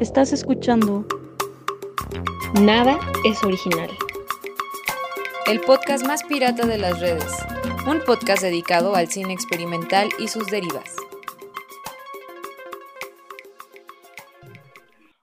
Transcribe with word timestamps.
Estás 0.00 0.32
escuchando 0.32 1.06
Nada 2.58 2.98
es 3.26 3.44
original. 3.44 3.90
El 5.46 5.60
podcast 5.60 6.06
más 6.06 6.22
pirata 6.22 6.66
de 6.66 6.78
las 6.78 7.00
redes. 7.00 7.30
Un 7.86 8.00
podcast 8.06 8.42
dedicado 8.42 8.94
al 8.94 9.08
cine 9.08 9.34
experimental 9.34 10.08
y 10.18 10.28
sus 10.28 10.46
derivas. 10.46 10.96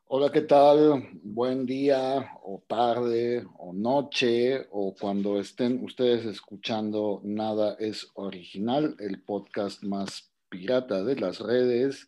Hola, 0.05 0.31
¿qué 0.31 0.41
tal? 0.41 1.09
Buen 1.23 1.65
día 1.65 2.33
o 2.43 2.61
tarde 2.67 3.47
o 3.57 3.73
noche 3.73 4.67
o 4.69 4.93
cuando 4.93 5.39
estén 5.39 5.83
ustedes 5.83 6.23
escuchando 6.25 7.19
Nada 7.23 7.75
es 7.79 8.11
original, 8.13 8.95
el 8.99 9.23
podcast 9.23 9.83
más 9.83 10.31
pirata 10.49 11.03
de 11.03 11.15
las 11.15 11.39
redes 11.39 12.07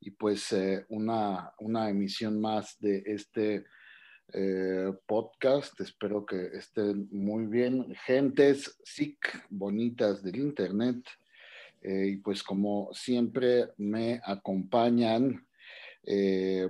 y 0.00 0.10
pues 0.12 0.52
eh, 0.52 0.86
una, 0.88 1.52
una, 1.58 1.90
emisión 1.90 2.40
más 2.40 2.80
de 2.80 3.02
este 3.06 3.66
eh, 4.32 4.92
podcast. 5.06 5.78
Espero 5.80 6.24
que 6.24 6.46
estén 6.54 7.08
muy 7.12 7.46
bien. 7.46 7.94
Gentes 8.06 8.78
SIC 8.82 9.46
bonitas 9.50 10.22
del 10.22 10.36
Internet. 10.36 11.04
Eh, 11.82 12.12
y 12.12 12.16
pues 12.16 12.42
como 12.42 12.90
siempre 12.92 13.68
me 13.76 14.20
acompañan 14.24 15.46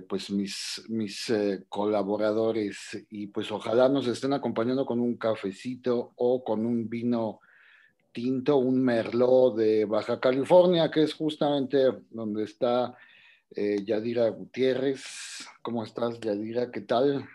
pues 0.09 0.29
mis, 0.29 0.83
mis 0.89 1.33
colaboradores 1.69 3.05
y 3.09 3.27
pues 3.27 3.49
ojalá 3.49 3.87
nos 3.87 4.05
estén 4.05 4.33
acompañando 4.33 4.85
con 4.85 4.99
un 4.99 5.15
cafecito 5.15 6.11
o 6.17 6.43
con 6.43 6.65
un 6.65 6.89
vino 6.89 7.39
tinto, 8.11 8.57
un 8.57 8.83
merlot 8.83 9.55
de 9.55 9.85
Baja 9.85 10.19
California, 10.19 10.91
que 10.91 11.03
es 11.03 11.13
justamente 11.13 11.79
donde 12.11 12.43
está 12.43 12.95
eh, 13.55 13.83
Yadira 13.85 14.29
Gutiérrez. 14.29 15.45
¿Cómo 15.61 15.83
estás, 15.83 16.19
Yadira? 16.19 16.71
¿Qué 16.71 16.81
tal? 16.81 17.27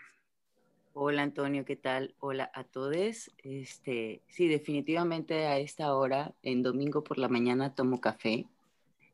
Hola, 0.93 1.21
Antonio, 1.21 1.63
¿qué 1.63 1.75
tal? 1.75 2.15
Hola 2.19 2.49
a 2.53 2.63
todos. 2.63 3.31
Este, 3.43 4.21
sí, 4.27 4.47
definitivamente 4.47 5.45
a 5.45 5.59
esta 5.59 5.93
hora, 5.93 6.33
en 6.41 6.63
domingo 6.63 7.03
por 7.03 7.19
la 7.19 7.29
mañana, 7.29 7.75
tomo 7.75 8.01
café. 8.01 8.47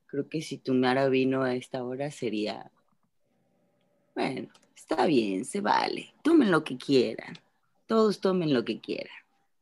Creo 0.08 0.30
que 0.30 0.42
si 0.42 0.58
tomara 0.58 1.10
vino 1.10 1.44
a 1.44 1.56
esta 1.56 1.84
hora 1.84 2.10
sería, 2.10 2.72
bueno, 4.16 4.50
está 4.76 5.06
bien, 5.06 5.44
se 5.44 5.60
vale. 5.60 6.14
Tomen 6.24 6.52
lo 6.52 6.64
que 6.64 6.78
quieran. 6.78 7.36
Todos 7.86 8.22
tomen 8.22 8.54
lo 8.54 8.64
que 8.64 8.80
quieran. 8.80 9.16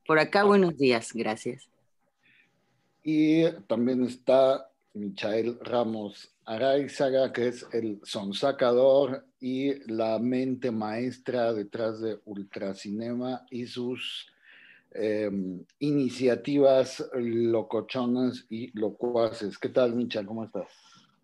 Por 0.05 0.19
acá, 0.19 0.43
buenos 0.43 0.77
días, 0.77 1.13
gracias. 1.13 1.69
Y 3.03 3.49
también 3.67 4.03
está 4.03 4.69
Michael 4.93 5.57
Ramos 5.61 6.31
Araizaga, 6.51 7.31
que 7.31 7.47
es 7.47 7.65
el 7.71 8.01
sonsacador 8.03 9.25
y 9.39 9.89
la 9.89 10.19
mente 10.19 10.69
maestra 10.69 11.53
detrás 11.53 12.01
de 12.01 12.19
Ultracinema 12.25 13.45
y 13.49 13.67
sus 13.67 14.27
em, 14.91 15.63
iniciativas 15.79 17.09
locochonas 17.13 18.45
y 18.49 18.77
locuaces. 18.77 19.57
¿Qué 19.57 19.69
tal, 19.69 19.95
Micha? 19.95 20.25
¿Cómo 20.25 20.43
estás? 20.43 20.67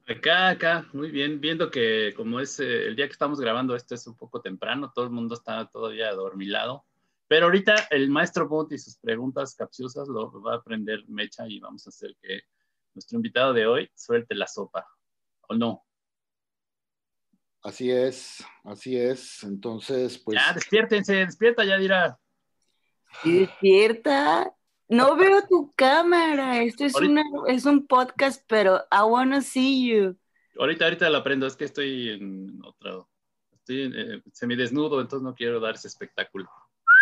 Acá, 0.07 0.47
acá, 0.47 0.87
muy 0.93 1.11
bien, 1.11 1.41
viendo 1.41 1.69
que 1.69 2.13
como 2.15 2.39
es 2.39 2.61
eh, 2.61 2.87
el 2.87 2.95
día 2.95 3.07
que 3.07 3.11
estamos 3.11 3.41
grabando 3.41 3.75
esto 3.75 3.95
es 3.95 4.07
un 4.07 4.15
poco 4.15 4.39
temprano, 4.39 4.93
todo 4.95 5.03
el 5.03 5.11
mundo 5.11 5.35
está 5.35 5.69
todavía 5.69 6.07
adormilado, 6.07 6.85
pero 7.27 7.47
ahorita 7.47 7.89
el 7.91 8.09
maestro 8.09 8.47
Bont 8.47 8.71
y 8.71 8.77
sus 8.77 8.95
preguntas 8.95 9.53
capciosas 9.55 10.07
lo 10.07 10.41
va 10.41 10.53
a 10.53 10.57
aprender 10.57 11.03
Mecha 11.09 11.45
y 11.49 11.59
vamos 11.59 11.85
a 11.85 11.89
hacer 11.89 12.15
que 12.21 12.43
nuestro 12.93 13.17
invitado 13.17 13.51
de 13.51 13.67
hoy 13.67 13.91
suelte 13.93 14.33
la 14.33 14.47
sopa, 14.47 14.87
¿o 15.47 15.55
no? 15.55 15.83
Así 17.63 17.91
es, 17.91 18.45
así 18.63 18.97
es. 18.97 19.43
Entonces, 19.43 20.17
pues. 20.19 20.39
Ya, 20.39 20.53
despiértense, 20.53 21.15
despierta, 21.15 21.65
ya 21.65 21.77
dirá. 21.77 22.19
Y 23.23 23.39
despierta. 23.39 24.53
No 24.87 25.15
veo 25.17 25.45
tu 25.47 25.73
cámara. 25.75 26.61
Esto 26.61 26.85
es, 26.85 26.95
una, 26.95 27.23
es 27.47 27.65
un 27.65 27.85
podcast, 27.87 28.43
pero 28.47 28.85
I 28.91 29.01
wanna 29.05 29.41
see 29.41 29.89
you. 29.89 30.17
Ahorita, 30.57 30.85
ahorita 30.85 31.09
lo 31.09 31.17
aprendo. 31.17 31.45
Es 31.45 31.55
que 31.55 31.65
estoy 31.65 32.09
en 32.09 32.59
otro. 32.63 33.09
Estoy 33.51 33.91
eh, 33.93 34.21
semidesnudo, 34.31 35.01
entonces 35.01 35.23
no 35.23 35.35
quiero 35.35 35.59
dar 35.59 35.75
ese 35.75 35.87
espectáculo. 35.87 36.49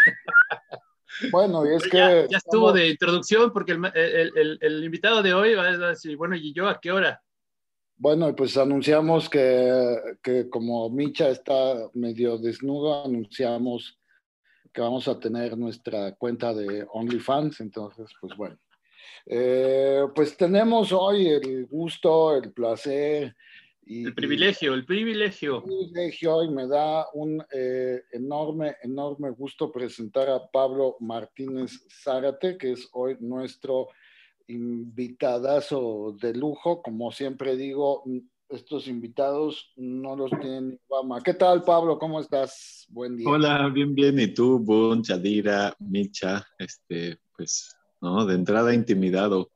Bueno, 1.31 1.66
y 1.66 1.75
es 1.75 1.83
que... 1.83 2.27
Ya, 2.29 2.38
estuvo 2.38 2.73
de 2.73 2.89
introducción 2.89 3.51
porque 3.53 3.72
el, 3.72 4.83
invitado 4.83 5.23
de 5.23 5.33
hoy 5.33 5.53
va 5.53 5.63
a 5.63 5.77
decir, 5.77 6.17
bueno, 6.17 6.35
¿y 6.35 6.53
yo 6.53 6.67
a 6.67 6.79
qué 6.79 6.91
hora? 6.91 7.22
Bueno, 7.97 8.35
pues 8.35 8.57
anunciamos 8.57 9.29
que, 9.29 10.47
como 10.50 10.89
Micha 10.89 11.29
está 11.29 11.89
medio 11.94 12.38
desnudo, 12.38 13.06
anunciamos 13.06 13.97
que 14.73 14.81
vamos 14.81 15.07
a 15.07 15.19
tener 15.19 15.57
nuestra 15.57 16.13
cuenta 16.16 16.53
de 16.53 16.85
OnlyFans, 16.91 17.61
entonces, 17.61 18.11
pues 18.19 18.35
bueno. 18.35 18.57
Eh, 19.28 20.03
pues 20.13 20.35
tenemos 20.35 20.91
hoy 20.91 21.28
el 21.28 21.66
gusto, 21.66 22.35
el 22.35 22.51
placer 22.51 23.35
el 23.88 24.16
privilegio, 24.16 24.73
el 24.73 24.85
privilegio. 24.85 25.57
El 25.57 25.63
privilegio 25.63 26.44
y 26.44 26.50
me 26.50 26.67
da 26.67 27.07
un 27.13 27.44
eh, 27.53 28.01
enorme, 28.12 28.75
enorme 28.81 29.29
gusto 29.29 29.72
presentar 29.72 30.27
a 30.29 30.47
Pablo 30.47 30.97
Martínez 31.00 31.85
Zárate, 32.03 32.57
que 32.57 32.72
es 32.72 32.89
hoy 32.94 33.16
nuestro 33.19 33.89
invitadazo 34.47 36.16
de 36.19 36.33
lujo. 36.33 36.81
Como 36.81 37.11
siempre 37.11 37.56
digo, 37.56 38.03
estos 38.50 38.88
invitados 38.88 39.72
no 39.75 40.16
los 40.16 40.31
tienen 40.31 40.79
fama. 40.88 41.22
¿Qué 41.22 41.33
tal, 41.33 41.63
Pablo? 41.63 41.97
¿Cómo 41.97 42.19
estás? 42.19 42.85
Buen 42.89 43.17
día. 43.17 43.29
Hola, 43.29 43.69
bien, 43.69 43.94
bien. 43.95 44.19
¿Y 44.19 44.33
tú, 44.33 44.59
Bun, 44.59 45.01
Chadira, 45.01 45.75
Micha? 45.79 46.45
Este, 46.57 47.19
pues, 47.35 47.75
¿no? 48.01 48.25
De 48.25 48.35
entrada 48.35 48.73
intimidado 48.73 49.51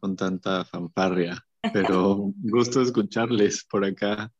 con 0.00 0.16
tanta 0.16 0.64
fanfarria 0.64 1.44
pero 1.72 2.16
gusto 2.42 2.80
escucharles 2.80 3.64
por 3.64 3.84
acá. 3.84 4.32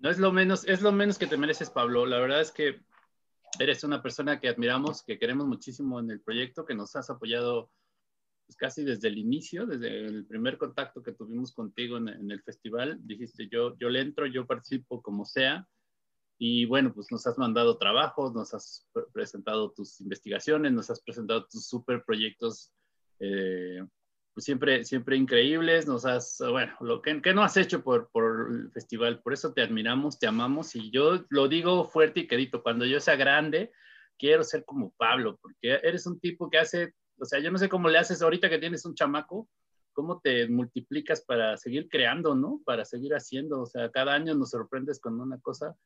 No 0.00 0.10
es 0.10 0.18
lo 0.18 0.32
menos, 0.32 0.64
es 0.66 0.82
lo 0.82 0.92
menos 0.92 1.16
que 1.16 1.26
te 1.26 1.36
mereces, 1.36 1.70
Pablo. 1.70 2.06
La 2.06 2.18
verdad 2.18 2.40
es 2.40 2.50
que 2.50 2.80
eres 3.58 3.84
una 3.84 4.02
persona 4.02 4.40
que 4.40 4.48
admiramos, 4.48 5.02
que 5.02 5.18
queremos 5.18 5.46
muchísimo 5.46 6.00
en 6.00 6.10
el 6.10 6.20
proyecto, 6.20 6.64
que 6.64 6.74
nos 6.74 6.96
has 6.96 7.08
apoyado 7.08 7.70
pues, 8.52 8.56
casi 8.56 8.84
desde 8.84 9.08
el 9.08 9.18
inicio, 9.18 9.66
desde 9.66 10.06
el 10.06 10.26
primer 10.26 10.58
contacto 10.58 11.02
que 11.02 11.12
tuvimos 11.12 11.52
contigo 11.52 11.96
en, 11.96 12.30
el 12.30 12.42
festival. 12.42 12.98
Dijiste, 13.02 13.48
yo, 13.50 13.76
yo 13.78 13.88
le 13.88 14.00
entro, 14.00 14.26
yo 14.26 14.46
participo 14.46 15.00
como 15.00 15.24
sea. 15.24 15.66
Y 16.38 16.66
bueno, 16.66 16.92
pues 16.92 17.06
nos 17.10 17.26
has 17.26 17.38
mandado 17.38 17.78
trabajos, 17.78 18.34
nos 18.34 18.52
has 18.52 18.88
presentado 19.12 19.70
tus 19.70 20.00
investigaciones, 20.00 20.72
nos 20.72 20.90
has 20.90 21.00
presentado 21.00 21.46
tus 21.46 21.66
super 21.66 22.02
proyectos 22.04 22.72
eh, 23.20 23.82
pues 24.34 24.44
siempre, 24.44 24.84
siempre 24.84 25.16
increíbles, 25.16 25.86
nos 25.86 26.04
has, 26.04 26.38
bueno, 26.40 26.74
lo 26.80 27.00
que, 27.02 27.14
no 27.34 27.42
has 27.42 27.56
hecho 27.56 27.84
por, 27.84 28.10
por, 28.10 28.48
el 28.50 28.70
festival, 28.72 29.20
por 29.20 29.34
eso 29.34 29.52
te 29.52 29.62
admiramos, 29.62 30.18
te 30.18 30.26
amamos 30.26 30.74
y 30.74 30.90
yo 30.90 31.24
lo 31.28 31.48
digo 31.48 31.84
fuerte 31.84 32.20
y 32.20 32.26
quedito, 32.26 32.62
cuando 32.62 32.86
yo 32.86 32.98
sea 32.98 33.16
grande, 33.16 33.70
quiero 34.18 34.42
ser 34.42 34.64
como 34.64 34.94
Pablo, 34.96 35.38
porque 35.40 35.80
eres 35.82 36.06
un 36.06 36.18
tipo 36.18 36.48
que 36.48 36.58
hace, 36.58 36.94
o 37.18 37.24
sea, 37.24 37.40
yo 37.40 37.50
no 37.50 37.58
sé 37.58 37.68
cómo 37.68 37.88
le 37.88 37.98
haces 37.98 38.22
ahorita 38.22 38.48
que 38.48 38.58
tienes 38.58 38.84
un 38.84 38.94
chamaco, 38.94 39.48
cómo 39.92 40.20
te 40.20 40.48
multiplicas 40.48 41.22
para 41.22 41.56
seguir 41.56 41.88
creando, 41.88 42.34
¿no? 42.34 42.60
Para 42.64 42.84
seguir 42.84 43.14
haciendo, 43.14 43.62
o 43.62 43.66
sea, 43.66 43.90
cada 43.90 44.14
año 44.14 44.34
nos 44.34 44.50
sorprendes 44.50 45.00
con 45.00 45.20
una 45.20 45.38
cosa 45.40 45.76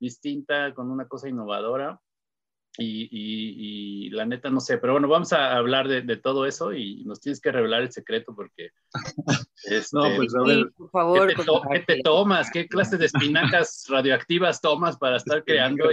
distinta, 0.00 0.74
con 0.74 0.90
una 0.90 1.06
cosa 1.06 1.28
innovadora 1.28 2.00
y, 2.78 4.10
la 4.10 4.24
neta 4.24 4.50
no 4.50 4.60
sé, 4.60 4.78
pero 4.78 4.94
bueno, 4.94 5.08
vamos 5.08 5.32
a 5.32 5.56
hablar 5.56 5.88
de, 5.88 6.16
todo 6.16 6.46
eso 6.46 6.72
y 6.72 7.04
nos 7.04 7.20
tienes 7.20 7.40
que 7.40 7.52
revelar 7.52 7.82
el 7.82 7.92
secreto 7.92 8.34
porque... 8.34 8.70
Este, 9.64 9.96
no, 9.96 10.16
pues 10.16 10.34
a 10.34 10.42
ver, 10.42 10.72
por 10.76 10.90
favor. 10.90 11.28
¿qué 11.28 11.80
te, 11.86 12.02
tomas? 12.02 12.50
¿Qué 12.50 12.66
clases 12.66 12.98
de 12.98 13.06
espinacas 13.06 13.86
radioactivas 13.88 14.60
tomas 14.60 14.96
para 14.98 15.18
estar 15.18 15.44
creando? 15.44 15.84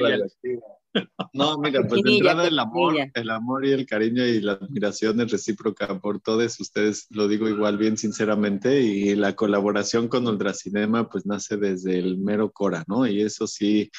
No, 1.34 1.58
mira, 1.60 1.82
pues 1.88 2.02
de 2.02 2.16
entrada 2.16 2.48
el 2.48 2.58
amor, 2.58 2.96
el 3.14 3.30
amor 3.30 3.66
y 3.66 3.72
el 3.72 3.86
cariño 3.86 4.26
y 4.26 4.42
la 4.42 4.54
admiración 4.54 5.22
es 5.22 5.32
recíproca 5.32 6.00
por 6.00 6.20
todos 6.20 6.60
ustedes, 6.60 7.06
lo 7.12 7.28
digo 7.28 7.48
igual 7.48 7.78
bien 7.78 7.98
sinceramente, 7.98 8.82
y 8.82 9.16
la 9.16 9.36
colaboración 9.36 10.08
con 10.08 10.28
Ultracinema 10.28 11.08
pues 11.10 11.26
nace 11.26 11.58
desde 11.58 12.00
el 12.00 12.18
mero 12.18 12.52
Cora, 12.52 12.84
¿no? 12.88 13.06
Y 13.06 13.22
eso 13.22 13.46
sí 13.46 13.92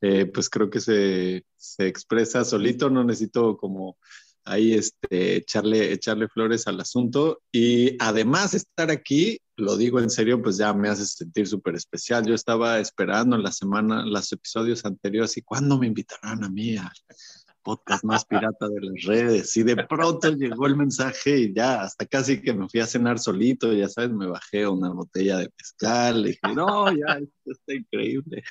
eh, 0.00 0.26
pues 0.26 0.48
creo 0.50 0.68
que 0.70 0.80
se, 0.80 1.44
expresa 1.78 2.44
solito, 2.44 2.90
no 2.90 3.02
necesito 3.02 3.56
como 3.56 3.96
ahí 4.46 4.74
este, 4.74 5.36
echarle, 5.36 5.92
echarle 5.92 6.28
flores 6.28 6.66
al 6.66 6.80
asunto. 6.80 7.40
Y 7.52 7.96
además 8.02 8.54
estar 8.54 8.90
aquí, 8.90 9.38
lo 9.56 9.76
digo 9.76 10.00
en 10.00 10.10
serio, 10.10 10.40
pues 10.40 10.56
ya 10.56 10.72
me 10.72 10.88
hace 10.88 11.04
sentir 11.04 11.46
súper 11.46 11.74
especial. 11.74 12.24
Yo 12.24 12.34
estaba 12.34 12.78
esperando 12.78 13.36
en 13.36 13.42
la 13.42 13.52
semana, 13.52 14.06
los 14.06 14.32
episodios 14.32 14.84
anteriores 14.84 15.36
y 15.36 15.42
cuándo 15.42 15.78
me 15.78 15.86
invitarán 15.86 16.44
a 16.44 16.48
mí 16.48 16.76
podcast 17.66 18.04
más 18.04 18.24
pirata 18.24 18.68
de 18.68 18.80
las 18.80 19.02
redes. 19.02 19.56
Y 19.56 19.64
de 19.64 19.76
pronto 19.76 20.30
llegó 20.30 20.66
el 20.68 20.76
mensaje 20.76 21.36
y 21.40 21.52
ya, 21.52 21.82
hasta 21.82 22.06
casi 22.06 22.40
que 22.40 22.54
me 22.54 22.68
fui 22.68 22.78
a 22.78 22.86
cenar 22.86 23.18
solito, 23.18 23.72
ya 23.72 23.88
sabes, 23.88 24.12
me 24.12 24.28
bajé 24.28 24.68
una 24.68 24.90
botella 24.90 25.38
de 25.38 25.50
pescal. 25.50 26.20
Y 26.20 26.28
dije, 26.28 26.54
no, 26.54 26.88
ya, 26.92 27.18
esto 27.18 27.50
está 27.50 27.74
increíble. 27.74 28.44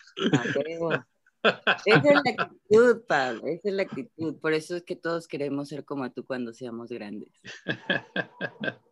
Esa 1.86 2.00
es 2.00 2.04
la 2.04 2.22
actitud, 2.38 3.02
Pablo, 3.08 3.42
esa 3.46 3.70
es 3.70 3.74
la 3.74 3.84
actitud. 3.84 4.36
Por 4.40 4.54
eso 4.54 4.76
es 4.76 4.84
que 4.84 4.96
todos 4.96 5.28
queremos 5.28 5.70
ser 5.70 5.86
como 5.86 6.12
tú 6.12 6.26
cuando 6.26 6.54
seamos 6.54 6.90
grandes. 6.90 7.32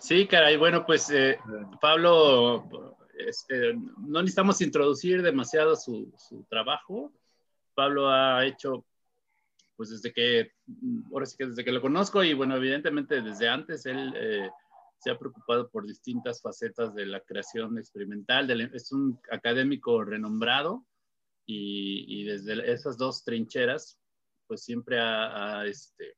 Sí, 0.00 0.26
caray, 0.26 0.58
bueno, 0.58 0.84
pues 0.84 1.08
eh, 1.08 1.38
Pablo, 1.80 2.68
este, 3.16 3.72
no 3.72 4.20
necesitamos 4.20 4.60
introducir 4.60 5.22
demasiado 5.22 5.76
su, 5.76 6.12
su 6.18 6.44
trabajo. 6.50 7.10
Pablo 7.74 8.10
ha 8.10 8.44
hecho 8.44 8.84
pues 9.76 9.90
desde 9.90 10.12
que, 10.12 10.52
ahora 11.12 11.26
sí 11.26 11.36
que 11.36 11.46
desde 11.46 11.64
que 11.64 11.72
lo 11.72 11.80
conozco 11.80 12.22
y 12.22 12.34
bueno, 12.34 12.56
evidentemente 12.56 13.22
desde 13.22 13.48
antes 13.48 13.86
él 13.86 14.12
eh, 14.16 14.48
se 14.98 15.10
ha 15.10 15.18
preocupado 15.18 15.68
por 15.68 15.86
distintas 15.86 16.40
facetas 16.40 16.94
de 16.94 17.06
la 17.06 17.20
creación 17.20 17.78
experimental, 17.78 18.50
es 18.74 18.92
un 18.92 19.18
académico 19.30 20.04
renombrado 20.04 20.84
y, 21.46 22.22
y, 22.22 22.24
desde 22.24 22.72
esas 22.72 22.96
dos 22.96 23.24
trincheras 23.24 24.00
pues 24.46 24.62
siempre 24.62 25.00
ha, 25.00 25.64
este, 25.66 26.16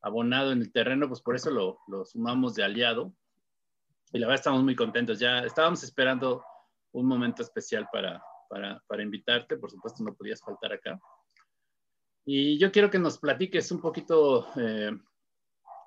abonado 0.00 0.52
en 0.52 0.60
el 0.60 0.72
terreno, 0.72 1.08
pues 1.08 1.20
por 1.20 1.36
eso 1.36 1.50
lo, 1.50 1.78
lo 1.88 2.04
sumamos 2.04 2.54
de 2.54 2.64
aliado 2.64 3.14
y 4.12 4.18
la 4.18 4.26
verdad 4.26 4.40
estamos 4.40 4.62
muy 4.62 4.76
contentos, 4.76 5.18
ya 5.18 5.40
estábamos 5.40 5.82
esperando 5.82 6.44
un 6.92 7.06
momento 7.06 7.42
especial 7.42 7.88
para, 7.90 8.22
para, 8.48 8.82
para 8.86 9.02
invitarte, 9.02 9.56
por 9.56 9.70
supuesto 9.70 10.04
no 10.04 10.14
podías 10.14 10.40
faltar 10.40 10.72
acá. 10.72 11.00
Y 12.24 12.58
yo 12.58 12.70
quiero 12.70 12.90
que 12.90 12.98
nos 12.98 13.18
platiques 13.18 13.72
un 13.72 13.80
poquito 13.80 14.46
eh, 14.56 14.90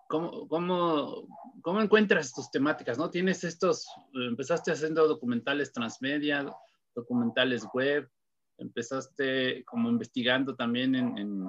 cómo, 0.08 0.48
cómo, 0.48 1.28
cómo, 1.62 1.82
encuentras 1.82 2.34
tus 2.34 2.50
temáticas, 2.52 2.98
¿no? 2.98 3.10
Tienes 3.10 3.44
estos, 3.44 3.88
empezaste 4.14 4.72
haciendo 4.72 5.08
documentales 5.08 5.72
transmedia, 5.72 6.52
documentales 6.94 7.66
web, 7.74 8.10
empezaste 8.58 9.64
como 9.66 9.90
investigando 9.90 10.56
también 10.56 10.96
en, 10.96 11.48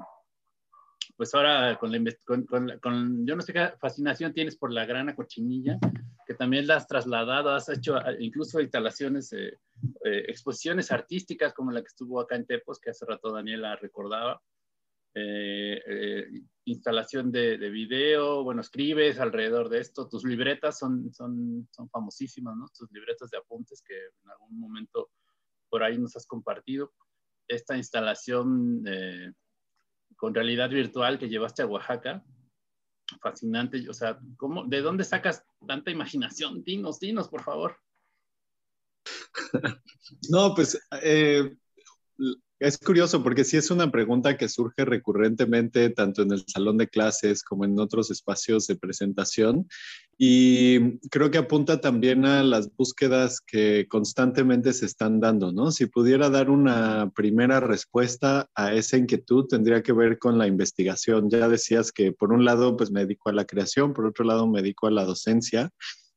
pues 1.17 1.35
ahora 1.35 1.79
con 1.79 1.91
la, 1.93 1.99
con, 2.25 2.47
con, 2.47 3.27
yo 3.27 3.37
no 3.37 3.43
sé 3.43 3.53
qué 3.53 3.73
fascinación 3.81 4.33
tienes 4.33 4.57
por 4.57 4.73
la 4.73 4.85
grana 4.85 5.15
cochinilla, 5.15 5.79
que 6.27 6.35
también 6.35 6.67
la 6.67 6.77
has 6.77 6.87
trasladado, 6.87 7.51
has 7.51 7.69
hecho 7.69 7.97
incluso 8.19 8.61
instalaciones, 8.61 9.33
eh, 9.33 9.59
eh, 10.05 10.25
exposiciones 10.29 10.93
artísticas 10.93 11.55
como 11.55 11.73
la 11.73 11.81
que 11.81 11.89
estuvo 11.89 12.21
acá 12.21 12.37
en 12.37 12.47
Tepos, 12.47 12.81
que 12.81 12.91
hace 12.91 13.07
rato 13.07 13.33
Daniela 13.33 13.77
recordaba. 13.77 14.41
Eh, 15.19 15.83
eh, 15.87 16.27
instalación 16.67 17.33
de, 17.33 17.57
de, 17.57 17.71
video, 17.71 18.45
bueno, 18.45 18.61
escribes 18.61 19.19
alrededor 19.19 19.71
de 19.71 19.81
esto, 19.81 20.07
tus 20.07 20.25
libretas 20.25 20.79
son, 20.79 21.11
son, 21.15 21.67
son 21.71 21.89
famosísimas, 21.89 22.55
¿no? 22.55 22.67
Tus 22.77 22.93
libretas 22.93 23.31
de 23.31 23.39
apuntes 23.39 23.81
que 23.81 23.95
en 23.95 24.31
algún 24.31 24.61
momento 24.61 25.09
por 25.69 25.83
ahí 25.83 25.99
nos 25.99 26.17
has 26.17 26.27
compartido. 26.27 26.93
Esta 27.49 27.77
instalación 27.77 28.83
eh, 28.87 29.33
con 30.17 30.35
realidad 30.35 30.71
virtual 30.71 31.19
que 31.19 31.29
llevaste 31.29 31.63
a 31.63 31.67
Oaxaca, 31.67 32.25
fascinante, 33.21 33.89
o 33.89 33.95
sea, 33.95 34.19
¿cómo, 34.37 34.65
¿de 34.65 34.81
dónde 34.81 35.05
sacas 35.05 35.45
tanta 35.67 35.91
imaginación? 35.91 36.63
Dinos, 36.65 36.99
dinos, 36.99 37.29
por 37.29 37.43
favor. 37.43 37.77
No, 40.31 40.55
pues 40.55 40.79
eh, 41.03 41.57
es 42.59 42.79
curioso 42.79 43.23
porque 43.23 43.45
sí 43.45 43.57
es 43.57 43.71
una 43.71 43.91
pregunta 43.91 44.37
que 44.37 44.49
surge 44.49 44.85
recurrentemente 44.85 45.91
tanto 45.91 46.23
en 46.23 46.33
el 46.33 46.45
salón 46.47 46.79
de 46.79 46.89
clases 46.89 47.43
como 47.43 47.65
en 47.65 47.79
otros 47.79 48.11
espacios 48.11 48.67
de 48.67 48.77
presentación 48.77 49.69
y 50.19 50.99
creo 51.09 51.31
que 51.31 51.39
apunta 51.39 51.81
también 51.81 52.25
a 52.25 52.43
las 52.43 52.75
búsquedas 52.75 53.41
que 53.41 53.87
constantemente 53.89 54.73
se 54.73 54.87
están 54.87 55.21
dando, 55.21 55.53
¿no? 55.53 55.71
Si 55.71 55.87
pudiera 55.87 56.31
dar 56.31 56.49
una 56.49 57.11
primera 57.15 57.61
respuesta 57.61 58.49
a 58.55 58.73
esa 58.73 58.97
inquietud, 58.97 59.47
tendría 59.47 59.83
que 59.83 59.93
ver 59.93 60.19
con 60.19 60.39
la 60.39 60.47
investigación. 60.47 61.29
Ya 61.29 61.49
decías 61.49 61.93
que 61.93 62.13
por 62.13 62.33
un 62.33 62.45
lado 62.47 62.77
pues 62.77 62.91
me 62.91 63.01
dedico 63.01 63.29
a 63.29 63.35
la 63.35 63.45
creación, 63.45 63.93
por 63.93 64.07
otro 64.07 64.25
lado 64.25 64.47
me 64.47 64.63
dedico 64.63 64.87
a 64.87 64.91
la 64.91 65.05
docencia 65.05 65.71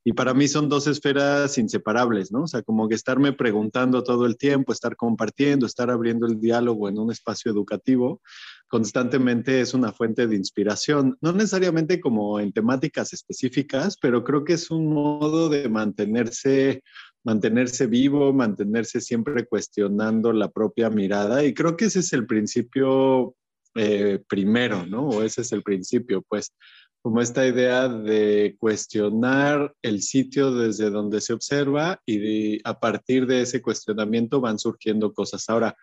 y 0.10 0.14
para 0.14 0.34
mí 0.34 0.48
son 0.48 0.70
dos 0.70 0.88
esferas 0.88 1.60
inseparables, 1.60 2.32
¿no? 2.32 2.42
O 2.42 2.48
sea, 2.48 2.64
como 2.64 2.90
que 2.90 2.96
estarme 2.96 3.32
preguntando 3.32 4.02
todo 4.02 4.26
el 4.26 4.38
tiempo, 4.38 4.74
estar 4.74 4.96
compartiendo, 4.96 5.68
estar 5.68 5.92
abriendo 5.92 6.26
el 6.26 6.40
diálogo 6.40 6.90
en 6.90 6.98
un 6.98 7.12
espacio 7.12 7.52
educativo, 7.52 8.20
constantemente 8.68 9.62
es 9.62 9.76
una 9.76 9.94
fuente 9.94 10.26
de 10.26 10.36
inspiración, 10.36 11.16
no 11.22 11.32
necesariamente 11.32 12.00
como 12.00 12.40
en 12.40 12.52
temáticas 12.52 13.14
específicas, 13.14 13.98
pero 14.02 14.24
creo 14.24 14.44
que 14.44 14.54
es 14.54 14.72
un 14.72 14.92
modo 14.92 15.48
de 15.48 15.70
mantenerse 15.70 16.82
mantenerse 17.24 17.86
vivo, 17.86 18.34
mantenerse 18.34 19.02
siempre 19.02 19.46
cuestionando 19.46 20.34
la 20.34 20.50
propia 20.50 20.90
mirada 20.90 21.44
y 21.44 21.54
creo 21.54 21.78
que 21.78 21.86
ese 21.86 22.00
es 22.00 22.14
el 22.14 22.26
principio 22.26 23.36
eh, 23.76 24.24
primero, 24.28 24.88
¿no? 24.88 25.08
O 25.08 25.22
ese 25.22 25.42
es 25.42 25.52
el 25.52 25.62
principio, 25.62 26.24
pues 26.28 26.56
como 27.02 27.22
esta 27.22 27.48
idea 27.48 27.88
de 27.88 28.56
cuestionar 28.60 29.74
el 29.82 30.02
sitio 30.02 30.54
desde 30.54 30.90
donde 30.90 31.22
se 31.22 31.34
observa 31.34 32.02
y 32.06 32.60
a 32.68 32.80
partir 32.80 33.26
de 33.26 33.42
ese 33.42 33.62
cuestionamiento 33.62 34.42
van 34.42 34.60
surgiendo 34.60 35.14
cosas. 35.14 35.50
Ahora, 35.50 35.76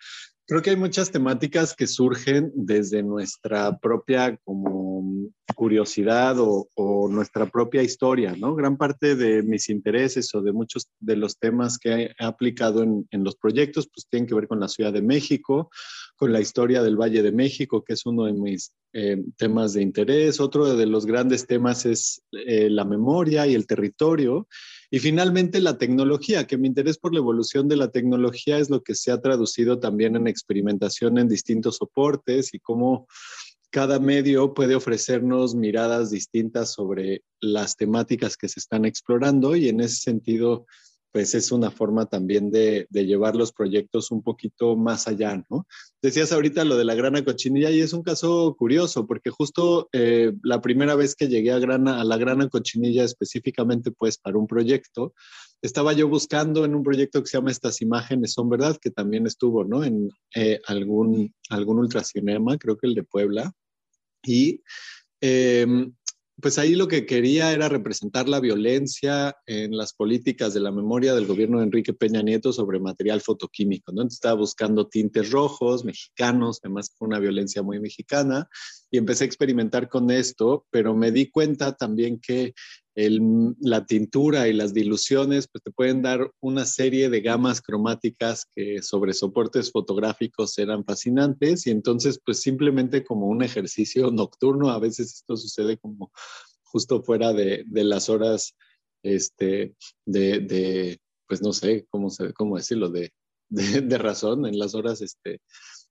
creo 0.46 0.62
que 0.62 0.70
hay 0.70 0.76
muchas 0.76 1.10
temáticas 1.10 1.74
que 1.74 1.86
surgen 1.86 2.52
desde 2.54 3.02
nuestra 3.02 3.78
propia 3.78 4.38
como 4.44 4.86
curiosidad 5.54 6.36
o, 6.38 6.68
nuestra 7.08 7.46
propia 7.46 7.82
historia, 7.82 8.34
¿no? 8.36 8.54
Gran 8.54 8.76
parte 8.76 9.14
de 9.14 9.42
mis 9.42 9.70
intereses 9.70 10.34
o 10.34 10.42
de 10.42 10.52
muchos 10.52 10.90
de 10.98 11.16
los 11.16 11.38
temas 11.38 11.78
que 11.78 12.12
he 12.18 12.24
aplicado 12.24 12.82
en, 12.82 13.06
en 13.10 13.24
los 13.24 13.36
proyectos, 13.36 13.88
pues 13.88 14.06
tienen 14.08 14.26
que 14.26 14.34
ver 14.34 14.48
con 14.48 14.60
la 14.60 14.68
Ciudad 14.68 14.92
de 14.92 15.02
México, 15.02 15.70
con 16.16 16.32
la 16.32 16.40
historia 16.40 16.82
del 16.82 16.96
Valle 16.96 17.22
de 17.22 17.30
México, 17.30 17.84
que 17.84 17.92
es 17.92 18.06
uno 18.06 18.24
de 18.24 18.32
mis 18.32 18.72
eh, 18.92 19.22
temas 19.36 19.74
de 19.74 19.82
interés. 19.82 20.40
Otro 20.40 20.74
de 20.74 20.86
los 20.86 21.04
grandes 21.04 21.46
temas 21.46 21.84
es 21.84 22.22
eh, 22.32 22.70
la 22.70 22.84
memoria 22.84 23.46
y 23.46 23.54
el 23.54 23.66
territorio. 23.66 24.48
Y 24.90 24.98
finalmente 24.98 25.60
la 25.60 25.76
tecnología, 25.76 26.46
que 26.46 26.56
mi 26.56 26.68
interés 26.68 26.96
por 26.96 27.12
la 27.12 27.18
evolución 27.18 27.68
de 27.68 27.76
la 27.76 27.90
tecnología 27.90 28.58
es 28.58 28.70
lo 28.70 28.82
que 28.82 28.94
se 28.94 29.12
ha 29.12 29.20
traducido 29.20 29.78
también 29.78 30.16
en 30.16 30.26
experimentación 30.26 31.18
en 31.18 31.28
distintos 31.28 31.76
soportes 31.76 32.54
y 32.54 32.60
cómo 32.60 33.06
cada 33.70 33.98
medio 33.98 34.54
puede 34.54 34.74
ofrecernos 34.74 35.54
miradas 35.54 36.10
distintas 36.10 36.72
sobre 36.72 37.22
las 37.40 37.76
temáticas 37.76 38.38
que 38.38 38.48
se 38.48 38.60
están 38.60 38.86
explorando 38.86 39.54
y 39.54 39.68
en 39.68 39.80
ese 39.80 39.96
sentido 39.96 40.66
pues 41.16 41.34
es 41.34 41.50
una 41.50 41.70
forma 41.70 42.04
también 42.04 42.50
de, 42.50 42.86
llevar 42.90 43.36
los 43.36 43.50
proyectos 43.50 44.10
un 44.10 44.22
poquito 44.22 44.76
más 44.76 45.08
allá, 45.08 45.42
¿no? 45.48 45.66
Decías 46.02 46.30
ahorita 46.30 46.62
lo 46.66 46.76
de 46.76 46.84
la 46.84 46.94
grana 46.94 47.24
cochinilla 47.24 47.70
y 47.70 47.80
es 47.80 47.94
un 47.94 48.02
caso 48.02 48.54
curioso 48.58 49.06
porque 49.06 49.30
justo 49.30 49.88
eh, 49.94 50.34
la 50.42 50.60
primera 50.60 50.94
vez 50.94 51.14
que 51.14 51.28
llegué 51.28 51.52
a, 51.52 51.58
grana, 51.58 52.02
a 52.02 52.04
la 52.04 52.18
grana 52.18 52.50
cochinilla 52.50 53.02
específicamente 53.02 53.92
pues 53.92 54.18
para 54.18 54.36
un 54.36 54.46
proyecto, 54.46 55.14
estaba 55.62 55.94
yo 55.94 56.06
buscando 56.06 56.66
en 56.66 56.74
un 56.74 56.82
proyecto 56.82 57.22
que 57.22 57.28
se 57.28 57.38
llama 57.38 57.50
Estas 57.50 57.80
Imágenes 57.80 58.34
Son 58.34 58.50
Verdad, 58.50 58.76
que 58.78 58.90
también 58.90 59.26
estuvo, 59.26 59.64
¿no? 59.64 59.84
En 59.84 60.10
eh, 60.34 60.60
algún, 60.66 61.34
algún 61.48 61.78
ultracinema, 61.78 62.58
creo 62.58 62.76
que 62.76 62.88
el 62.88 62.94
de 62.94 63.04
Puebla. 63.04 63.50
Y 64.22 64.60
em, 65.22 65.94
pues 66.40 66.58
ahí 66.58 66.74
lo 66.74 66.86
que 66.86 67.06
quería 67.06 67.52
era 67.52 67.68
representar 67.68 68.28
la 68.28 68.40
violencia 68.40 69.36
en 69.46 69.76
las 69.76 69.94
políticas 69.94 70.52
de 70.52 70.60
la 70.60 70.70
memoria 70.70 71.14
del 71.14 71.26
gobierno 71.26 71.58
de 71.58 71.64
Enrique 71.64 71.94
Peña 71.94 72.22
Nieto 72.22 72.52
sobre 72.52 72.78
material 72.78 73.22
fotoquímico, 73.22 73.92
¿no? 73.92 74.02
estaba 74.02 74.34
buscando 74.34 74.86
tintes 74.86 75.30
rojos, 75.30 75.84
mexicanos, 75.84 76.60
además 76.62 76.92
fue 76.96 77.08
una 77.08 77.18
violencia 77.18 77.62
muy 77.62 77.80
mexicana, 77.80 78.48
y 78.90 78.98
empecé 78.98 79.24
a 79.24 79.26
experimentar 79.26 79.88
con 79.88 80.10
esto, 80.10 80.66
pero 80.70 80.94
me 80.94 81.10
di 81.10 81.30
cuenta 81.30 81.74
también 81.74 82.20
que 82.20 82.54
la 82.96 83.84
tintura 83.84 84.48
y 84.48 84.54
las 84.54 84.72
diluciones 84.72 85.48
pues 85.52 85.62
te 85.62 85.70
pueden 85.70 86.00
dar 86.00 86.32
una 86.40 86.64
serie 86.64 87.10
de 87.10 87.20
gamas 87.20 87.60
cromáticas 87.60 88.46
que 88.54 88.80
sobre 88.80 89.12
soportes 89.12 89.70
fotográficos 89.70 90.56
eran 90.56 90.82
fascinantes 90.82 91.66
y 91.66 91.72
entonces 91.72 92.18
pues 92.24 92.40
simplemente 92.40 93.04
como 93.04 93.26
un 93.26 93.42
ejercicio 93.42 94.10
nocturno, 94.12 94.70
a 94.70 94.78
veces 94.78 95.12
esto 95.12 95.36
sucede 95.36 95.76
como 95.76 96.10
justo 96.62 97.02
fuera 97.02 97.34
de, 97.34 97.64
las 97.70 98.08
horas 98.08 98.54
este, 99.02 99.74
de, 100.06 100.98
pues 101.28 101.42
no 101.42 101.52
sé 101.52 101.86
cómo, 101.90 102.08
cómo 102.34 102.56
decirlo, 102.56 102.88
de, 102.88 103.12
de, 103.48 103.98
razón, 103.98 104.46
en 104.46 104.58
las 104.58 104.74
horas 104.74 105.00
este, 105.00 105.40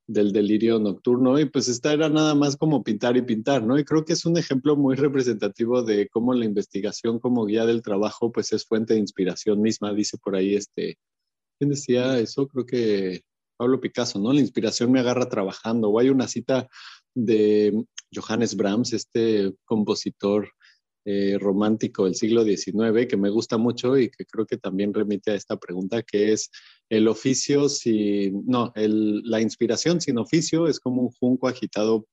del 0.08 0.32
delirio 0.32 0.80
nocturno 0.80 1.40
y 1.40 1.46
pues 1.46 1.68
esta 1.68 1.92
era 1.94 2.10
nada 2.10 2.36
más 2.36 2.58
como 2.58 2.84
pintar 2.84 3.18
y 3.18 3.24
pintar, 3.24 3.64
¿no? 3.64 3.78
Y 3.80 3.84
creo 3.84 4.06
que 4.06 4.14
es 4.14 4.26
un 4.26 4.38
ejemplo 4.38 4.76
muy 4.76 4.96
representativo 4.96 5.82
de 5.84 6.08
cómo 6.10 6.34
la 6.34 6.46
investigación 6.46 7.20
como 7.20 7.46
guía 7.46 7.66
del 7.66 7.82
trabajo 7.82 8.32
pues 8.32 8.52
es 8.54 8.66
fuente 8.66 8.94
de 8.94 9.00
inspiración 9.00 9.62
misma, 9.62 9.94
dice 9.94 10.18
por 10.18 10.36
ahí 10.36 10.56
este, 10.56 10.98
¿quién 11.58 11.72
decía 11.72 12.20
eso? 12.20 12.48
Creo 12.48 12.66
que 12.66 13.24
Pablo 13.58 13.80
Picasso, 13.80 14.20
¿no? 14.20 14.34
La 14.34 14.42
inspiración 14.42 14.92
me 14.92 15.00
agarra 15.00 15.30
trabajando. 15.30 15.90
O 15.90 16.00
hay 16.00 16.10
una 16.10 16.28
cita 16.28 16.68
de 17.14 17.86
Johannes 18.14 18.56
Brahms, 18.56 18.94
este 18.94 19.54
compositor 19.66 20.50
eh, 21.06 21.38
romántico 21.40 22.06
del 22.06 22.16
siglo 22.16 22.44
XIX 22.44 23.06
que 23.08 23.16
me 23.16 23.30
gusta 23.30 23.58
mucho 23.58 23.96
y 23.98 24.10
que 24.10 24.26
creo 24.26 24.48
que 24.48 24.58
también 24.58 24.92
remite 24.92 25.32
a 25.32 25.36
esta 25.36 25.56
pregunta, 25.58 26.02
que 26.02 26.34
es 26.34 26.50
el 26.90 27.08
oficio 27.08 27.70
sin, 27.70 28.44
no, 28.48 28.74
la 28.76 29.40
inspiración 29.40 30.02
sin 30.02 30.18
oficio 30.18 30.68
es 30.68 30.80
como 30.80 31.04
un 31.04 31.12
junco 31.12 31.48
agitado 31.48 32.08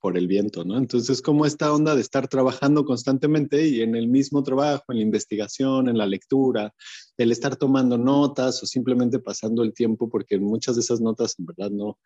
por 0.00 0.18
el 0.18 0.26
viento, 0.26 0.64
¿no? 0.64 0.76
Entonces, 0.76 1.22
como 1.22 1.46
esta 1.46 1.72
onda 1.72 1.94
de 1.94 2.00
estar 2.00 2.26
trabajando 2.26 2.84
constantemente 2.84 3.68
y 3.68 3.82
en 3.82 3.94
el 3.94 4.08
mismo 4.08 4.42
trabajo, 4.42 4.86
en 4.88 4.96
la 4.96 5.04
investigación, 5.04 5.88
en 5.88 5.96
la 5.96 6.06
lectura, 6.06 6.74
el 7.16 7.30
estar 7.30 7.54
tomando 7.54 7.96
notas 7.96 8.60
o 8.64 8.66
simplemente 8.66 9.20
pasando 9.20 9.62
el 9.62 9.72
tiempo, 9.72 10.08
porque 10.08 10.40
muchas 10.40 10.74
de 10.74 10.80
esas 10.80 11.00
notas 11.00 11.36
en 11.38 11.46
verdad 11.46 11.70
no, 11.70 12.00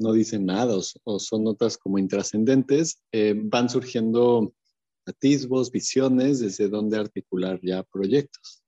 no 0.00 0.12
dicen 0.12 0.46
nada 0.46 0.76
o, 1.04 1.18
son 1.20 1.44
notas 1.44 1.78
como 1.78 1.98
intrascendentes, 1.98 3.00
eh, 3.12 3.34
van 3.36 3.70
surgiendo 3.70 4.52
atisbos, 5.06 5.70
visiones, 5.70 6.40
desde 6.40 6.68
donde 6.68 6.98
articular 6.98 7.58
ya 7.62 7.82
proyectos. 7.82 8.62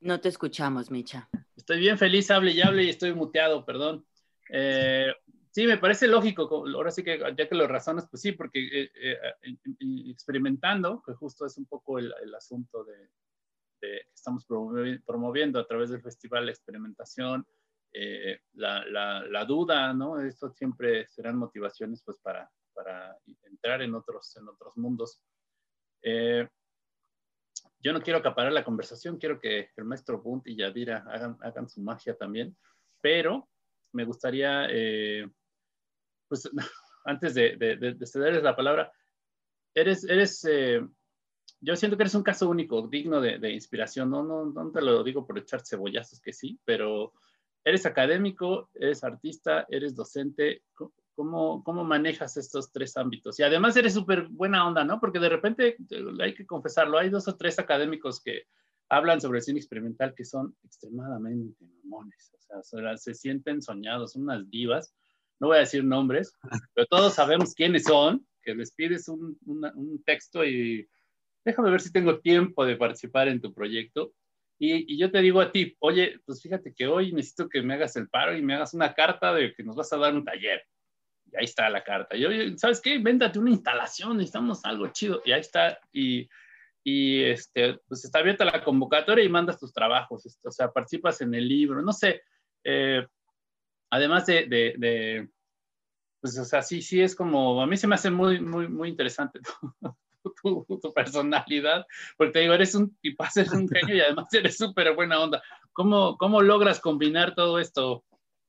No 0.00 0.20
te 0.20 0.28
escuchamos, 0.28 0.90
Micha. 0.90 1.28
Estoy 1.56 1.80
bien 1.80 1.98
feliz, 1.98 2.30
hable 2.30 2.52
y 2.52 2.60
hable 2.60 2.84
y 2.84 2.88
estoy 2.88 3.12
muteado, 3.14 3.64
perdón. 3.64 4.06
Eh, 4.50 5.12
sí, 5.50 5.66
me 5.66 5.76
parece 5.76 6.06
lógico, 6.06 6.48
ahora 6.74 6.90
sí 6.92 7.02
que 7.02 7.18
ya 7.36 7.48
que 7.48 7.54
lo 7.54 7.66
razonas, 7.66 8.08
pues 8.08 8.22
sí, 8.22 8.32
porque 8.32 8.60
eh, 8.60 8.90
eh, 8.94 9.56
experimentando, 10.08 11.02
que 11.04 11.14
justo 11.14 11.44
es 11.46 11.58
un 11.58 11.66
poco 11.66 11.98
el, 11.98 12.12
asunto 12.34 12.84
de, 12.84 13.10
que 13.80 14.02
estamos 14.14 14.46
promoviendo 15.04 15.58
a 15.58 15.66
través 15.66 15.90
del 15.90 16.00
festival 16.00 16.46
la 16.46 16.52
experimentación, 16.52 17.44
la, 18.52 18.84
la, 18.84 19.44
duda, 19.44 19.92
¿no? 19.92 20.20
Esto 20.20 20.50
siempre 20.50 21.06
serán 21.06 21.36
motivaciones 21.36 22.02
pues 22.04 22.18
para, 22.18 22.50
entrar 23.50 23.82
en 23.82 23.94
otros, 23.94 24.36
en 24.36 24.48
otros 24.48 24.76
mundos. 24.76 25.20
Eh, 26.02 26.48
yo 27.80 27.92
no 27.92 28.00
quiero 28.00 28.18
acaparar 28.18 28.52
la 28.52 28.64
conversación, 28.64 29.18
quiero 29.18 29.40
que 29.40 29.70
el 29.76 29.84
maestro 29.84 30.20
Bunt 30.20 30.46
y 30.46 30.56
Yadira 30.56 31.04
hagan, 31.40 31.68
su 31.68 31.80
magia 31.80 32.16
también, 32.16 32.56
pero 33.00 33.48
me 33.92 34.04
gustaría, 34.04 34.66
eh, 34.70 35.28
pues 36.28 36.48
antes 37.04 37.34
de, 37.34 37.56
de, 37.56 38.06
cederles 38.06 38.42
la 38.42 38.56
palabra, 38.56 38.92
eres, 39.74 40.04
eres 40.04 40.44
eh, 40.44 40.80
yo 41.60 41.76
siento 41.76 41.96
que 41.96 42.04
eres 42.04 42.14
un 42.14 42.22
caso 42.22 42.48
único, 42.48 42.86
digno 42.86 43.20
de, 43.20 43.52
inspiración, 43.52 44.10
no, 44.10 44.22
no, 44.22 44.46
no 44.46 44.70
te 44.70 44.80
lo 44.80 45.02
digo 45.02 45.26
por 45.26 45.38
echar 45.38 45.64
cebollazos 45.64 46.20
que 46.20 46.32
sí, 46.32 46.58
pero 46.64 47.12
eres 47.64 47.86
académico, 47.86 48.70
eres 48.74 49.04
artista, 49.04 49.66
eres 49.68 49.94
docente, 49.94 50.62
¿Cómo, 51.14 51.64
¿Cómo, 51.64 51.82
manejas 51.82 52.36
estos 52.36 52.70
tres 52.70 52.96
ámbitos? 52.96 53.40
Y 53.40 53.42
además 53.42 53.76
eres 53.76 53.94
súper 53.94 54.28
buena 54.28 54.64
onda, 54.64 54.84
¿no? 54.84 55.00
Porque 55.00 55.18
de 55.18 55.28
repente, 55.28 55.76
hay 56.20 56.32
que 56.32 56.46
confesarlo, 56.46 56.96
hay 56.96 57.10
dos 57.10 57.26
o 57.26 57.36
tres 57.36 57.58
académicos 57.58 58.22
que 58.22 58.44
hablan 58.88 59.20
sobre 59.20 59.38
el 59.38 59.44
cine 59.44 59.58
experimental 59.58 60.14
que 60.14 60.24
son 60.24 60.56
extremadamente 60.62 61.64
mamones, 61.82 62.32
o 62.48 62.62
sea, 62.62 62.96
se 62.96 63.14
sienten 63.14 63.60
soñados, 63.60 64.12
son 64.12 64.22
unas 64.22 64.48
divas, 64.48 64.94
no 65.40 65.48
voy 65.48 65.56
a 65.56 65.60
decir 65.60 65.84
nombres, 65.84 66.32
pero 66.74 66.86
todos 66.86 67.14
sabemos 67.14 67.52
quiénes 67.54 67.84
son, 67.84 68.26
que 68.42 68.54
les 68.54 68.72
pides 68.72 69.08
un, 69.08 69.36
un 69.44 70.02
texto 70.04 70.44
y 70.44 70.88
déjame 71.44 71.70
ver 71.70 71.80
si 71.80 71.92
tengo 71.92 72.20
tiempo 72.20 72.64
de 72.64 72.76
participar 72.76 73.28
en 73.28 73.40
tu 73.40 73.52
proyecto. 73.52 74.12
Y, 74.58 74.94
y, 74.94 74.98
yo 74.98 75.10
te 75.10 75.20
digo 75.20 75.40
a 75.40 75.52
ti, 75.52 75.76
oye, 75.78 76.20
pues 76.26 76.42
fíjate 76.42 76.74
que 76.74 76.88
hoy 76.88 77.12
necesito 77.12 77.48
que 77.48 77.62
me 77.62 77.74
hagas 77.74 77.94
el 77.96 78.08
paro 78.08 78.36
y 78.36 78.42
me 78.42 78.54
hagas 78.54 78.74
una 78.74 78.92
carta 78.92 79.32
de 79.32 79.54
que 79.54 79.62
nos 79.62 79.76
vas 79.76 79.92
a 79.92 79.98
dar 79.98 80.14
un 80.14 80.24
taller 80.24 80.64
y 81.30 81.36
ahí 81.36 81.44
está 81.44 81.68
la 81.68 81.84
carta. 81.84 82.16
Yo, 82.16 82.28
¿sabes 82.56 82.80
qué? 82.80 82.98
Véntate 82.98 83.38
una 83.38 83.50
instalación, 83.50 84.16
necesitamos 84.16 84.64
algo 84.64 84.88
chido. 84.88 85.22
Y 85.24 85.32
ahí 85.32 85.40
está. 85.40 85.78
Y, 85.92 86.28
y 86.84 87.22
este, 87.24 87.78
pues 87.86 88.04
está 88.04 88.20
abierta 88.20 88.44
la 88.44 88.64
convocatoria 88.64 89.24
y 89.24 89.28
mandas 89.28 89.58
tus 89.58 89.72
trabajos. 89.72 90.38
O 90.42 90.50
sea, 90.50 90.72
participas 90.72 91.20
en 91.20 91.34
el 91.34 91.46
libro. 91.46 91.82
No 91.82 91.92
sé. 91.92 92.22
Eh, 92.64 93.06
además 93.90 94.26
de, 94.26 94.46
de, 94.46 95.28
pues, 96.20 96.38
o 96.38 96.44
sea, 96.44 96.62
sí, 96.62 96.82
sí 96.82 97.00
es 97.00 97.14
como, 97.14 97.62
a 97.62 97.66
mí 97.66 97.76
se 97.76 97.86
me 97.86 97.94
hace 97.94 98.10
muy, 98.10 98.40
muy, 98.40 98.68
muy 98.68 98.88
interesante 98.88 99.40
tu, 100.42 100.64
tu, 100.80 100.92
personalidad, 100.92 101.86
porque 102.16 102.32
te 102.32 102.38
digo, 102.40 102.54
eres 102.54 102.74
un 102.74 102.96
tipazo, 102.96 103.40
eres 103.40 103.52
un 103.52 103.68
genio 103.68 103.96
y 103.96 104.00
además 104.00 104.32
eres 104.32 104.56
súper 104.56 104.94
buena 104.94 105.20
onda. 105.20 105.42
¿Cómo, 105.72 106.16
¿Cómo 106.18 106.42
logras 106.42 106.80
combinar 106.80 107.34
todo 107.34 107.58
esto, 107.58 108.04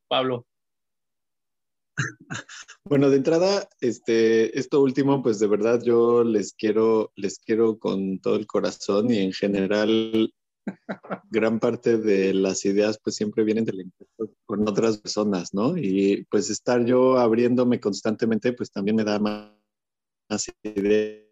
Pablo? 0.07 0.45
Bueno, 2.83 3.09
de 3.09 3.17
entrada, 3.17 3.67
este, 3.81 4.57
esto 4.57 4.81
último, 4.81 5.21
pues 5.21 5.39
de 5.39 5.47
verdad 5.47 5.81
yo 5.83 6.23
les 6.23 6.53
quiero, 6.53 7.11
les 7.15 7.39
quiero 7.39 7.77
con 7.77 8.19
todo 8.19 8.35
el 8.35 8.47
corazón 8.47 9.11
y 9.11 9.19
en 9.19 9.33
general 9.33 10.33
gran 11.29 11.59
parte 11.59 11.97
de 11.97 12.33
las 12.33 12.65
ideas 12.65 12.99
pues 13.03 13.15
siempre 13.15 13.43
vienen 13.43 13.65
del 13.65 13.81
encuentro 13.81 14.35
con 14.45 14.67
otras 14.67 14.97
personas, 14.97 15.53
¿no? 15.53 15.77
Y 15.77 16.25
pues 16.29 16.49
estar 16.49 16.85
yo 16.85 17.17
abriéndome 17.17 17.79
constantemente 17.79 18.53
pues 18.53 18.71
también 18.71 18.95
me 18.95 19.03
da 19.03 19.19
más, 19.19 19.51
ideas. 20.63 21.28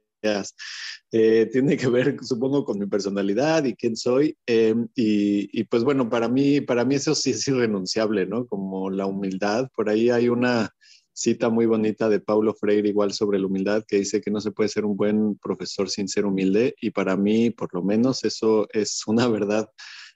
Eh, 1.11 1.49
tiene 1.51 1.77
que 1.77 1.87
ver, 1.87 2.17
supongo, 2.21 2.65
con 2.65 2.79
mi 2.79 2.85
personalidad 2.85 3.63
y 3.65 3.75
quién 3.75 3.95
soy. 3.95 4.37
Eh, 4.45 4.75
y, 4.95 5.63
pues 5.65 5.83
bueno, 5.83 6.09
para 6.09 6.27
mí, 6.27 6.61
para 6.61 6.85
mí 6.85 6.95
eso 6.95 7.15
sí 7.15 7.31
es 7.31 7.47
irrenunciable, 7.47 8.25
¿no? 8.25 8.45
Como 8.45 8.89
la 8.89 9.05
humildad. 9.05 9.69
Por 9.75 9.89
ahí 9.89 10.09
hay 10.09 10.29
una 10.29 10.69
cita 11.13 11.49
muy 11.49 11.65
bonita 11.65 12.09
de 12.09 12.19
Paulo 12.19 12.53
Freire 12.53 12.89
igual 12.89 13.11
sobre 13.11 13.39
la 13.39 13.47
humildad 13.47 13.83
que 13.87 13.97
dice 13.97 14.21
que 14.21 14.29
no 14.29 14.39
se 14.39 14.51
puede 14.51 14.69
ser 14.69 14.85
un 14.85 14.95
buen 14.95 15.35
profesor 15.37 15.89
sin 15.89 16.07
ser 16.07 16.27
humilde 16.27 16.75
y 16.79 16.91
para 16.91 17.17
mí 17.17 17.49
por 17.49 17.73
lo 17.73 17.81
menos 17.81 18.23
eso 18.23 18.67
es 18.71 19.01
una 19.07 19.27
verdad 19.27 19.67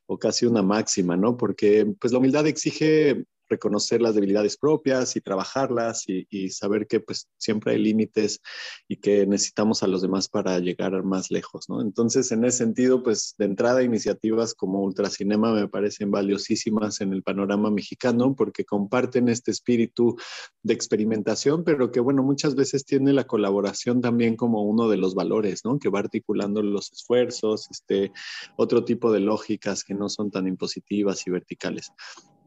o 0.05 0.19
casi 0.19 0.45
una 0.45 0.61
máxima, 0.61 1.17
¿no? 1.17 1.37
Porque 1.37 1.91
pues 1.99 2.13
la 2.13 2.19
humildad 2.19 2.45
exige 2.45 3.25
reconocer 3.51 4.01
las 4.01 4.15
debilidades 4.15 4.57
propias 4.57 5.15
y 5.15 5.21
trabajarlas 5.21 6.05
y, 6.07 6.49
saber 6.49 6.87
que 6.87 6.99
pues 6.99 7.29
siempre 7.37 7.73
hay 7.73 7.79
límites 7.79 8.41
y 8.87 8.97
que 8.97 9.25
necesitamos 9.25 9.83
a 9.83 9.87
los 9.87 10.01
demás 10.01 10.27
para 10.27 10.59
llegar 10.59 11.03
más 11.03 11.29
lejos, 11.29 11.69
¿no? 11.69 11.81
Entonces, 11.81 12.31
en 12.31 12.43
ese 12.45 12.59
sentido, 12.59 13.03
pues 13.03 13.35
de 13.37 13.45
entrada, 13.45 13.83
iniciativas 13.83 14.53
como 14.53 14.81
Ultracinema 14.81 15.53
me 15.53 15.67
parecen 15.67 16.11
valiosísimas 16.11 17.01
en 17.01 17.13
el 17.13 17.23
panorama 17.23 17.71
mexicano 17.71 18.35
porque 18.35 18.65
comparten 18.65 19.29
este 19.29 19.51
espíritu 19.51 20.17
de 20.63 20.73
experimentación, 20.73 21.63
pero 21.63 21.91
que 21.91 21.99
bueno, 21.99 22.23
muchas 22.23 22.55
veces 22.55 22.85
tiene 22.85 23.13
la 23.13 23.25
colaboración 23.25 24.01
también 24.01 24.35
como 24.35 24.63
uno 24.63 24.89
de 24.89 24.97
los 24.97 25.15
valores, 25.15 25.61
¿no? 25.63 25.79
Que 25.79 25.89
va 25.89 25.99
articulando 25.99 26.61
los 26.61 26.91
esfuerzos, 26.91 27.67
este, 27.71 28.11
otro 28.57 28.83
tipo 28.83 29.11
de 29.11 29.19
lógicas 29.19 29.83
que 29.83 29.93
no 29.93 30.09
son 30.09 30.31
tan 30.31 30.47
impositivas 30.47 31.25
y 31.27 31.31
verticales. 31.31 31.91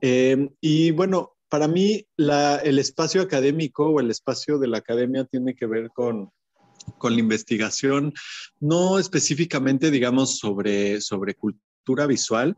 Eh, 0.06 0.50
y 0.60 0.90
bueno, 0.90 1.32
para 1.48 1.66
mí 1.66 2.06
el 2.18 2.78
espacio 2.78 3.22
académico 3.22 3.86
o 3.88 4.00
el 4.00 4.10
espacio 4.10 4.58
de 4.58 4.68
la 4.68 4.76
academia 4.76 5.24
tiene 5.24 5.54
que 5.54 5.64
ver 5.64 5.92
con, 5.94 6.28
con 6.98 7.14
la 7.14 7.20
investigación, 7.20 8.12
no 8.60 8.98
específicamente, 8.98 9.90
digamos, 9.90 10.36
sobre, 10.36 11.00
sobre 11.00 11.36
cultura 11.36 12.06
visual. 12.06 12.54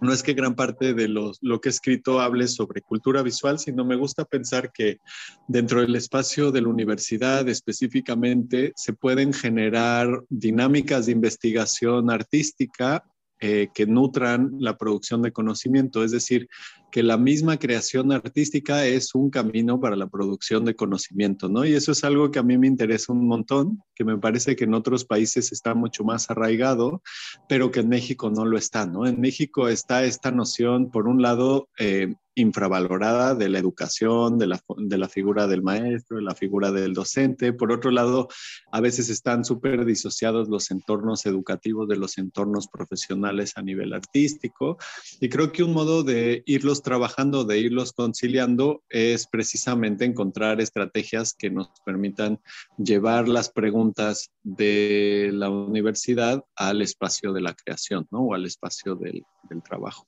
No 0.00 0.12
es 0.12 0.24
que 0.24 0.34
gran 0.34 0.56
parte 0.56 0.92
de 0.92 1.06
lo 1.06 1.60
que 1.60 1.68
he 1.68 1.70
escrito 1.70 2.20
hable 2.20 2.48
sobre 2.48 2.82
cultura 2.82 3.22
visual, 3.22 3.60
sino 3.60 3.84
me 3.84 3.94
gusta 3.94 4.24
pensar 4.24 4.72
que 4.72 4.98
dentro 5.46 5.82
del 5.82 5.94
espacio 5.94 6.50
de 6.50 6.62
la 6.62 6.68
universidad 6.68 7.48
específicamente 7.48 8.72
se 8.74 8.92
pueden 8.92 9.32
generar 9.32 10.24
dinámicas 10.28 11.06
de 11.06 11.12
investigación 11.12 12.10
artística 12.10 13.04
eh, 13.44 13.70
que 13.74 13.86
nutran 13.86 14.52
la 14.60 14.78
producción 14.78 15.20
de 15.20 15.32
conocimiento, 15.32 16.04
es 16.04 16.12
decir, 16.12 16.48
que 16.92 17.02
la 17.02 17.16
misma 17.16 17.58
creación 17.58 18.12
artística 18.12 18.86
es 18.86 19.16
un 19.16 19.30
camino 19.30 19.80
para 19.80 19.96
la 19.96 20.06
producción 20.06 20.64
de 20.64 20.76
conocimiento, 20.76 21.48
¿no? 21.48 21.64
Y 21.64 21.74
eso 21.74 21.90
es 21.90 22.04
algo 22.04 22.30
que 22.30 22.38
a 22.38 22.44
mí 22.44 22.56
me 22.56 22.68
interesa 22.68 23.12
un 23.12 23.26
montón, 23.26 23.82
que 23.96 24.04
me 24.04 24.16
parece 24.16 24.54
que 24.54 24.62
en 24.62 24.74
otros 24.74 25.04
países 25.04 25.50
está 25.50 25.74
mucho 25.74 26.04
más 26.04 26.30
arraigado, 26.30 27.02
pero 27.48 27.72
que 27.72 27.80
en 27.80 27.88
México 27.88 28.30
no 28.30 28.44
lo 28.44 28.56
está, 28.56 28.86
¿no? 28.86 29.08
En 29.08 29.20
México 29.20 29.66
está 29.66 30.04
esta 30.04 30.30
noción, 30.30 30.92
por 30.92 31.08
un 31.08 31.20
lado, 31.20 31.68
eh, 31.80 32.14
infravalorada 32.34 33.34
de 33.34 33.48
la 33.48 33.58
educación, 33.58 34.38
de 34.38 34.46
la, 34.46 34.60
de 34.76 34.98
la, 34.98 35.08
figura 35.08 35.46
del 35.46 35.62
maestro, 35.62 36.16
de 36.16 36.22
la 36.22 36.34
figura 36.34 36.70
del 36.70 36.94
docente. 36.94 37.52
Por 37.52 37.72
otro 37.72 37.90
lado, 37.90 38.28
a 38.70 38.80
veces 38.80 39.08
están 39.08 39.44
súper 39.44 39.84
disociados 39.84 40.48
los 40.48 40.70
entornos 40.70 41.26
educativos 41.26 41.88
de 41.88 41.96
los 41.96 42.18
entornos 42.18 42.68
profesionales 42.68 43.52
a 43.56 43.62
nivel 43.62 43.92
artístico. 43.92 44.78
Y 45.20 45.28
creo 45.28 45.52
que 45.52 45.62
un 45.62 45.72
modo 45.72 46.02
de 46.02 46.42
irlos 46.46 46.82
trabajando, 46.82 47.44
de 47.44 47.58
irlos 47.58 47.92
conciliando, 47.92 48.82
es 48.88 49.26
precisamente 49.26 50.04
encontrar 50.04 50.60
estrategias 50.60 51.34
que 51.34 51.50
nos 51.50 51.68
permitan 51.84 52.40
llevar 52.78 53.28
las 53.28 53.50
preguntas 53.50 54.30
de 54.42 55.30
la 55.32 55.50
universidad 55.50 56.44
al 56.56 56.82
espacio 56.82 57.32
de 57.32 57.40
la 57.42 57.54
creación, 57.54 58.06
¿no? 58.10 58.20
O 58.20 58.34
al 58.34 58.46
espacio 58.46 58.94
del, 58.94 59.22
del 59.48 59.62
trabajo. 59.62 60.06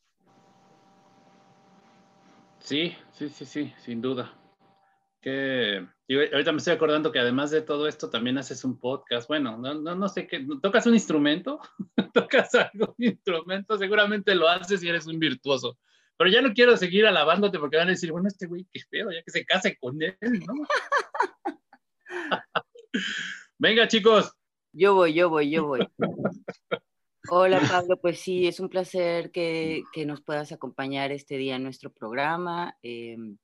Sí, 2.65 2.97
sí, 3.13 3.29
sí, 3.29 3.45
sí, 3.45 3.75
sin 3.85 4.01
duda. 4.01 4.33
Que, 5.21 5.87
y 6.09 6.17
ahorita 6.17 6.51
me 6.51 6.59
estoy 6.59 6.73
acordando 6.73 7.13
que 7.13 7.19
además 7.19 7.51
de 7.51 7.61
todo 7.61 7.87
esto 7.87 8.09
también 8.09 8.39
haces 8.39 8.65
un 8.65 8.81
podcast. 8.81 9.29
Bueno, 9.29 9.59
no, 9.59 9.75
no, 9.75 9.95
no 9.95 10.09
sé 10.09 10.27
qué, 10.27 10.47
¿tocas 10.63 10.87
un 10.87 10.95
instrumento? 10.95 11.61
¿Tocas 12.15 12.55
algún 12.55 12.95
instrumento? 12.97 13.77
Seguramente 13.77 14.35
lo 14.35 14.49
haces 14.49 14.83
y 14.83 14.89
eres 14.89 15.07
un 15.07 15.19
virtuoso. 15.19 15.79
Pero 16.17 16.31
ya 16.31 16.41
no 16.41 16.55
quiero 16.55 16.75
seguir 16.79 17.05
alabándote 17.05 17.59
porque 17.59 17.77
van 17.77 17.89
a 17.89 17.91
decir, 17.91 18.11
bueno, 18.13 18.29
este 18.29 18.47
güey, 18.47 18.67
qué 18.73 18.81
feo, 18.91 19.11
ya 19.11 19.23
que 19.23 19.31
se 19.31 19.45
case 19.45 19.77
con 19.77 20.01
él, 20.01 20.17
¿no? 20.21 20.55
Venga, 23.59 23.87
chicos. 23.89 24.33
Yo 24.73 24.95
voy, 24.95 25.13
yo 25.13 25.29
voy, 25.29 25.51
yo 25.51 25.67
voy. 25.67 25.87
Hola 27.31 27.59
Pablo, 27.83 27.99
pues 27.99 28.21
sí, 28.21 28.47
es 28.47 28.61
un 28.61 28.69
placer 28.69 29.31
que, 29.31 29.83
nos 30.07 30.21
puedas 30.21 30.53
acompañar 30.53 31.11
este 31.11 31.39
día 31.39 31.57
en 31.57 31.63
nuestro 31.63 31.91
programa. 31.91 32.77
Em, 32.83 33.39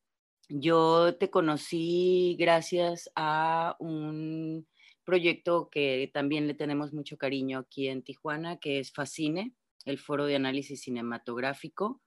yo 0.50 1.16
te 1.16 1.30
conocí 1.30 2.36
gracias 2.38 3.10
a 3.16 3.76
un 3.78 4.66
proyecto 5.04 5.70
que 5.70 6.10
también 6.12 6.46
le 6.46 6.54
tenemos 6.54 6.92
mucho 6.92 7.16
cariño 7.16 7.60
aquí 7.60 7.88
en 7.88 8.02
Tijuana, 8.02 8.58
que 8.58 8.80
es 8.80 8.92
Fascine, 8.92 9.54
el 9.86 9.98
Foro 9.98 10.26
de 10.26 10.36
Análisis 10.36 10.82
Cinematográfico. 10.82 12.02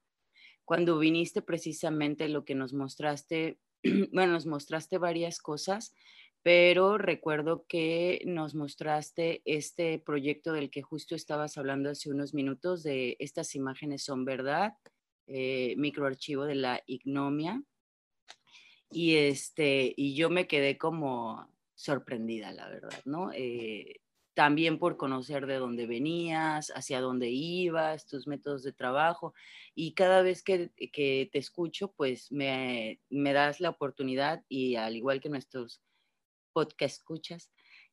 Cuando 0.64 0.98
viniste 0.98 1.42
precisamente 1.42 2.28
lo 2.28 2.44
que 2.44 2.54
nos 2.54 2.72
mostraste, 2.72 3.58
bueno, 4.12 4.34
nos 4.34 4.46
mostraste 4.46 4.98
varias 4.98 5.40
cosas, 5.40 5.92
pero 6.44 6.98
recuerdo 6.98 7.64
que 7.66 8.20
nos 8.26 8.54
mostraste 8.54 9.40
este 9.46 9.98
proyecto 9.98 10.52
del 10.52 10.70
que 10.70 10.82
justo 10.82 11.14
estabas 11.14 11.56
hablando 11.56 11.88
hace 11.88 12.10
unos 12.10 12.34
minutos, 12.34 12.82
de 12.82 13.16
estas 13.18 13.54
imágenes 13.54 14.04
son 14.04 14.26
verdad, 14.26 14.74
eh, 15.26 15.74
microarchivo 15.78 16.44
de 16.44 16.56
la 16.56 16.82
ignomia. 16.86 17.62
Y, 18.90 19.16
este, 19.16 19.94
y 19.96 20.16
yo 20.16 20.28
me 20.28 20.46
quedé 20.46 20.76
como 20.76 21.48
sorprendida, 21.74 22.52
la 22.52 22.68
verdad, 22.68 23.00
¿no? 23.06 23.30
Eh, 23.32 24.02
también 24.34 24.78
por 24.78 24.98
conocer 24.98 25.46
de 25.46 25.54
dónde 25.54 25.86
venías, 25.86 26.70
hacia 26.76 27.00
dónde 27.00 27.30
ibas, 27.30 28.06
tus 28.06 28.26
métodos 28.26 28.62
de 28.62 28.72
trabajo. 28.72 29.32
Y 29.74 29.94
cada 29.94 30.20
vez 30.20 30.42
que, 30.42 30.70
que 30.92 31.26
te 31.32 31.38
escucho, 31.38 31.92
pues 31.92 32.30
me, 32.30 33.00
me 33.08 33.32
das 33.32 33.60
la 33.60 33.70
oportunidad 33.70 34.44
y 34.46 34.74
al 34.74 34.94
igual 34.94 35.22
que 35.22 35.30
nuestros 35.30 35.80
podcast 36.54 36.96
escuchas, 36.96 37.50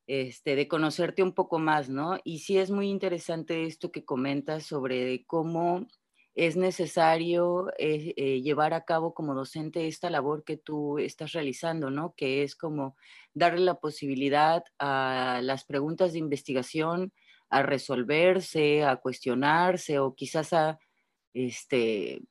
este, 0.08 0.56
de 0.56 0.70
conocerte 0.70 1.24
un 1.24 1.34
poco 1.34 1.60
más, 1.60 1.90
¿no? 1.90 2.18
Y 2.24 2.40
sí 2.40 2.58
es 2.58 2.72
muy 2.72 2.90
interesante 2.90 3.66
esto 3.66 3.92
que 3.92 4.06
comentas 4.06 4.66
sobre 4.66 5.26
cómo 5.26 5.88
es 6.34 6.56
necesario 6.56 7.70
eh, 7.78 8.14
eh, 8.16 8.42
llevar 8.42 8.74
a 8.74 8.86
cabo 8.86 9.14
como 9.14 9.36
docente 9.36 9.88
esta 9.88 10.10
labor 10.10 10.46
que 10.46 10.56
tú 10.56 10.98
estás 10.98 11.34
realizando, 11.34 11.92
¿no? 11.92 12.14
Que 12.16 12.44
es 12.44 12.56
como 12.56 12.96
darle 13.34 13.62
la 13.62 13.76
posibilidad 13.76 14.64
a 14.80 15.42
las 15.44 15.66
preguntas 15.66 16.14
de 16.14 16.20
investigación 16.20 17.12
a 17.50 17.64
resolverse, 17.64 18.84
a 18.86 18.96
cuestionarse 18.96 20.00
o 20.00 20.16
quizás 20.16 20.54
a 20.54 20.80
este, 21.34 22.22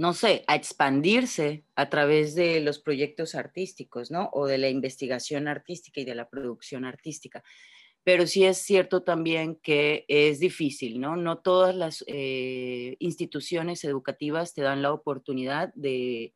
no 0.00 0.14
sé, 0.14 0.44
a 0.46 0.56
expandirse 0.56 1.62
a 1.76 1.90
través 1.90 2.34
de 2.34 2.60
los 2.60 2.78
proyectos 2.78 3.34
artísticos, 3.34 4.10
¿no? 4.10 4.30
O 4.32 4.46
de 4.46 4.56
la 4.56 4.70
investigación 4.70 5.46
artística 5.46 6.00
y 6.00 6.06
de 6.06 6.14
la 6.14 6.30
producción 6.30 6.86
artística. 6.86 7.44
Pero 8.02 8.26
sí 8.26 8.44
es 8.44 8.56
cierto 8.56 9.02
también 9.02 9.56
que 9.56 10.06
es 10.08 10.40
difícil, 10.40 11.02
¿no? 11.02 11.16
No 11.16 11.40
todas 11.40 11.76
las 11.76 12.02
eh, 12.06 12.96
instituciones 12.98 13.84
educativas 13.84 14.54
te 14.54 14.62
dan 14.62 14.80
la 14.80 14.90
oportunidad 14.94 15.70
de, 15.74 16.32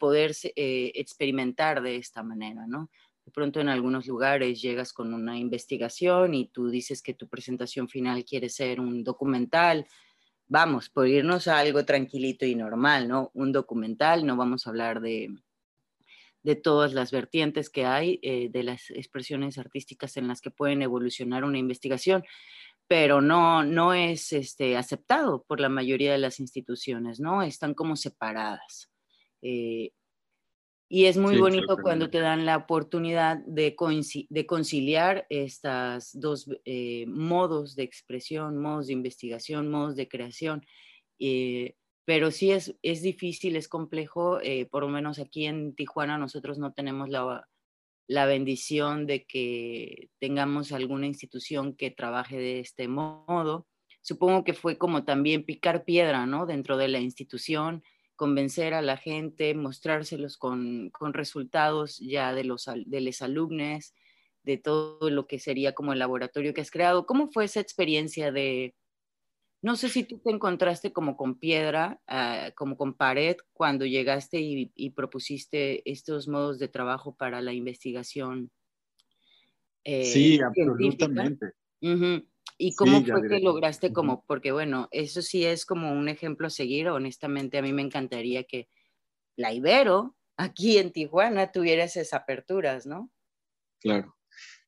poder 0.00 0.34
eh, 0.56 0.90
experimentar 0.96 1.82
de 1.82 1.98
esta 1.98 2.24
manera, 2.24 2.66
¿no? 2.66 2.90
De 3.24 3.30
pronto 3.30 3.60
en 3.60 3.68
algunos 3.68 4.08
lugares 4.08 4.60
llegas 4.60 4.92
con 4.92 5.14
una 5.14 5.38
investigación 5.38 6.34
y 6.34 6.48
tú 6.48 6.68
dices 6.68 7.00
que 7.00 7.14
tu 7.14 7.28
presentación 7.28 7.88
final 7.88 8.24
quiere 8.24 8.48
ser 8.48 8.80
un 8.80 9.04
documental, 9.04 9.86
vamos, 10.48 10.88
por 10.88 11.06
irnos 11.06 11.46
a 11.46 11.58
algo 11.58 11.84
tranquilito 11.84 12.46
y 12.46 12.54
normal, 12.54 13.08
¿no? 13.08 13.30
Un 13.34 13.52
documental, 13.52 14.26
no 14.26 14.36
vamos 14.36 14.66
a 14.66 14.70
hablar 14.70 15.00
de, 15.00 15.30
de 16.42 16.56
todas 16.56 16.94
las 16.94 17.10
vertientes 17.10 17.70
que 17.70 17.84
hay, 17.84 18.18
eh, 18.22 18.48
de 18.50 18.62
las 18.62 18.90
expresiones 18.90 19.58
artísticas 19.58 20.16
en 20.16 20.28
las 20.28 20.40
que 20.40 20.50
pueden 20.50 20.82
evolucionar 20.82 21.44
una 21.44 21.58
investigación, 21.58 22.24
pero 22.86 23.20
no, 23.20 23.62
no 23.64 23.92
es 23.92 24.32
este, 24.32 24.76
aceptado 24.76 25.44
por 25.44 25.60
la 25.60 25.68
mayoría 25.68 26.12
de 26.12 26.18
las 26.18 26.40
instituciones, 26.40 27.20
¿no? 27.20 27.42
Están 27.42 27.74
como 27.74 27.96
separadas. 27.96 28.90
Eh, 29.42 29.92
y 30.88 31.04
es 31.04 31.18
muy 31.18 31.36
bonito 31.38 31.76
cuando 31.82 32.08
te 32.08 32.18
dan 32.18 32.46
la 32.46 32.56
oportunidad 32.56 33.38
de, 33.46 33.76
de 34.30 34.46
conciliar 34.46 35.26
estos 35.28 36.18
dos 36.18 36.48
eh, 36.64 37.04
modos 37.06 37.76
de 37.76 37.82
expresión, 37.82 38.56
modos 38.56 38.86
de 38.86 38.94
investigación, 38.94 39.68
modos 39.68 39.96
de 39.96 40.08
creación. 40.08 40.64
Eh, 41.18 41.74
pero 42.06 42.30
sí 42.30 42.52
es, 42.52 42.74
es 42.80 43.02
difícil, 43.02 43.56
es 43.56 43.68
complejo. 43.68 44.40
Eh, 44.40 44.64
por 44.64 44.82
lo 44.82 44.88
menos 44.88 45.18
aquí 45.18 45.44
en 45.44 45.74
Tijuana 45.74 46.16
nosotros 46.16 46.58
no 46.58 46.72
tenemos 46.72 47.10
la, 47.10 47.46
la 48.06 48.24
bendición 48.24 49.06
de 49.06 49.26
que 49.26 50.08
tengamos 50.18 50.72
alguna 50.72 51.06
institución 51.06 51.76
que 51.76 51.90
trabaje 51.90 52.38
de 52.38 52.60
este 52.60 52.88
modo. 52.88 53.66
Supongo 54.00 54.42
que 54.42 54.54
fue 54.54 54.78
como 54.78 55.04
también 55.04 55.44
picar 55.44 55.84
piedra, 55.84 56.24
¿no? 56.24 56.46
Dentro 56.46 56.78
de 56.78 56.88
la 56.88 56.98
institución 56.98 57.82
convencer 58.18 58.74
a 58.74 58.82
la 58.82 58.96
gente, 58.96 59.54
mostrárselos 59.54 60.36
con, 60.36 60.90
resultados 61.12 61.98
ya 62.00 62.34
de 62.34 62.42
los, 62.42 62.68
de 62.84 63.00
los 63.00 63.22
alumnos, 63.22 63.94
de 64.42 64.58
todo 64.58 65.08
lo 65.08 65.28
que 65.28 65.38
sería 65.38 65.72
como 65.72 65.92
el 65.92 66.00
laboratorio 66.00 66.52
que 66.52 66.60
has 66.60 66.72
creado. 66.72 67.06
¿Cómo 67.06 67.30
fue 67.30 67.44
esa 67.44 67.60
experiencia 67.60 68.32
de, 68.32 68.74
no 69.62 69.76
sé 69.76 69.88
si 69.88 70.02
tú 70.02 70.18
te 70.18 70.32
encontraste 70.32 70.92
como 70.92 71.16
con 71.16 71.38
piedra, 71.38 72.00
ah, 72.08 72.50
como 72.56 72.76
con 72.76 72.94
pared, 72.94 73.36
cuando 73.52 73.86
llegaste 73.86 74.40
y, 74.40 74.90
propusiste 74.90 75.88
estos 75.88 76.26
modos 76.26 76.58
de 76.58 76.66
trabajo 76.66 77.14
para 77.14 77.40
la 77.40 77.52
investigación? 77.52 78.50
Eh, 79.84 80.04
sí, 80.04 80.40
absolutamente. 80.42 81.52
¿Y 82.58 82.74
cómo 82.74 83.04
fue 83.04 83.28
que 83.28 83.38
lograste 83.38 83.92
como, 83.92 84.24
porque 84.26 84.50
bueno, 84.50 84.88
eso 84.90 85.22
sí 85.22 85.46
es 85.46 85.64
como 85.64 85.92
un 85.92 86.08
ejemplo 86.08 86.48
a 86.48 86.50
seguir, 86.50 86.88
honestamente 86.88 87.58
a 87.58 87.62
mí 87.62 87.72
me 87.72 87.82
encantaría 87.82 88.42
que 88.44 88.68
la 89.36 89.52
Ibero 89.52 90.16
aquí 90.36 90.78
en 90.78 90.92
Tijuana 90.92 91.52
tuviera 91.52 91.84
esas 91.84 92.12
aperturas, 92.12 92.86
¿no? 92.86 93.10
Claro. 93.80 94.17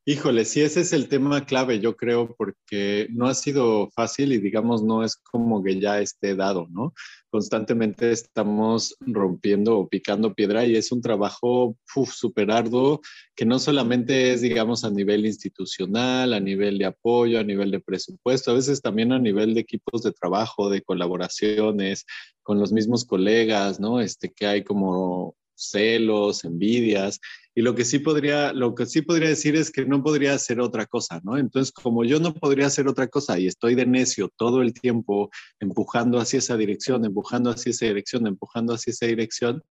Híjole, 0.07 0.47
sí, 0.47 0.63
ese 0.63 0.81
es 0.81 0.95
el 0.95 1.09
tema 1.09 1.45
clave, 1.45 1.79
yo 1.79 1.95
creo, 1.95 2.35
porque 2.35 3.07
no 3.11 3.27
ha 3.27 3.35
sido 3.35 3.91
fácil 3.95 4.33
y 4.33 4.39
digamos 4.39 4.83
no 4.83 5.05
es 5.05 5.17
como 5.17 5.63
que 5.63 5.79
ya 5.79 6.01
esté 6.01 6.35
dado, 6.35 6.69
¿no? 6.71 6.95
Constantemente 7.29 8.11
estamos 8.11 8.97
rompiendo 9.01 9.79
o 9.79 9.89
picando 9.91 10.35
piedra 10.35 10.65
y 10.65 10.75
es 10.75 10.91
un 10.91 11.03
trabajo 11.03 11.77
súper 12.11 12.51
arduo 12.51 13.03
que 13.37 13.45
no 13.45 13.59
solamente 13.59 14.33
es, 14.33 14.41
digamos, 14.41 14.85
a 14.85 14.91
nivel 14.91 15.27
institucional, 15.27 16.33
a 16.33 16.41
nivel 16.41 16.79
de 16.79 16.87
apoyo, 16.87 17.39
a 17.39 17.45
nivel 17.45 17.71
de 17.71 17.81
presupuesto, 17.81 18.51
a 18.51 18.55
veces 18.55 18.81
también 18.81 19.13
a 19.13 19.19
nivel 19.19 19.53
de 19.53 19.61
equipos 19.61 20.03
de 20.03 20.13
trabajo, 20.13 20.71
de 20.71 20.81
colaboraciones 20.81 22.07
con 22.43 22.59
los 22.59 22.73
mismos 22.73 23.05
colegas, 23.05 23.79
¿no? 23.79 24.01
Este, 24.01 24.31
que 24.31 24.47
hay 24.47 24.65
como 24.65 25.37
celos, 25.69 26.45
envidias, 26.45 27.21
y 27.55 27.63
lo 27.63 27.75
que 27.75 27.85
sí 27.85 27.99
podría, 27.99 28.53
lo 28.53 28.75
que 28.75 28.87
sí 28.87 29.03
podría 29.03 29.29
decir 29.29 29.57
es 29.57 29.71
que 29.71 29.85
no 29.85 30.03
podría 30.03 30.35
hacer 30.35 30.61
otra 30.61 30.87
cosa, 30.87 31.21
¿no? 31.25 31.37
Entonces, 31.37 31.73
como 31.73 32.05
yo 32.05 32.21
no 32.21 32.33
podría 32.33 32.67
hacer 32.67 32.89
otra 32.89 33.09
cosa 33.09 33.39
y 33.39 33.47
estoy 33.47 33.75
de 33.75 33.87
necio 33.87 34.31
todo 34.37 34.63
el 34.63 34.73
tiempo 34.73 35.31
empujando 35.59 36.19
hacia 36.19 36.39
esa 36.39 36.57
dirección, 36.57 37.05
empujando 37.05 37.51
hacia 37.51 37.71
esa 37.71 37.87
dirección, 37.87 38.27
empujando 38.27 38.75
hacia 38.75 38.93
esa 38.93 39.07
dirección, 39.07 39.63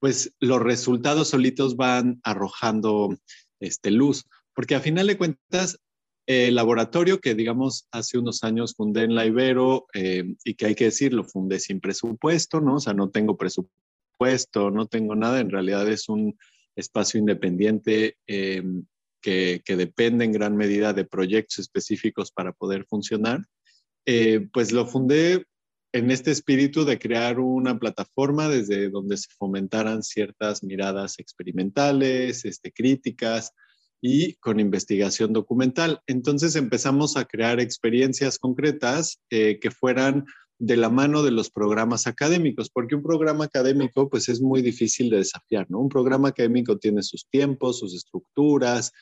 pues 0.00 0.34
los 0.40 0.60
resultados 0.60 1.28
solitos 1.28 1.76
van 1.76 2.20
arrojando 2.24 3.16
este, 3.60 3.90
luz, 3.90 4.24
porque 4.54 4.74
a 4.74 4.80
final 4.80 5.06
de 5.06 5.16
cuentas, 5.16 5.78
El 6.26 6.54
laboratorio 6.54 7.20
que, 7.20 7.34
digamos, 7.34 7.86
hace 7.92 8.16
unos 8.18 8.44
años 8.44 8.74
fundé 8.74 9.02
en 9.02 9.14
la 9.14 9.26
Ibero 9.26 9.86
eh, 9.92 10.24
y 10.44 10.54
que 10.54 10.66
hay 10.66 10.74
que 10.74 10.86
decirlo, 10.86 11.22
fundé 11.24 11.60
sin 11.60 11.80
presupuesto, 11.80 12.62
¿no? 12.62 12.76
O 12.76 12.80
sea, 12.80 12.94
no 12.94 13.10
tengo 13.10 13.36
presupuesto, 13.36 13.83
no 14.70 14.86
tengo 14.86 15.14
nada, 15.14 15.40
en 15.40 15.50
realidad 15.50 15.88
es 15.88 16.08
un 16.08 16.36
espacio 16.76 17.20
independiente 17.20 18.16
eh, 18.26 18.62
que, 19.20 19.62
depende 19.66 20.24
en 20.24 20.32
gran 20.32 20.56
medida 20.56 20.92
de 20.92 21.04
proyectos 21.04 21.58
específicos 21.58 22.30
para 22.30 22.52
poder 22.52 22.84
funcionar. 22.84 23.44
Eh, 24.06 24.48
pues 24.52 24.72
lo 24.72 24.86
fundé 24.86 25.46
en 25.92 26.10
este 26.10 26.30
espíritu 26.30 26.84
de 26.84 26.98
crear 26.98 27.38
una 27.38 27.78
plataforma 27.78 28.48
desde 28.48 28.90
donde 28.90 29.16
se 29.16 29.28
fomentaran 29.38 30.02
ciertas 30.02 30.62
miradas 30.62 31.18
experimentales, 31.18 32.44
este, 32.44 32.72
críticas 32.72 33.52
y 34.02 34.34
con 34.34 34.60
investigación 34.60 35.32
documental. 35.32 36.00
Entonces 36.06 36.56
empezamos 36.56 37.16
a 37.16 37.24
crear 37.24 37.60
experiencias 37.60 38.38
concretas 38.38 39.20
eh, 39.30 39.58
que 39.60 39.70
fueran 39.70 40.26
de 40.58 40.76
la 40.76 40.88
mano 40.88 41.22
de 41.22 41.30
los 41.30 41.50
programas 41.50 42.06
académicos, 42.06 42.70
porque 42.70 42.94
un 42.94 43.02
programa 43.02 43.44
académico 43.44 44.08
pues 44.08 44.28
es 44.28 44.40
muy 44.40 44.62
difícil 44.62 45.10
de 45.10 45.18
desafiar, 45.18 45.66
¿no? 45.68 45.80
Un 45.80 45.88
programa 45.88 46.28
académico 46.28 46.78
tiene 46.78 47.02
sus 47.02 47.26
tiempos, 47.28 47.80
sus 47.80 47.94
estructuras, 47.94 48.92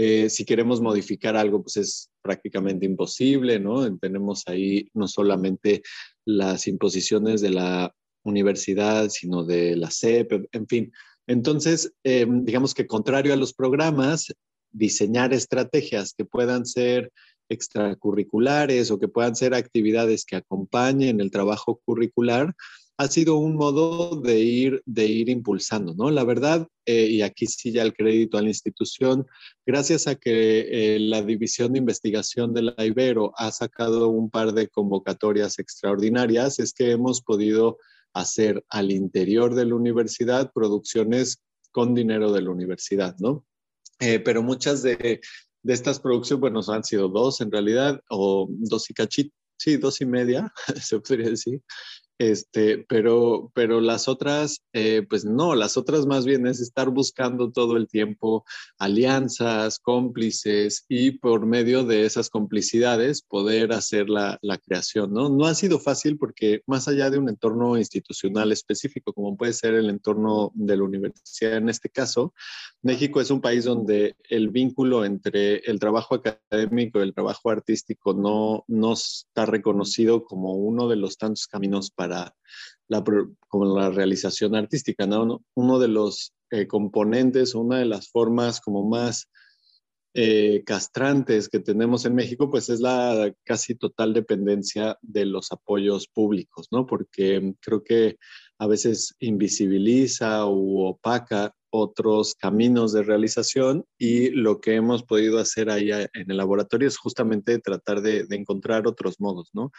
eh, 0.00 0.30
si 0.30 0.44
queremos 0.44 0.80
modificar 0.80 1.36
algo, 1.36 1.60
pues 1.62 1.76
es 1.76 2.10
prácticamente 2.22 2.86
imposible, 2.86 3.58
¿no? 3.58 3.98
Tenemos 3.98 4.44
ahí 4.46 4.88
no 4.94 5.08
solamente 5.08 5.82
las 6.24 6.68
imposiciones 6.68 7.40
de 7.40 7.50
la 7.50 7.92
universidad, 8.22 9.08
sino 9.08 9.44
de 9.44 9.74
la 9.74 9.90
CEP, 9.90 10.46
en 10.52 10.68
fin. 10.68 10.92
Entonces, 11.26 11.92
eh, 12.04 12.26
digamos 12.28 12.74
que 12.74 12.86
contrario 12.86 13.32
a 13.32 13.36
los 13.36 13.52
programas, 13.54 14.32
diseñar 14.70 15.32
estrategias 15.32 16.14
que 16.16 16.24
puedan 16.24 16.64
ser 16.64 17.10
extracurriculares 17.48 18.90
o 18.90 18.98
que 18.98 19.08
puedan 19.08 19.36
ser 19.36 19.54
actividades 19.54 20.24
que 20.24 20.36
acompañen 20.36 21.20
el 21.20 21.30
trabajo 21.30 21.80
curricular, 21.84 22.54
ha 22.98 23.06
sido 23.06 23.36
un 23.36 23.54
modo 23.54 24.20
de 24.20 24.40
ir, 24.40 24.82
de 24.84 25.06
ir 25.06 25.28
impulsando, 25.28 25.94
¿no? 25.94 26.10
La 26.10 26.24
verdad, 26.24 26.66
eh, 26.84 27.06
y 27.06 27.22
aquí 27.22 27.46
sí 27.46 27.70
ya 27.70 27.82
el 27.82 27.94
crédito 27.94 28.38
a 28.38 28.42
la 28.42 28.48
institución, 28.48 29.24
gracias 29.64 30.08
a 30.08 30.16
que 30.16 30.66
eh, 30.96 30.98
la 30.98 31.22
División 31.22 31.72
de 31.72 31.78
Investigación 31.78 32.52
de 32.52 32.62
la 32.62 32.84
Ibero 32.84 33.32
ha 33.36 33.52
sacado 33.52 34.08
un 34.08 34.30
par 34.30 34.52
de 34.52 34.66
convocatorias 34.66 35.60
extraordinarias, 35.60 36.58
es 36.58 36.72
que 36.72 36.90
hemos 36.90 37.22
podido 37.22 37.78
hacer 38.14 38.64
al 38.68 38.90
interior 38.90 39.54
de 39.54 39.66
la 39.66 39.76
universidad 39.76 40.50
producciones 40.52 41.40
con 41.70 41.94
dinero 41.94 42.32
de 42.32 42.42
la 42.42 42.50
universidad, 42.50 43.16
¿no? 43.18 43.44
Eh, 44.00 44.18
pero 44.18 44.42
muchas 44.42 44.82
de, 44.82 45.20
de 45.68 45.74
estas 45.74 46.00
producciones, 46.00 46.40
bueno, 46.40 46.60
han 46.66 46.82
sido 46.82 47.10
dos 47.10 47.42
en 47.42 47.52
realidad, 47.52 48.00
o 48.08 48.48
dos 48.48 48.88
y 48.88 48.94
cachito, 48.94 49.36
sí, 49.58 49.76
dos 49.76 50.00
y 50.00 50.06
media, 50.06 50.50
se 50.82 50.98
podría 50.98 51.28
decir, 51.28 51.60
este, 52.18 52.84
pero, 52.88 53.52
pero 53.54 53.80
las 53.80 54.08
otras, 54.08 54.62
eh, 54.72 55.06
pues 55.08 55.24
no, 55.24 55.54
las 55.54 55.76
otras 55.76 56.04
más 56.06 56.26
bien 56.26 56.46
es 56.48 56.60
estar 56.60 56.90
buscando 56.90 57.52
todo 57.52 57.76
el 57.76 57.86
tiempo 57.86 58.44
alianzas, 58.78 59.78
cómplices 59.78 60.84
y 60.88 61.12
por 61.12 61.46
medio 61.46 61.84
de 61.84 62.04
esas 62.04 62.28
complicidades 62.28 63.22
poder 63.22 63.72
hacer 63.72 64.10
la, 64.10 64.38
la, 64.42 64.58
creación, 64.58 65.12
¿no? 65.12 65.28
No 65.28 65.46
ha 65.46 65.54
sido 65.54 65.78
fácil 65.78 66.18
porque 66.18 66.62
más 66.66 66.88
allá 66.88 67.08
de 67.10 67.18
un 67.18 67.28
entorno 67.28 67.78
institucional 67.78 68.50
específico, 68.50 69.12
como 69.12 69.36
puede 69.36 69.52
ser 69.52 69.74
el 69.74 69.88
entorno 69.88 70.50
de 70.54 70.76
la 70.76 70.82
universidad 70.82 71.56
en 71.56 71.68
este 71.68 71.88
caso, 71.88 72.34
México 72.82 73.20
es 73.20 73.30
un 73.30 73.40
país 73.40 73.64
donde 73.64 74.16
el 74.28 74.48
vínculo 74.48 75.04
entre 75.04 75.58
el 75.58 75.78
trabajo 75.78 76.16
académico 76.16 76.98
y 76.98 77.02
el 77.02 77.14
trabajo 77.14 77.50
artístico 77.50 78.12
no, 78.12 78.64
no 78.66 78.94
está 78.94 79.46
reconocido 79.46 80.24
como 80.24 80.54
uno 80.54 80.88
de 80.88 80.96
los 80.96 81.16
tantos 81.16 81.46
caminos 81.46 81.90
para 81.90 82.07
la, 82.08 82.34
como 83.48 83.78
la 83.78 83.90
realización 83.90 84.54
artística. 84.54 85.06
¿no? 85.06 85.42
Uno 85.54 85.78
de 85.78 85.88
los 85.88 86.34
eh, 86.50 86.66
componentes, 86.66 87.54
una 87.54 87.78
de 87.78 87.84
las 87.84 88.08
formas 88.10 88.60
como 88.60 88.88
más 88.88 89.28
eh, 90.14 90.64
castrantes 90.64 91.48
que 91.48 91.60
tenemos 91.60 92.06
en 92.06 92.14
México, 92.14 92.50
pues 92.50 92.70
es 92.70 92.80
la 92.80 93.32
casi 93.44 93.74
total 93.74 94.14
dependencia 94.14 94.98
de 95.02 95.26
los 95.26 95.52
apoyos 95.52 96.08
públicos, 96.08 96.66
¿no? 96.72 96.86
Porque 96.86 97.54
creo 97.60 97.84
que 97.84 98.16
a 98.58 98.66
veces 98.66 99.14
invisibiliza 99.20 100.46
u 100.46 100.80
opaca 100.80 101.54
otros 101.70 102.34
caminos 102.34 102.92
de 102.92 103.02
realización 103.02 103.84
y 103.98 104.30
lo 104.30 104.60
que 104.60 104.74
hemos 104.74 105.02
podido 105.02 105.38
hacer 105.38 105.70
ahí 105.70 105.90
en 105.92 106.30
el 106.30 106.36
laboratorio 106.38 106.88
es 106.88 106.96
justamente 106.96 107.58
tratar 107.58 108.00
de, 108.00 108.24
de 108.24 108.36
encontrar 108.36 108.88
otros 108.88 109.20
modos, 109.20 109.50
¿no? 109.52 109.70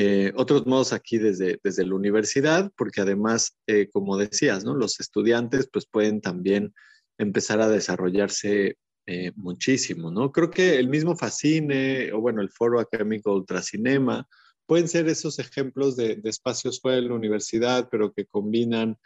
Eh, 0.00 0.32
otros 0.36 0.64
modos 0.64 0.92
aquí 0.92 1.18
desde, 1.18 1.58
desde 1.64 1.84
la 1.84 1.96
universidad, 1.96 2.70
porque 2.76 3.00
además, 3.00 3.56
eh, 3.66 3.88
como 3.90 4.16
decías, 4.16 4.64
¿no? 4.64 4.76
los 4.76 5.00
estudiantes 5.00 5.68
pues 5.72 5.86
pueden 5.90 6.20
también 6.20 6.72
empezar 7.18 7.60
a 7.60 7.68
desarrollarse 7.68 8.76
eh, 9.06 9.32
muchísimo, 9.34 10.12
¿no? 10.12 10.30
Creo 10.30 10.52
que 10.52 10.76
el 10.76 10.88
mismo 10.88 11.16
Fascine 11.16 12.12
o 12.12 12.20
bueno, 12.20 12.42
el 12.42 12.50
Foro 12.50 12.78
Académico 12.78 13.34
Ultracinema 13.34 14.24
pueden 14.66 14.86
ser 14.86 15.08
esos 15.08 15.40
ejemplos 15.40 15.96
de, 15.96 16.14
de 16.14 16.30
espacios 16.30 16.80
fuera 16.80 16.98
de 16.98 17.08
la 17.08 17.14
universidad, 17.14 17.88
pero 17.90 18.12
que 18.12 18.24
combinan 18.24 18.96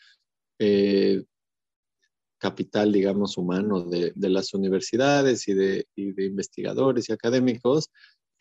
capital, 2.39 2.93
digamos, 2.93 3.39
humano 3.39 3.81
de, 3.85 4.13
de 4.15 4.29
las 4.29 4.53
universidades 4.53 5.49
y 5.49 5.55
de, 5.55 5.87
y 5.97 6.13
de, 6.13 6.27
investigadores 6.27 7.09
y 7.09 7.13
académicos 7.13 7.89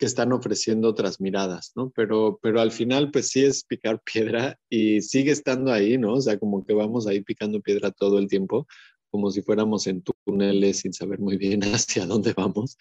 que 0.02 0.06
están 0.06 0.32
ofreciendo 0.32 0.88
otras 0.88 1.20
miradas, 1.20 1.70
¿no? 1.76 1.90
Pero, 1.94 2.40
pero 2.42 2.60
al 2.60 2.72
final, 2.72 3.12
pues 3.12 3.28
sí 3.28 3.44
es 3.44 3.62
picar 3.62 4.02
piedra 4.52 4.58
y 4.68 5.00
sigue 5.00 5.30
estando 5.30 5.72
ahí, 5.72 5.96
¿no? 5.96 6.14
O 6.14 6.20
sea, 6.20 6.40
como 6.40 6.64
que 6.64 6.74
vamos 6.74 7.06
ahí 7.06 7.20
picando 7.20 7.60
piedra 7.60 7.92
todo 7.92 8.18
el 8.18 8.26
tiempo, 8.26 8.66
como 9.12 9.30
si 9.30 9.42
fuéramos 9.42 9.86
en 9.86 10.02
túneles 10.02 10.78
sin 10.78 10.92
saber 10.92 11.20
muy 11.20 11.36
bien 11.36 11.60
hacia 11.72 12.04
dónde 12.04 12.32
vamos, 12.36 12.78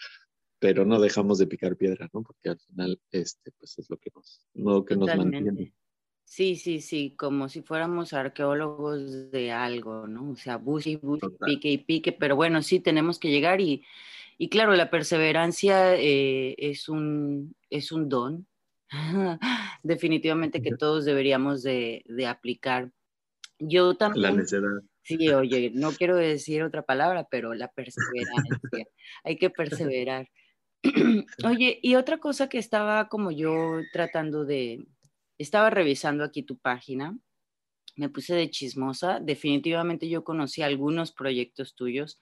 pero 0.57 0.83
no 0.83 0.99
dejamos 0.99 1.37
de 1.37 1.45
picar 1.45 1.77
piedra, 1.77 2.09
¿no? 2.11 2.23
Porque 2.23 2.49
al 2.49 2.59
final, 2.59 2.99
este, 3.11 3.51
pues 3.51 3.77
es 3.77 3.87
lo 3.91 3.97
que 3.97 4.09
nos, 4.15 4.41
lo 4.55 4.83
que 4.83 4.95
nos 4.95 5.15
mantiene. 5.15 5.75
Sí, 6.25 6.55
sí, 6.55 6.81
sí, 6.81 7.13
como 7.15 7.49
si 7.49 7.61
fuéramos 7.61 8.13
arqueólogos 8.13 9.29
de 9.29 9.51
algo, 9.51 10.07
¿no? 10.07 10.31
O 10.31 10.35
sea, 10.35 10.57
busque 10.57 10.89
y 10.89 10.95
busque, 10.95 11.27
pique 11.45 11.69
y 11.69 11.77
pique, 11.77 12.13
pero 12.13 12.35
bueno, 12.35 12.63
sí 12.63 12.79
tenemos 12.79 13.19
que 13.19 13.29
llegar 13.29 13.61
y 13.61 13.83
y 14.41 14.49
claro, 14.49 14.75
la 14.75 14.89
perseverancia 14.89 15.95
eh, 15.97 16.55
es, 16.57 16.89
un, 16.89 17.55
es 17.69 17.91
un 17.91 18.09
don, 18.09 18.47
definitivamente 19.83 20.63
que 20.63 20.75
todos 20.75 21.05
deberíamos 21.05 21.61
de, 21.61 22.01
de, 22.07 22.25
aplicar. 22.25 22.91
Yo 23.59 23.93
también... 23.93 24.23
La 24.23 24.31
necedad. 24.31 24.81
Sí, 25.03 25.29
oye, 25.29 25.71
no 25.75 25.91
quiero 25.91 26.15
decir 26.15 26.63
otra 26.63 26.81
palabra, 26.81 27.27
pero 27.29 27.53
la 27.53 27.67
perseverancia. 27.67 28.87
Hay 29.23 29.37
que 29.37 29.51
perseverar. 29.51 30.27
oye, 31.45 31.77
y 31.83 31.93
otra 31.93 32.17
cosa 32.17 32.49
que 32.49 32.57
estaba 32.57 33.09
como 33.09 33.29
yo 33.29 33.81
tratando 33.93 34.43
de, 34.43 34.87
estaba 35.37 35.69
revisando 35.69 36.23
aquí 36.23 36.41
tu 36.41 36.57
página, 36.57 37.15
me 37.95 38.09
puse 38.09 38.33
de 38.33 38.49
chismosa, 38.49 39.19
definitivamente 39.19 40.09
yo 40.09 40.23
conocí 40.23 40.63
algunos 40.63 41.11
proyectos 41.11 41.75
tuyos, 41.75 42.19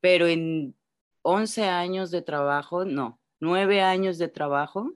pero 0.00 0.26
en 0.26 0.74
11 1.22 1.64
años 1.64 2.10
de 2.10 2.22
trabajo, 2.22 2.84
no, 2.84 3.20
9 3.40 3.82
años 3.82 4.18
de 4.18 4.28
trabajo. 4.28 4.92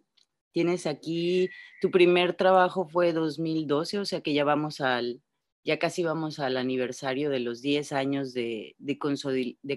Tienes 0.53 0.87
aquí, 0.87 1.49
tu 1.81 1.91
primer 1.91 2.35
trabajo 2.35 2.87
fue 2.87 3.13
2012, 3.13 3.99
o 3.99 4.05
sea 4.05 4.21
que 4.21 4.35
ya 4.35 4.45
vamos 4.45 4.81
al, 4.81 5.23
ya 5.65 5.79
casi 5.79 6.03
vamos 6.03 6.39
al 6.39 6.57
aniversario 6.57 7.31
de 7.31 7.41
los 7.41 7.63
10 7.63 7.93
años 7.93 8.35
de, 8.35 8.75
de, 8.79 8.99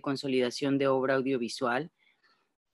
consolidación 0.01 0.77
de 0.77 0.87
obra 0.87 1.15
audiovisual, 1.15 1.91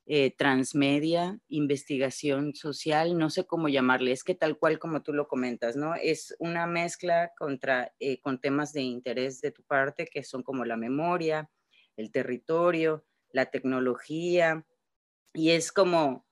eh, 0.07 0.33
transmedia, 0.35 1.39
investigación 1.47 2.55
social, 2.55 3.17
no 3.17 3.29
sé 3.29 3.45
cómo 3.45 3.69
llamarle, 3.69 4.11
es 4.11 4.23
que 4.23 4.35
tal 4.35 4.57
cual 4.57 4.79
como 4.79 5.03
tú 5.03 5.13
lo 5.13 5.27
comentas, 5.27 5.75
¿no? 5.75 5.93
Es 5.95 6.35
una 6.39 6.65
mezcla 6.67 7.31
contra, 7.37 7.93
eh, 7.99 8.19
con 8.19 8.39
temas 8.39 8.73
de 8.73 8.81
interés 8.81 9.41
de 9.41 9.51
tu 9.51 9.63
parte, 9.63 10.07
que 10.07 10.23
son 10.23 10.41
como 10.41 10.65
la 10.65 10.77
memoria, 10.77 11.49
el 11.97 12.11
territorio, 12.11 13.05
la 13.33 13.47
tecnología, 13.47 14.65
y 15.33 15.51
es 15.51 15.71
como 15.71 16.25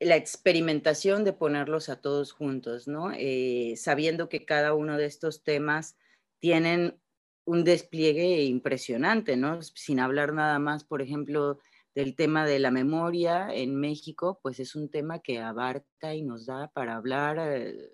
la 0.00 0.16
experimentación 0.16 1.24
de 1.24 1.32
ponerlos 1.32 1.88
a 1.88 2.00
todos 2.00 2.32
juntos, 2.32 2.88
¿no? 2.88 3.12
Eh, 3.12 3.74
sabiendo 3.76 4.28
que 4.28 4.44
cada 4.44 4.74
uno 4.74 4.96
de 4.96 5.06
estos 5.06 5.44
temas 5.44 5.96
tienen 6.40 7.00
un 7.44 7.64
despliegue 7.64 8.42
impresionante, 8.44 9.36
¿no? 9.36 9.62
Sin 9.62 10.00
hablar 10.00 10.32
nada 10.32 10.58
más, 10.58 10.84
por 10.84 11.02
ejemplo, 11.02 11.58
del 11.94 12.16
tema 12.16 12.46
de 12.46 12.58
la 12.58 12.70
memoria 12.70 13.48
en 13.52 13.76
México, 13.76 14.40
pues 14.42 14.60
es 14.60 14.74
un 14.74 14.90
tema 14.90 15.20
que 15.20 15.40
abarca 15.40 16.14
y 16.14 16.22
nos 16.22 16.46
da 16.46 16.68
para 16.68 16.96
hablar 16.96 17.38
eh, 17.38 17.90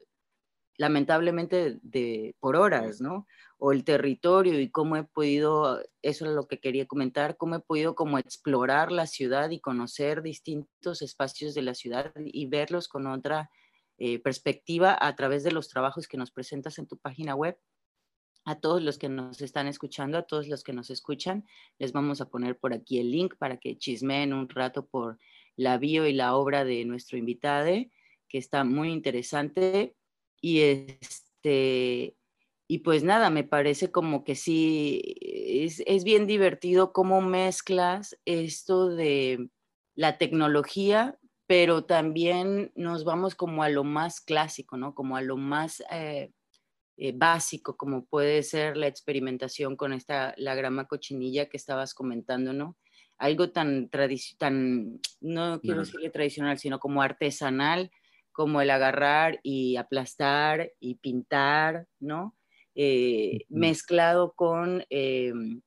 lamentablemente 0.77 1.79
de, 1.83 2.37
por 2.41 2.57
horas, 2.57 3.01
¿no? 3.01 3.27
O 3.59 3.73
el 3.73 3.85
territorio 3.85 4.61
y 4.61 4.71
cómo 4.71 4.97
he 4.97 5.05
podido, 5.05 5.83
eso 6.01 6.27
es 6.27 6.31
lo 6.31 6.47
que 6.47 6.61
quería 6.61 6.87
comentar, 6.87 7.37
cómo 7.37 7.57
he 7.57 7.61
podido 7.61 7.97
como 7.97 8.19
explorar 8.19 8.93
la 8.93 9.07
ciudad 9.07 9.51
y 9.51 9.61
conocer 9.61 10.23
distintos 10.23 11.03
espacios 11.03 11.55
de 11.55 11.63
la 11.63 11.75
ciudad 11.75 12.13
y 12.25 12.47
verlos 12.47 12.87
con 12.87 13.09
otra 13.09 13.51
eh, 13.99 14.21
perspectiva 14.21 14.97
a 15.01 15.17
través 15.17 15.43
de 15.43 15.51
los 15.51 15.69
trabajos 15.69 16.07
que 16.07 16.17
nos 16.17 16.31
presentas 16.31 16.79
en 16.79 16.87
tu 16.87 16.99
página 16.99 17.35
web. 17.35 17.59
A 18.45 18.61
todos 18.61 18.81
los 18.81 18.97
que 18.97 19.09
nos 19.09 19.43
están 19.43 19.67
escuchando, 19.67 20.19
a 20.19 20.23
todos 20.23 20.47
los 20.47 20.63
que 20.63 20.73
nos 20.73 20.89
escuchan, 20.91 21.45
les 21.79 21.93
vamos 21.93 22.21
a 22.21 22.31
poner 22.31 22.57
por 22.59 22.73
aquí 22.73 23.01
el 23.01 23.11
link 23.11 23.35
para 23.39 23.59
que 23.59 23.77
chismeen 23.77 24.33
un 24.33 24.49
rato 24.49 24.87
por 24.87 25.19
la 25.57 25.79
bio 25.79 26.07
y 26.07 26.13
la 26.13 26.37
obra 26.37 26.65
de 26.65 26.85
nuestro 26.85 27.19
invitado, 27.19 27.71
que 28.29 28.39
está 28.39 28.63
muy 28.63 28.91
interesante. 28.93 29.97
Y 30.41 30.61
este, 30.61 32.17
y 32.71 32.81
pues 32.81 33.03
nada, 33.03 33.31
me 33.31 33.45
parece 33.45 33.91
como 33.91 34.25
que 34.25 34.35
sí, 34.35 35.01
es, 35.23 35.83
es, 35.87 36.05
bien 36.05 36.27
divertido 36.27 36.93
cómo 36.93 37.23
mezclas 37.23 38.19
esto 38.27 38.91
de 38.91 39.49
la 39.95 40.19
tecnología, 40.19 41.19
pero 41.47 41.87
también 41.87 42.71
nos 42.75 43.05
vamos 43.05 43.35
como 43.35 43.63
a 43.63 43.71
lo 43.71 43.85
más 43.85 44.21
clásico, 44.21 44.77
¿no? 44.77 44.95
Como 44.95 45.17
a 45.17 45.23
lo 45.23 45.39
más 45.39 45.83
eh, 45.91 46.31
eh, 46.99 47.13
básico, 47.17 47.79
como 47.79 48.05
puede 48.05 48.43
ser 48.43 48.77
la 48.77 48.87
experimentación 48.87 49.75
con 49.75 49.95
esta, 49.95 50.35
la 50.37 50.55
grama 50.55 50.87
cochinilla 50.87 51.49
que 51.49 51.57
estabas 51.57 51.95
comentando, 51.95 52.53
¿no? 52.53 52.77
Algo 53.17 53.51
tan, 53.51 53.89
tan 54.39 55.01
no 55.23 55.61
quiero 55.63 55.81
decirle 55.81 56.11
tradicional, 56.11 56.59
sino 56.59 56.79
como 56.79 57.01
artesanal, 57.01 57.91
como 58.31 58.61
el 58.61 58.69
agarrar 58.69 59.41
y 59.43 59.77
aplastar 59.77 60.71
y 60.81 60.97
pintar, 60.97 61.89
¿no? 61.99 62.38
Eh, 62.81 63.41
mezclado 63.49 64.35
con, 64.35 64.85
em, 64.89 65.63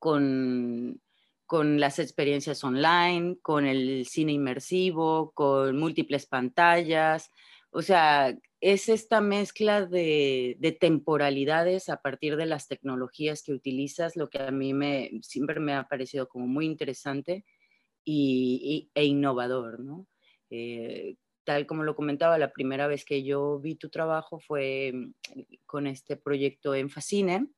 con, 0.00 1.00
con, 1.46 1.78
las 1.78 2.00
experiencias 2.00 2.64
online, 2.64 3.38
con 3.40 3.66
el 3.66 4.04
cine 4.06 4.32
inmersivo, 4.32 5.30
con 5.32 5.78
múltiples 5.78 6.26
pantallas. 6.26 7.30
O 7.70 7.82
sea, 7.82 8.36
es 8.60 8.88
esta 8.88 9.20
mezcla 9.20 9.86
de, 9.86 10.56
de, 10.58 10.72
temporalidades 10.72 11.88
a 11.88 12.02
partir 12.02 12.36
de 12.36 12.46
las 12.46 12.66
tecnologías 12.66 13.44
que 13.44 13.52
utilizas, 13.52 14.16
lo 14.16 14.28
que 14.28 14.42
a 14.42 14.50
mí 14.50 14.74
me, 14.74 15.12
siempre 15.22 15.60
me 15.60 15.74
ha 15.74 15.84
parecido 15.84 16.28
como 16.28 16.48
muy 16.48 16.66
interesante 16.66 17.44
y, 18.04 18.90
e 18.92 19.04
innovador, 19.04 19.78
¿no? 19.78 20.08
Eh, 20.50 21.14
tal 21.44 21.66
como 21.66 21.84
lo 21.84 21.96
comentaba, 21.96 22.38
la 22.38 22.52
primera 22.52 22.86
vez 22.86 23.04
que 23.04 23.22
yo 23.22 23.58
vi 23.58 23.74
tu 23.74 23.88
trabajo 23.88 24.38
fue 24.40 24.92
mm, 24.92 25.14
con 25.66 25.86
este 25.86 26.16
proyecto 26.16 26.74
en 26.74 26.90
Fascine, 26.90 27.48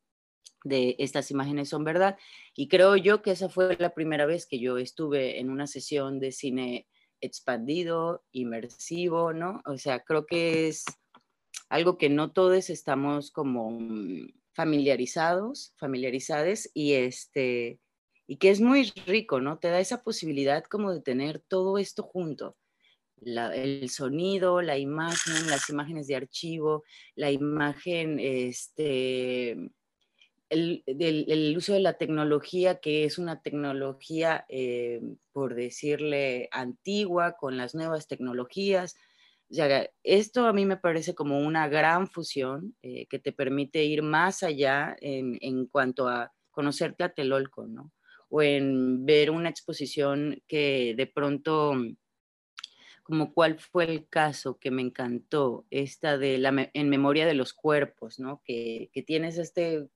de 0.64 0.94
estas 0.98 1.30
imágenes 1.30 1.68
son 1.68 1.84
verdad, 1.84 2.16
y 2.54 2.68
creo 2.68 2.96
yo 2.96 3.22
que 3.22 3.32
esa 3.32 3.48
fue 3.48 3.76
la 3.78 3.94
primera 3.94 4.26
vez 4.26 4.46
que 4.46 4.60
yo 4.60 4.78
estuve 4.78 5.40
en 5.40 5.50
una 5.50 5.66
sesión 5.66 6.20
de 6.20 6.32
cine 6.32 6.86
expandido, 7.20 8.24
inmersivo, 8.32 9.32
¿no? 9.32 9.62
O 9.66 9.78
sea, 9.78 10.00
creo 10.00 10.26
que 10.26 10.68
es 10.68 10.84
algo 11.68 11.98
que 11.98 12.08
no 12.10 12.32
todos 12.32 12.70
estamos 12.70 13.30
como 13.30 13.70
mm, 13.70 14.28
familiarizados, 14.54 15.74
familiarizados 15.78 16.68
y 16.74 16.94
este 16.94 17.80
y 18.26 18.36
que 18.36 18.50
es 18.50 18.60
muy 18.60 18.84
rico, 19.06 19.40
¿no? 19.40 19.58
Te 19.58 19.68
da 19.68 19.80
esa 19.80 20.02
posibilidad 20.02 20.64
como 20.64 20.92
de 20.92 21.02
tener 21.02 21.40
todo 21.40 21.76
esto 21.78 22.02
junto 22.02 22.56
el 23.24 23.88
sonido, 23.88 24.62
la 24.62 24.78
imagen, 24.78 25.48
las 25.48 25.68
imágenes 25.70 26.06
de 26.06 26.16
archivo, 26.16 26.84
la 27.14 27.30
imagen, 27.30 28.18
este, 28.18 29.70
el, 30.52 31.54
uso 31.56 31.72
de 31.72 31.80
la 31.80 31.94
tecnología, 31.94 32.78
que 32.78 33.04
es 33.04 33.18
una 33.18 33.40
tecnología, 33.42 34.44
eh, 34.48 35.00
por 35.32 35.54
decirle, 35.54 36.48
antigua, 36.52 37.36
con 37.38 37.56
las 37.56 37.74
nuevas 37.74 38.06
tecnologías. 38.06 38.96
esto 40.02 40.46
a 40.46 40.52
mí 40.52 40.64
me 40.64 40.76
parece 40.76 41.14
como 41.14 41.38
una 41.40 41.68
gran 41.68 42.08
fusión 42.08 42.74
eh, 42.82 43.06
que 43.06 43.18
te 43.18 43.32
permite 43.32 43.84
ir 43.84 44.02
más 44.02 44.42
allá 44.42 44.96
en, 45.00 45.66
cuanto 45.66 46.08
a 46.08 46.32
conocer 46.50 46.94
Tlatelolco, 46.94 47.66
¿no? 47.66 47.92
O 48.28 48.42
en 48.42 49.04
ver 49.04 49.30
una 49.30 49.50
exposición 49.50 50.42
que 50.48 50.94
de 50.96 51.06
pronto 51.06 51.74
como 53.02 53.32
cuál 53.32 53.58
fue 53.58 53.84
el 53.84 54.08
caso 54.08 54.58
que 54.58 54.70
me 54.70 54.82
encantó, 54.82 55.66
esta 55.70 56.18
de 56.18 56.38
la 56.38 56.70
en 56.72 56.88
memoria 56.88 57.26
de 57.26 57.34
los 57.34 57.52
cuerpos, 57.52 58.18
¿no? 58.18 58.42
Que, 58.44 58.90
que 58.92 59.02
tienes 59.02 59.38
este, 59.38 59.88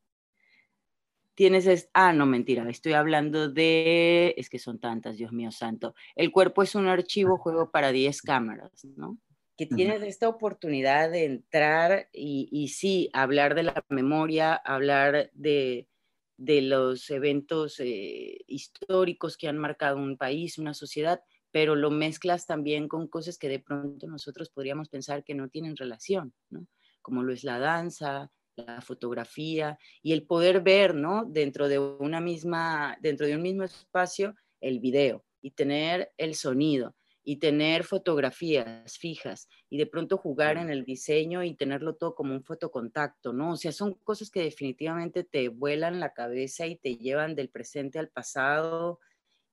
tienes, 1.37 1.67
este, 1.67 1.91
ah, 1.93 2.13
no, 2.13 2.27
mentira, 2.27 2.69
estoy 2.69 2.95
hablando 2.95 3.49
de, 3.49 4.35
es 4.39 4.49
que 4.49 4.59
son 4.59 4.81
tantas, 4.81 5.19
Dios 5.19 5.33
mío 5.33 5.53
santo, 5.53 5.95
el 6.17 6.33
cuerpo 6.33 6.63
es 6.63 6.75
un 6.75 6.89
archivo 6.89 7.37
juego 7.37 7.71
para 7.71 7.93
10 7.93 8.23
cámaras, 8.23 8.85
¿no? 8.97 9.19
Que 9.57 9.67
tienes 9.67 10.03
esta 10.03 10.29
oportunidad 10.29 11.11
de 11.11 11.25
entrar 11.25 12.09
y, 12.13 12.49
y 12.51 12.69
sí, 12.69 13.09
hablar 13.15 13.55
de 13.55 13.63
la 13.63 13.85
memoria, 13.89 14.55
hablar 14.55 15.31
de, 15.33 15.89
de 16.37 16.61
los 16.63 17.09
eventos 17.11 17.81
eh, 17.81 18.39
históricos 18.47 19.37
que 19.37 19.49
han 19.49 19.57
marcado 19.57 19.97
un 19.97 20.19
país, 20.19 20.59
una 20.59 20.75
sociedad, 20.75 21.23
pero 21.57 21.75
lo 21.75 21.91
mezclas 21.91 22.45
también 22.45 22.87
con 22.87 23.09
cosas 23.09 23.39
que 23.39 23.49
de 23.49 23.61
pronto 23.61 24.07
nosotros 24.09 24.51
podríamos 24.51 24.91
pensar 24.91 25.25
que 25.25 25.35
no 25.35 25.49
tienen 25.49 25.75
relación, 25.75 26.35
¿no? 26.51 26.67
Como 27.01 27.23
lo 27.23 27.33
es 27.33 27.45
la 27.45 27.59
danza, 27.59 28.31
la 28.57 28.83
fotografía 28.83 29.79
y 30.03 30.13
el 30.13 30.27
poder 30.27 30.61
ver, 30.61 30.95
¿no? 30.95 31.25
Dentro 31.25 31.69
de 31.69 31.79
una 31.79 32.21
misma, 32.21 32.99
dentro 33.01 33.27
de 33.27 33.37
un 33.37 33.41
mismo 33.41 33.63
espacio, 33.63 34.35
el 34.61 34.81
video 34.81 35.25
y 35.41 35.53
tener 35.53 36.13
el 36.19 36.35
sonido 36.35 36.95
y 37.25 37.37
tener 37.37 37.85
fotografías 37.85 38.99
fijas 38.99 39.49
y 39.71 39.79
de 39.79 39.87
pronto 39.87 40.19
jugar 40.19 40.59
en 40.59 40.69
el 40.69 40.85
diseño 40.85 41.43
y 41.43 41.55
tenerlo 41.55 41.95
todo 41.95 42.15
como 42.15 42.35
un 42.35 42.45
fotocontacto, 42.45 43.33
¿no? 43.33 43.53
O 43.53 43.57
sea, 43.57 43.73
son 43.73 43.95
cosas 44.05 44.31
que 44.31 44.43
definitivamente 44.43 45.25
te 45.25 45.49
vuelan 45.49 46.01
la 46.01 46.13
cabeza 46.13 46.67
y 46.67 46.77
te 46.77 46.97
llevan 46.99 47.35
del 47.35 47.49
presente 47.49 47.99
al 47.99 48.11
pasado 48.11 49.01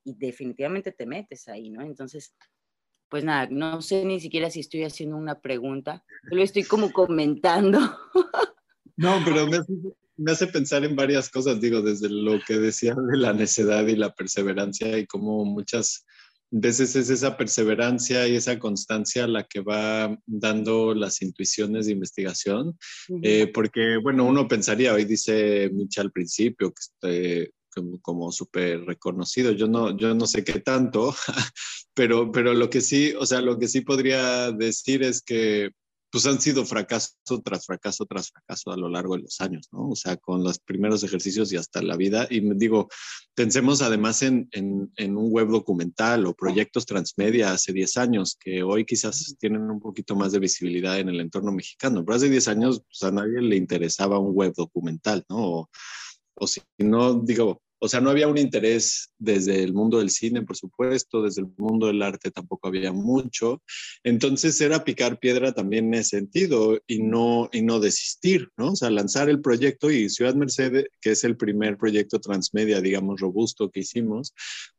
y 0.04 0.13
definitivamente 0.16 0.92
te 0.92 1.06
metes 1.06 1.48
ahí, 1.48 1.70
¿no? 1.70 1.82
Entonces, 1.82 2.36
pues 3.10 3.24
nada, 3.24 3.48
no 3.52 3.82
sé 3.82 4.06
ni 4.06 4.20
siquiera 4.20 4.50
si 4.50 4.60
estoy 4.60 4.84
haciendo 4.84 5.18
una 5.18 5.39
pregunta, 5.39 6.04
lo 6.24 6.42
estoy 6.42 6.63
como 6.63 6.92
comentando. 6.92 7.80
No, 8.96 9.20
pero 9.26 9.48
me 10.18 10.32
hace, 10.32 10.46
pensar 10.46 10.86
en 10.86 10.96
varias 10.96 11.28
cosas, 11.28 11.60
digo, 11.60 11.82
desde 11.82 12.10
lo 12.10 12.39
que 12.46 12.60
decía 12.60 12.94
de 12.94 13.18
la 13.18 13.34
necedad 13.34 13.88
y 13.88 13.96
la 13.96 14.13
perseverancia 14.13 15.00
y 15.00 15.08
cómo 15.08 15.44
muchas 15.46 16.06
veces 16.52 16.96
es 16.96 17.10
esa 17.10 17.36
perseverancia 17.36 18.28
y 18.28 18.36
esa 18.36 18.60
constancia 18.60 19.26
la 19.26 19.46
que 19.46 19.62
va 19.62 20.16
dando 20.28 20.94
las 20.94 21.24
intuiciones 21.24 21.88
de 21.88 21.94
investigación, 21.94 22.78
eh, 23.24 23.48
porque, 23.52 23.98
bueno, 23.98 24.26
uno 24.26 24.48
pensaría, 24.48 24.94
hoy 24.94 25.06
dice 25.06 25.72
Micha 25.74 26.02
al 26.02 26.12
principio, 26.12 26.72
que 27.02 27.50
como, 28.02 28.32
súper 28.32 28.86
reconocido. 28.86 29.52
Yo 29.52 29.68
no, 29.68 29.98
yo 29.98 30.14
no 30.14 30.28
sé 30.28 30.44
qué 30.44 30.60
tanto, 30.60 31.16
pero, 31.94 32.32
pero 32.32 32.54
lo 32.54 32.70
que 32.70 32.82
sí, 32.82 33.14
o 33.20 33.26
sea, 33.26 33.42
lo 33.42 33.58
que 33.60 33.68
sí 33.68 33.82
podría 33.82 34.52
decir 34.52 35.04
es 35.04 35.22
que 35.22 35.72
pues 36.14 36.28
han 36.28 36.40
sido 36.40 36.64
fracaso 36.64 37.16
tras 37.44 37.66
fracaso 37.66 38.06
tras 38.06 38.30
fracaso 38.30 38.72
a 38.72 38.78
lo 38.78 38.88
largo 38.88 39.16
de 39.16 39.24
los 39.24 39.42
años, 39.42 39.68
¿no? 39.72 39.90
O 39.90 39.96
sea, 39.96 40.16
con 40.16 40.44
los 40.44 40.60
primeros 40.60 41.04
ejercicios 41.04 41.52
y 41.52 41.58
hasta 41.58 41.82
la 41.82 41.98
vida. 41.98 42.28
Y 42.30 42.42
digo, 42.54 42.88
pensemos 43.34 43.82
además 43.82 44.22
en, 44.22 44.48
en, 44.52 44.92
en 44.98 45.18
un 45.18 45.32
web 45.32 45.48
documental 45.48 46.28
o 46.28 46.36
proyectos 46.36 46.86
transmedia 46.86 47.52
hace 47.52 47.74
10 47.74 47.98
años, 47.98 48.38
que 48.40 48.62
hoy 48.62 48.86
quizás 48.86 49.36
tienen 49.40 49.64
un 49.64 49.80
poquito 49.80 50.16
más 50.16 50.32
de 50.32 50.38
visibilidad 50.38 51.00
en 51.00 51.10
el 51.10 51.20
entorno 51.20 51.52
mexicano, 51.52 52.06
pero 52.06 52.18
hace 52.18 52.30
10 52.30 52.48
años 52.48 52.84
pues, 52.84 53.02
a 53.02 53.12
nadie 53.12 53.42
le 53.42 53.56
interesaba 53.56 54.20
un 54.20 54.36
web 54.36 54.54
documental, 54.56 55.26
¿no? 55.30 55.38
O, 55.38 55.70
o 56.36 56.48
si 56.48 56.62
no, 56.80 57.15
digo, 57.15 57.62
o 57.84 57.89
sea, 57.89 58.00
no 58.00 58.12
había 58.12 58.30
un 58.30 58.38
interés 58.38 59.12
desde 59.17 59.62
el 59.62 59.74
mundo 59.74 60.00
del 60.00 60.10
cine, 60.10 60.41
por 60.43 60.56
supuesto, 60.56 61.22
desde 61.22 61.41
el 61.41 61.50
mundo 61.58 61.88
del 61.88 62.02
arte 62.02 62.32
tampoco 62.32 62.69
había 62.69 62.93
mucho. 62.93 63.62
Entonces 64.06 64.62
era 64.62 64.86
picar 64.86 65.19
piedra 65.19 65.52
también 65.52 65.88
en 65.88 65.96
ese 65.96 66.12
sentido 66.19 66.80
y 66.88 67.00
no, 67.00 67.50
y 67.52 67.62
no 67.62 67.82
desistir, 67.82 68.48
¿no? 68.56 68.72
O 68.72 68.76
sea, 68.78 68.89
lanzar 68.89 69.30
el 69.30 69.41
proyecto 69.41 69.91
y 69.91 70.10
Ciudad 70.10 70.34
Mercedes, 70.34 70.86
que 71.02 71.12
es 71.12 71.26
el 71.26 71.36
primer 71.36 71.78
proyecto 71.78 72.22
transmedia, 72.22 72.80
digamos, 72.80 73.19
robusto 73.19 73.69
que 73.69 73.82
hicimos, 73.82 74.34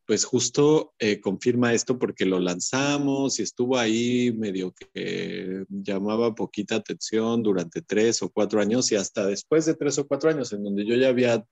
pues 0.07 0.25
justo 0.25 0.95
eh, 0.99 1.21
confirma 1.21 1.75
esto 1.75 1.99
porque 1.99 2.25
lo 2.25 2.40
lanzamos 2.40 3.38
y 3.38 3.43
estuvo 3.43 3.77
ahí 3.77 4.33
medio 4.33 4.73
que 4.73 5.67
llamaba 5.69 6.35
poquita 6.35 6.77
atención 6.77 7.43
durante 7.43 7.83
tres 7.83 8.23
o 8.23 8.31
cuatro 8.31 8.62
años 8.62 8.90
y 8.93 8.97
hasta 8.97 9.27
después 9.27 9.67
de 9.67 9.75
tres 9.75 9.99
o 9.99 10.07
cuatro 10.07 10.31
años 10.31 10.55
en 10.55 10.64
donde 10.64 10.87
yo 10.87 10.97
ya 10.97 11.09
había 11.09 11.45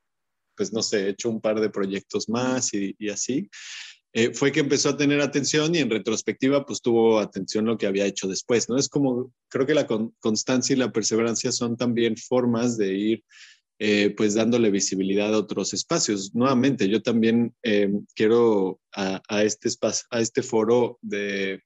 pues 0.57 0.73
no 0.73 0.83
sé, 0.83 1.07
he 1.07 1.09
hecho 1.11 1.31
un 1.31 1.41
par 1.41 1.61
de 1.61 1.71
proyectos 1.71 2.29
más 2.29 2.73
y, 2.75 2.97
así, 3.09 3.49
eh, 4.13 4.33
fue 4.35 4.53
que 4.53 4.61
empezó 4.61 4.91
a 4.91 4.97
tener 4.97 5.21
atención 5.21 5.75
y 5.75 5.79
en 5.79 5.91
retrospectiva 5.91 6.67
pues 6.67 6.83
tuvo 6.83 7.19
atención 7.19 7.65
lo 7.65 7.79
que 7.79 7.87
había 7.87 8.07
hecho 8.07 8.29
después, 8.29 8.69
¿no? 8.69 8.77
Es 8.77 8.89
como, 8.89 9.33
creo 9.49 9.67
que 9.67 9.75
la 9.75 9.87
constancia 10.21 10.75
y 10.75 10.79
la 10.79 10.93
perseverancia 10.93 11.53
son 11.53 11.77
también 11.77 12.17
formas 12.17 12.77
de 12.77 12.95
ir 12.95 13.25
eh, 13.79 14.15
pues 14.17 14.35
dándole 14.35 14.71
visibilidad 14.71 15.35
a 15.35 15.39
otros 15.39 15.75
espacios. 15.75 16.35
Nuevamente, 16.35 16.89
yo 16.89 17.03
también 17.03 17.53
eh, 17.65 17.91
quiero 18.15 18.81
a, 18.93 19.43
este 19.43 19.67
espacio, 19.67 20.07
a 20.11 20.21
este 20.21 20.43
foro 20.43 20.99
de, 21.03 21.61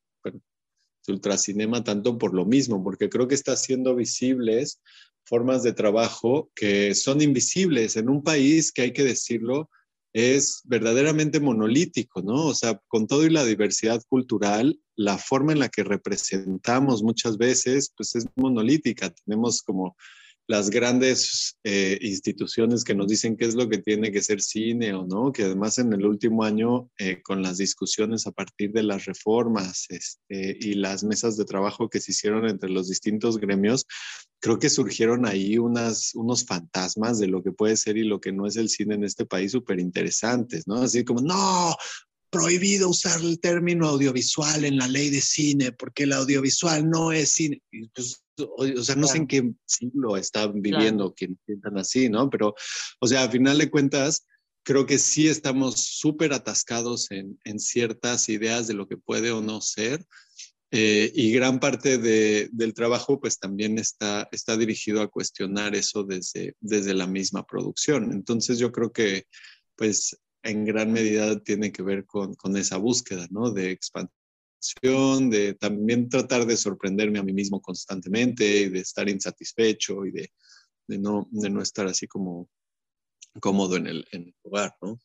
ultracinema 1.09 1.85
tanto 1.85 2.19
por 2.19 2.35
lo 2.35 2.45
mismo, 2.45 2.83
porque 2.83 3.09
creo 3.09 3.29
que 3.29 3.35
está 3.35 3.53
haciendo 3.53 3.95
visibles 3.95 4.81
formas 5.27 5.63
de 5.63 5.73
trabajo 5.73 6.51
que 6.55 6.95
son 6.95 7.21
invisibles 7.21 7.97
en 7.97 8.09
un 8.09 8.23
país 8.23 8.73
que 8.73 8.83
hay 8.83 8.93
que 8.93 9.05
decirlo, 9.05 9.69
es 10.13 10.63
verdaderamente 10.65 11.41
monolítico, 11.41 12.23
¿no? 12.23 12.47
O 12.47 12.55
sea, 12.55 12.81
con 12.89 13.07
todo 13.07 13.27
y 13.27 13.31
la 13.31 13.45
diversidad 13.45 14.03
cultural, 14.09 14.81
la 14.97 15.19
forma 15.19 15.53
en 15.53 15.59
la 15.59 15.69
que 15.69 15.85
representamos 15.85 17.03
muchas 17.03 17.37
veces, 17.37 17.93
pues 17.95 18.15
es 18.15 18.25
monolítica. 18.35 19.11
Tenemos 19.11 19.63
como 19.63 19.95
las 20.49 20.71
grandes 20.71 21.59
eh, 21.65 21.99
instituciones 22.01 22.85
que 22.85 22.95
nos 22.95 23.09
dicen 23.09 23.37
qué 23.37 23.47
es 23.47 23.55
lo 23.55 23.69
que 23.69 23.79
tiene 23.79 24.13
que 24.13 24.23
ser 24.23 24.41
cine 24.41 24.95
o 24.95 25.05
no, 25.05 25.33
que 25.33 25.45
además 25.45 25.79
en 25.79 25.93
el 25.93 26.07
último 26.07 26.45
año, 26.45 26.89
eh, 26.99 27.21
con 27.23 27.43
las 27.43 27.59
discusiones 27.59 28.27
a 28.27 28.33
partir 28.33 28.73
de 28.73 28.85
las 28.85 29.07
reformas 29.07 29.87
este, 29.89 30.57
y 30.61 30.75
las 30.75 31.03
mesas 31.03 31.37
de 31.37 31.45
trabajo 31.45 31.89
que 31.89 32.01
se 32.01 32.13
hicieron 32.13 32.49
entre 32.49 32.71
los 32.71 32.89
distintos 32.89 33.39
gremios, 33.39 33.87
creo 34.41 34.59
que 34.59 34.71
surgieron 34.71 35.27
ahí 35.27 35.59
unos 35.59 36.15
fantasmas 36.47 37.19
de 37.19 37.27
lo 37.27 37.43
que 37.43 37.53
puede 37.53 37.77
ser 37.77 37.97
y 37.97 38.05
lo 38.05 38.21
que 38.21 38.33
no 38.33 38.47
es 38.47 38.57
el 38.57 38.69
cine 38.69 38.95
en 38.95 39.05
este 39.05 39.27
país 39.27 39.53
súper 39.53 39.81
interesantes, 39.81 40.69
¿no? 40.69 40.77
Así 40.77 41.05
como, 41.05 41.21
no, 41.21 41.75
prohibido 42.31 42.89
usar 42.89 43.21
el 43.21 43.41
término 43.41 43.89
audiovisual 43.89 44.65
en 44.65 44.77
la 44.79 44.89
ley 44.89 45.11
de 45.11 45.21
cine, 45.21 45.73
porque 45.73 46.05
el 46.05 46.13
audiovisual 46.13 46.89
no 46.89 47.13
es 47.13 47.33
cine. 47.33 47.63
Pues, 47.95 48.23
o, 48.39 48.83
sea, 48.83 48.97
no 48.97 49.07
sé 49.07 49.19
en 49.19 49.27
qué 49.27 49.53
siglo 49.65 50.17
están 50.17 50.61
viviendo 50.61 51.15
quienes 51.15 51.39
piensan 51.47 51.79
así, 51.79 52.09
¿no? 52.09 52.29
Pero, 52.29 52.55
o 53.01 53.07
sea, 53.07 53.25
a 53.25 53.31
final 53.31 53.59
de 53.59 53.71
cuentas, 53.71 54.27
creo 54.63 54.85
que 54.85 54.99
sí 54.99 55.29
estamos 55.29 55.81
súper 55.81 56.33
atascados 56.33 57.11
en, 57.11 57.39
en, 57.45 57.59
ciertas 57.59 58.29
ideas 58.29 58.67
de 58.67 58.75
lo 58.75 58.89
que 58.89 58.97
puede 58.97 59.31
o 59.31 59.41
no 59.41 59.61
ser. 59.61 60.05
Eh, 60.73 61.13
y 61.15 61.33
gran 61.33 61.61
parte 61.61 61.97
de, 61.97 62.49
del 62.53 62.75
trabajo 62.75 63.21
pues 63.21 63.39
también 63.39 63.79
está, 63.79 64.29
está 64.33 64.57
dirigido 64.57 65.01
a 65.01 65.09
cuestionar 65.09 65.77
eso 65.77 66.03
desde, 66.03 66.57
desde 66.61 66.93
la 66.93 67.07
misma 67.07 67.47
producción. 67.47 68.13
Entonces 68.13 68.59
yo 68.59 68.73
creo 68.73 68.93
que 68.93 69.27
pues 69.77 70.19
en 70.47 70.65
gran 70.65 70.93
medida 70.93 71.39
tiene 71.43 71.73
que 71.73 71.83
ver 71.83 72.07
con, 72.07 72.35
con 72.35 72.57
esa 72.57 72.77
búsqueda, 72.79 73.27
¿no? 73.31 73.51
De 73.51 73.71
expansión, 73.71 75.31
de 75.31 75.55
también 75.55 76.09
tratar 76.09 76.47
de 76.47 76.57
sorprenderme 76.57 77.19
a 77.19 77.23
mí 77.23 77.33
mismo 77.33 77.61
constantemente 77.61 78.45
y 78.63 78.69
de 78.69 78.81
estar 78.81 79.09
insatisfecho 79.09 80.05
y 80.07 80.13
de, 80.13 80.33
de 80.87 80.99
no, 80.99 81.29
de 81.31 81.51
no 81.51 81.61
estar 81.63 81.87
así 81.87 82.07
como 82.07 82.49
cómodo 83.41 83.77
en 83.77 83.87
el, 83.87 84.07
en 84.13 84.23
el 84.23 84.35
lugar, 84.45 84.75
¿no? 84.81 84.99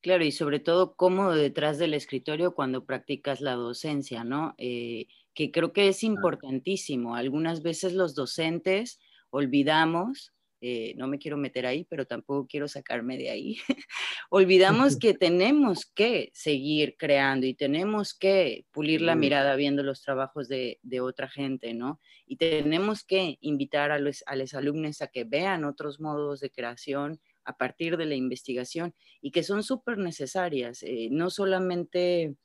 Claro, 0.00 0.24
y 0.24 0.32
sobre 0.32 0.58
todo 0.58 0.96
cómodo 0.96 1.34
detrás 1.34 1.78
del 1.78 1.94
escritorio 1.94 2.54
cuando 2.54 2.84
practicas 2.84 3.40
la 3.40 3.54
docencia, 3.54 4.24
¿no? 4.24 4.54
Eh, 4.58 5.06
que 5.34 5.52
creo 5.52 5.72
que 5.72 5.88
es 5.88 6.02
importantísimo. 6.02 7.14
Algunas 7.14 7.62
veces 7.62 7.92
los 7.92 8.14
docentes 8.14 8.98
olvidamos 9.30 10.32
eh, 10.64 10.94
no 10.96 11.08
me 11.08 11.18
quiero 11.18 11.36
meter 11.36 11.66
ahí, 11.66 11.84
pero 11.90 12.06
tampoco 12.06 12.46
quiero 12.46 12.68
sacarme 12.68 13.18
de 13.18 13.30
ahí. 13.30 13.56
Olvidamos 14.30 14.96
que 14.96 15.12
tenemos 15.12 15.86
que 15.86 16.30
seguir 16.34 16.94
creando 16.96 17.46
y 17.46 17.54
tenemos 17.54 18.14
que 18.14 18.64
pulir 18.70 19.00
la 19.00 19.16
mirada 19.16 19.56
viendo 19.56 19.82
los 19.82 20.02
trabajos 20.02 20.46
de, 20.48 20.78
otra 21.00 21.28
gente, 21.28 21.74
¿no? 21.74 21.98
Y 22.26 22.36
tenemos 22.36 23.02
que 23.02 23.38
invitar 23.40 23.90
a 23.90 23.98
los, 23.98 24.22
a 24.26 24.36
los 24.36 24.54
alumnos 24.54 25.02
a 25.02 25.08
que 25.08 25.24
vean 25.24 25.64
otros 25.64 25.98
modos 25.98 26.38
de 26.38 26.50
creación 26.50 27.20
a 27.44 27.56
partir 27.56 27.96
de 27.96 28.06
la 28.06 28.14
investigación 28.14 28.94
y 29.20 29.32
que 29.32 29.42
son 29.42 29.64
súper 29.64 29.98
necesarias, 29.98 30.84
eh, 30.84 31.08
no 31.10 31.28
solamente 31.28 32.36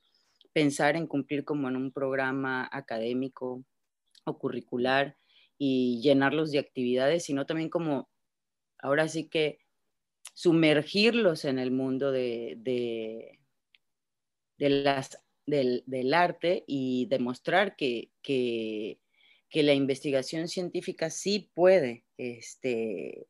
pensar 0.53 0.95
en 0.95 1.05
cumplir 1.05 1.43
como 1.45 1.69
en 1.69 1.75
un 1.75 1.91
programa 1.91 2.67
académico 2.71 3.63
o 4.25 4.39
curricular, 4.39 5.15
y 5.57 6.01
llenarlos 6.01 6.51
de 6.51 6.59
actividades, 6.59 7.23
sino 7.25 7.45
también 7.45 7.69
como 7.69 8.09
ahora 8.79 9.07
sí 9.07 9.27
que 9.27 9.59
sumergirlos 10.33 11.45
en 11.45 11.57
el 11.59 11.71
mundo 11.71 12.11
de, 12.11 12.57
de, 14.57 14.69
las, 14.69 15.19
del, 15.45 16.13
arte 16.13 16.63
y 16.67 17.07
demostrar 17.07 17.75
que, 17.75 18.11
que, 18.21 18.99
la 19.51 19.73
investigación 19.73 20.47
científica 20.47 21.09
sí 21.09 21.49
puede 21.55 22.05
este, 22.17 23.25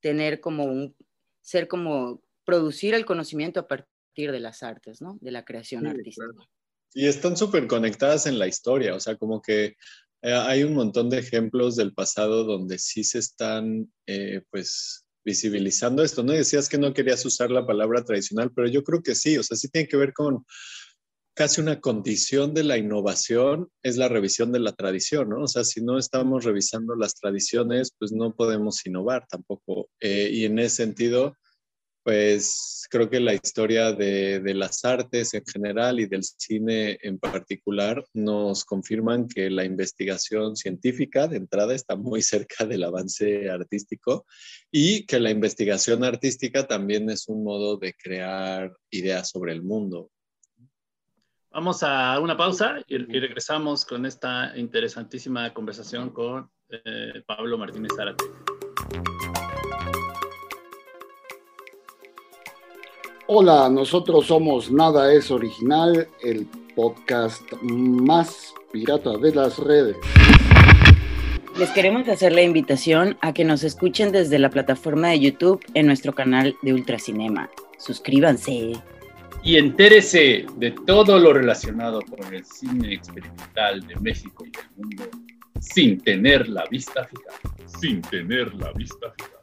tener 0.00 0.40
como 0.40 0.64
un, 0.64 0.96
ser 1.40 1.68
como 1.68 2.22
producir 2.44 2.94
el 2.94 3.04
conocimiento 3.04 3.60
a 3.60 3.68
partir 3.68 4.32
de 4.32 4.40
las 4.40 4.62
artes, 4.64 5.00
¿no? 5.00 5.18
De 5.20 5.30
la 5.30 5.44
creación 5.44 5.86
artística. 5.86 6.26
Y 6.94 7.06
están 7.06 7.36
súper 7.36 7.68
conectadas 7.68 8.26
en 8.26 8.38
la 8.38 8.46
historia, 8.46 8.94
o 8.94 9.00
sea, 9.00 9.16
como 9.16 9.40
que 9.40 9.76
eh, 10.22 10.32
hay 10.32 10.62
un 10.62 10.74
montón 10.74 11.10
de 11.10 11.18
ejemplos 11.18 11.76
del 11.76 11.92
pasado 11.92 12.44
donde 12.44 12.78
sí 12.78 13.04
se 13.04 13.18
están, 13.18 13.92
eh, 14.06 14.42
pues, 14.50 15.04
visibilizando 15.24 16.02
esto, 16.02 16.22
¿no? 16.22 16.32
Decías 16.32 16.68
que 16.68 16.78
no 16.78 16.94
querías 16.94 17.24
usar 17.24 17.50
la 17.50 17.66
palabra 17.66 18.04
tradicional, 18.04 18.50
pero 18.54 18.68
yo 18.68 18.82
creo 18.82 19.02
que 19.02 19.14
sí, 19.14 19.36
o 19.38 19.42
sea, 19.42 19.56
sí 19.56 19.68
tiene 19.68 19.88
que 19.88 19.96
ver 19.96 20.12
con 20.12 20.44
casi 21.34 21.60
una 21.60 21.80
condición 21.80 22.54
de 22.54 22.64
la 22.64 22.76
innovación, 22.76 23.68
es 23.82 23.96
la 23.96 24.08
revisión 24.08 24.52
de 24.52 24.60
la 24.60 24.72
tradición, 24.72 25.30
¿no? 25.30 25.42
O 25.42 25.48
sea, 25.48 25.64
si 25.64 25.82
no 25.82 25.98
estamos 25.98 26.44
revisando 26.44 26.94
las 26.94 27.14
tradiciones, 27.14 27.92
pues 27.98 28.12
no 28.12 28.34
podemos 28.34 28.84
innovar 28.86 29.26
tampoco. 29.28 29.88
Eh, 30.00 30.30
y 30.32 30.44
en 30.44 30.58
ese 30.58 30.76
sentido, 30.76 31.36
pues 32.02 32.86
creo 32.90 33.08
que 33.08 33.20
la 33.20 33.34
historia 33.34 33.92
de, 33.92 34.42
las 34.54 34.84
artes 34.84 35.34
en 35.34 35.44
general 35.46 36.00
y 36.00 36.06
del 36.06 36.24
cine 36.24 36.98
en 37.02 37.18
particular 37.18 38.04
nos 38.12 38.64
confirman 38.64 39.28
que 39.28 39.50
la 39.50 39.64
investigación 39.64 40.56
científica 40.56 41.28
de 41.28 41.36
entrada 41.36 41.74
está 41.74 41.96
muy 41.96 42.22
cerca 42.22 42.66
del 42.66 42.84
avance 42.84 43.48
artístico 43.48 44.26
y 44.70 45.06
que 45.06 45.20
la 45.20 45.30
investigación 45.30 46.04
artística 46.04 46.66
también 46.66 47.08
es 47.08 47.28
un 47.28 47.44
modo 47.44 47.76
de 47.76 47.94
crear 47.94 48.72
ideas 48.90 49.30
sobre 49.30 49.52
el 49.52 49.62
mundo. 49.62 50.10
Vamos 51.50 51.82
a 51.82 52.18
una 52.18 52.36
pausa 52.36 52.82
y, 52.86 52.96
regresamos 52.96 53.84
con 53.84 54.06
esta 54.06 54.56
interesantísima 54.56 55.52
conversación 55.52 56.10
con 56.10 56.50
eh, 56.70 57.22
Pablo 57.26 57.58
Martínez 57.58 57.92
Zárate. 57.94 58.24
Hola, 63.34 63.70
nosotros 63.70 64.26
somos 64.26 64.70
Nada 64.70 65.10
es 65.10 65.30
Original, 65.30 66.06
el 66.22 66.46
podcast 66.76 67.50
más 67.62 68.52
pirata 68.70 69.16
de 69.16 69.34
las 69.34 69.58
redes. 69.58 69.96
Les 71.58 71.70
queremos 71.70 72.06
hacer 72.08 72.32
la 72.32 72.42
invitación 72.42 73.16
a 73.22 73.32
que 73.32 73.46
nos 73.46 73.64
escuchen 73.64 74.12
desde 74.12 74.38
la 74.38 74.50
plataforma 74.50 75.08
de 75.08 75.20
YouTube 75.20 75.64
en 75.72 75.86
nuestro 75.86 76.14
canal 76.14 76.54
de 76.60 76.74
Ultracinema. 76.74 77.48
Suscríbanse. 77.78 78.72
Y 79.42 79.56
entérese 79.56 80.44
de 80.56 80.72
todo 80.86 81.18
lo 81.18 81.32
relacionado 81.32 82.02
con 82.02 82.34
el 82.34 82.44
cine 82.44 82.92
experimental 82.92 83.80
de 83.86 83.96
México 83.96 84.44
y 84.44 84.50
del 84.50 84.66
mundo 84.76 85.04
sin 85.58 85.98
tener 86.02 86.50
la 86.50 86.66
vista 86.66 87.04
fija. 87.04 87.30
Sin 87.80 88.02
tener 88.02 88.52
la 88.56 88.70
vista 88.72 89.10
fija. 89.16 89.41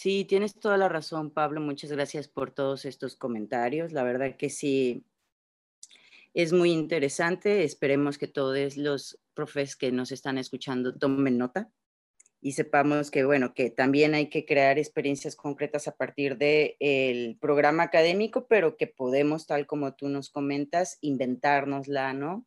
Sí, 0.00 0.24
tienes 0.24 0.54
toda 0.54 0.76
la 0.76 0.88
razón, 0.88 1.32
Pablo. 1.32 1.60
Muchas 1.60 1.90
gracias 1.90 2.28
por 2.28 2.52
todos 2.52 2.84
estos 2.84 3.16
comentarios. 3.16 3.90
La 3.90 4.04
verdad 4.04 4.36
que 4.36 4.48
sí, 4.48 5.04
es 6.34 6.52
muy 6.52 6.70
interesante. 6.70 7.64
Esperemos 7.64 8.16
que 8.16 8.28
todos 8.28 8.76
los 8.76 9.18
profes 9.34 9.74
que 9.74 9.90
nos 9.90 10.12
están 10.12 10.38
escuchando 10.38 10.96
tomen 10.96 11.36
nota 11.36 11.72
y 12.40 12.52
sepamos 12.52 13.10
que, 13.10 13.24
bueno, 13.24 13.54
que 13.54 13.70
también 13.70 14.14
hay 14.14 14.28
que 14.28 14.46
crear 14.46 14.78
experiencias 14.78 15.34
concretas 15.34 15.88
a 15.88 15.96
partir 15.96 16.38
del 16.38 17.36
programa 17.40 17.82
académico, 17.82 18.46
pero 18.46 18.76
que 18.76 18.86
podemos, 18.86 19.48
tal 19.48 19.66
como 19.66 19.94
tú 19.94 20.08
nos 20.08 20.30
comentas, 20.30 20.98
inventárnosla, 21.00 22.12
¿no? 22.12 22.46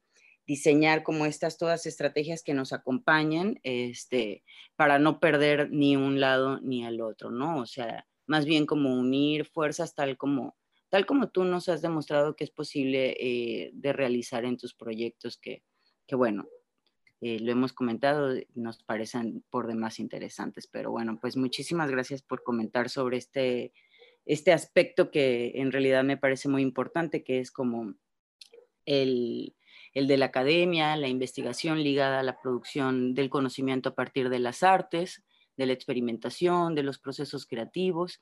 Diseñar 0.51 1.01
como 1.01 1.25
estas 1.25 1.57
todas 1.57 1.85
estrategias 1.85 2.43
que 2.43 2.53
nos 2.53 2.73
acompañen 2.73 3.61
este, 3.63 4.43
para 4.75 4.99
no 4.99 5.21
perder 5.21 5.71
ni 5.71 5.95
un 5.95 6.19
lado 6.19 6.59
ni 6.59 6.83
al 6.85 6.99
otro, 6.99 7.31
¿no? 7.31 7.59
O 7.59 7.65
sea, 7.65 8.05
más 8.25 8.43
bien 8.43 8.65
como 8.65 8.93
unir 8.93 9.45
fuerzas 9.45 9.95
tal 9.95 10.17
como, 10.17 10.57
tal 10.89 11.05
como 11.05 11.29
tú 11.29 11.45
nos 11.45 11.69
has 11.69 11.81
demostrado 11.81 12.35
que 12.35 12.43
es 12.43 12.51
posible 12.51 13.15
eh, 13.17 13.71
de 13.73 13.93
realizar 13.93 14.43
en 14.43 14.57
tus 14.57 14.73
proyectos 14.73 15.37
que, 15.37 15.63
que 16.05 16.17
bueno, 16.17 16.49
eh, 17.21 17.39
lo 17.39 17.53
hemos 17.53 17.71
comentado, 17.71 18.35
nos 18.53 18.83
parecen 18.83 19.45
por 19.49 19.67
demás 19.67 20.01
interesantes, 20.01 20.67
pero 20.67 20.91
bueno, 20.91 21.17
pues 21.21 21.37
muchísimas 21.37 21.89
gracias 21.89 22.23
por 22.23 22.43
comentar 22.43 22.89
sobre 22.89 23.15
este, 23.15 23.71
este 24.25 24.51
aspecto 24.51 25.11
que 25.11 25.53
en 25.55 25.71
realidad 25.71 26.03
me 26.03 26.17
parece 26.17 26.49
muy 26.49 26.61
importante, 26.61 27.23
que 27.23 27.39
es 27.39 27.51
como 27.51 27.93
el, 28.85 29.55
el 29.93 30.07
de 30.07 30.17
la 30.17 30.27
academia, 30.27 30.95
la 30.95 31.07
investigación 31.07 31.83
ligada 31.83 32.19
a 32.19 32.23
la 32.23 32.39
producción 32.39 33.13
del 33.13 33.29
conocimiento 33.29 33.89
a 33.89 33.95
partir 33.95 34.29
de 34.29 34.39
las 34.39 34.63
artes, 34.63 35.23
de 35.57 35.65
la 35.65 35.73
experimentación, 35.73 36.75
de 36.75 36.83
los 36.83 36.99
procesos 36.99 37.45
creativos. 37.45 38.21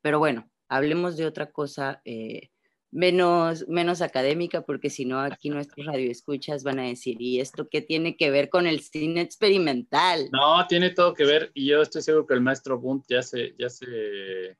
Pero 0.00 0.18
bueno, 0.18 0.50
hablemos 0.68 1.16
de 1.16 1.26
otra 1.26 1.50
cosa 1.50 2.02
eh, 2.04 2.50
menos, 2.90 3.66
menos 3.68 4.02
académica, 4.02 4.62
porque 4.62 4.88
si 4.88 5.04
no, 5.04 5.20
aquí 5.20 5.50
nuestros 5.50 5.86
radioescuchas 5.86 6.62
van 6.62 6.78
a 6.78 6.84
decir, 6.84 7.20
¿y 7.20 7.40
esto 7.40 7.68
qué 7.68 7.80
tiene 7.80 8.16
que 8.16 8.30
ver 8.30 8.48
con 8.48 8.66
el 8.66 8.80
cine 8.80 9.20
experimental? 9.20 10.28
No, 10.32 10.64
tiene 10.68 10.90
todo 10.90 11.12
que 11.12 11.24
ver, 11.24 11.50
y 11.54 11.66
yo 11.66 11.82
estoy 11.82 12.02
seguro 12.02 12.26
que 12.26 12.34
el 12.34 12.40
maestro 12.40 12.78
Bunt 12.78 13.04
ya 13.08 13.22
se, 13.22 13.54
ya 13.58 13.68
se 13.68 14.56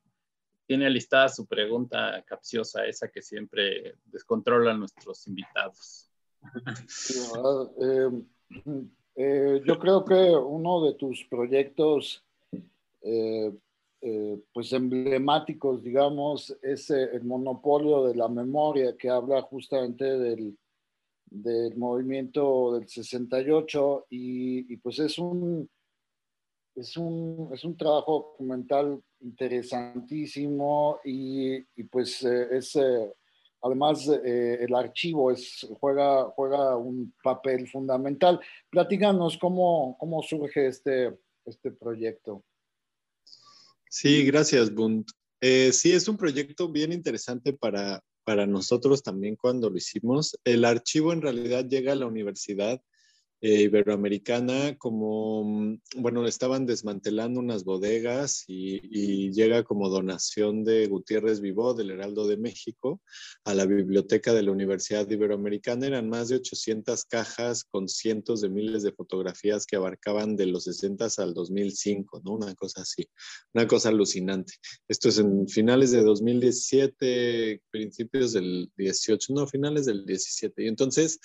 tiene 0.67 0.87
alistada 0.87 1.29
su 1.29 1.47
pregunta 1.47 2.25
capciosa, 2.27 2.85
esa 2.87 3.09
que 3.09 3.23
siempre 3.23 3.97
descontrola 4.07 4.73
a 4.73 4.77
nuestros 4.77 5.27
invitados. 5.29 6.11
Eh, 7.81 8.11
eh, 9.17 9.63
yo 9.65 9.79
creo 9.79 10.05
que 10.05 10.15
uno 10.15 10.85
de 10.85 10.95
tus 10.95 11.25
proyectos 11.25 12.25
eh, 13.03 13.53
eh, 14.07 14.39
pues 14.53 14.71
emblemáticos, 14.75 15.83
digamos, 15.83 16.55
es 16.61 16.91
eh, 16.91 17.09
el 17.15 17.25
monopolio 17.25 18.05
de 18.07 18.15
la 18.15 18.29
memoria 18.29 18.95
que 18.99 19.09
habla 19.09 19.41
justamente 19.41 20.05
del, 20.05 20.59
del 21.25 21.75
movimiento 21.79 22.75
del 22.75 22.87
68 22.87 24.07
y, 24.11 24.71
y, 24.71 24.77
pues 24.77 24.99
es 24.99 25.19
un, 25.19 25.67
es 26.75 26.99
un, 26.99 27.49
es 27.55 27.65
un 27.65 27.79
trabajo 27.79 28.33
documental 28.33 29.03
interesantísimo 29.21 30.99
y, 31.03 31.55
y 31.75 31.85
pues 31.85 32.23
eh, 32.25 32.49
es, 32.59 32.79
además 33.65 34.07
el 34.09 34.75
archivo 34.75 35.33
juega, 35.81 36.77
un 36.77 37.15
papel 37.23 37.67
fundamental. 37.69 38.39
Platícanos 38.71 39.39
cómo, 39.39 39.97
surge 40.23 40.67
este, 40.67 41.19
este 41.47 41.71
proyecto. 41.71 42.45
Sí, 43.89 44.25
gracias, 44.27 44.73
Bund. 44.73 45.07
Eh, 45.41 45.73
sí, 45.73 45.93
es 45.93 46.09
un 46.09 46.17
proyecto 46.17 46.69
bien 46.69 46.93
interesante 46.93 47.53
para 47.53 48.47
nosotros 48.47 49.03
también 49.03 49.37
cuando 49.37 49.71
lo 49.71 49.77
hicimos. 49.79 50.39
El 50.45 50.65
archivo 50.65 51.12
en 51.12 51.23
realidad 51.23 51.67
llega 51.67 51.93
a 51.93 51.97
la 51.97 52.07
universidad 52.07 52.83
eh, 53.47 53.61
iberoamericana, 53.61 54.75
como, 54.79 55.45
mm, 55.45 55.81
bueno, 55.97 56.27
estaban 56.27 56.65
desmantelando 56.65 57.41
unas 57.41 57.63
bodegas 57.63 58.45
y, 58.47 58.81
llega 59.33 59.65
como 59.65 59.91
donación 59.91 60.65
de 60.65 60.87
Gutiérrez 60.87 61.41
Vivó, 61.43 61.75
del 61.75 61.91
Heraldo 61.91 62.27
de 62.27 62.39
México, 62.39 63.03
a 63.45 63.53
la 63.53 63.67
biblioteca 63.67 64.33
de 64.33 64.43
la 64.43 64.51
Universidad 64.51 65.11
Iberoamericana. 65.11 65.87
Eran 65.87 66.09
más 66.09 66.29
de 66.29 66.37
800 66.37 67.05
cajas 67.05 67.65
con 67.65 67.87
cientos 67.87 68.41
de 68.41 68.49
miles 68.49 68.83
de 68.83 68.93
fotografías 68.93 69.67
que 69.67 69.77
abarcaban 69.77 70.37
de 70.37 70.47
los 70.47 70.65
60 70.65 71.09
al 71.19 71.35
2005, 71.35 72.23
¿no? 72.25 72.33
Una 72.33 72.55
cosa 72.55 72.81
así, 72.81 73.07
una 73.53 73.67
cosa 73.67 73.91
alucinante. 73.91 74.55
Esto 74.89 75.11
es 75.11 75.19
en 75.19 75.47
finales 75.49 75.91
de 75.91 76.03
2017, 76.03 77.61
principios 77.71 78.33
del 78.33 78.71
18, 78.79 79.35
no, 79.35 79.47
finales 79.47 79.85
del 79.85 80.07
17. 80.07 80.65
Y 80.65 80.69
entonces 80.69 81.21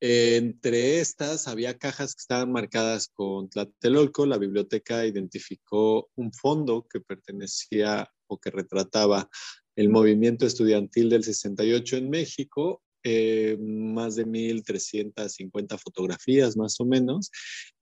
entre 0.00 1.00
estas 1.00 1.48
había 1.48 1.78
cajas 1.78 2.14
que 2.14 2.20
estaban 2.20 2.52
marcadas 2.52 3.08
con 3.08 3.48
Tlatelolco. 3.48 4.26
La 4.26 4.38
biblioteca 4.38 5.06
identificó 5.06 6.10
un 6.16 6.32
fondo 6.32 6.86
que 6.88 7.00
pertenecía 7.00 8.10
o 8.26 8.38
que 8.38 8.50
retrataba 8.50 9.28
el 9.76 9.88
movimiento 9.90 10.46
estudiantil 10.46 11.10
del 11.10 11.24
68 11.24 11.98
en 11.98 12.10
México, 12.10 12.82
eh, 13.04 13.56
más 13.60 14.16
de 14.16 14.26
1.350 14.26 15.78
fotografías 15.78 16.56
más 16.56 16.80
o 16.80 16.84
menos, 16.84 17.30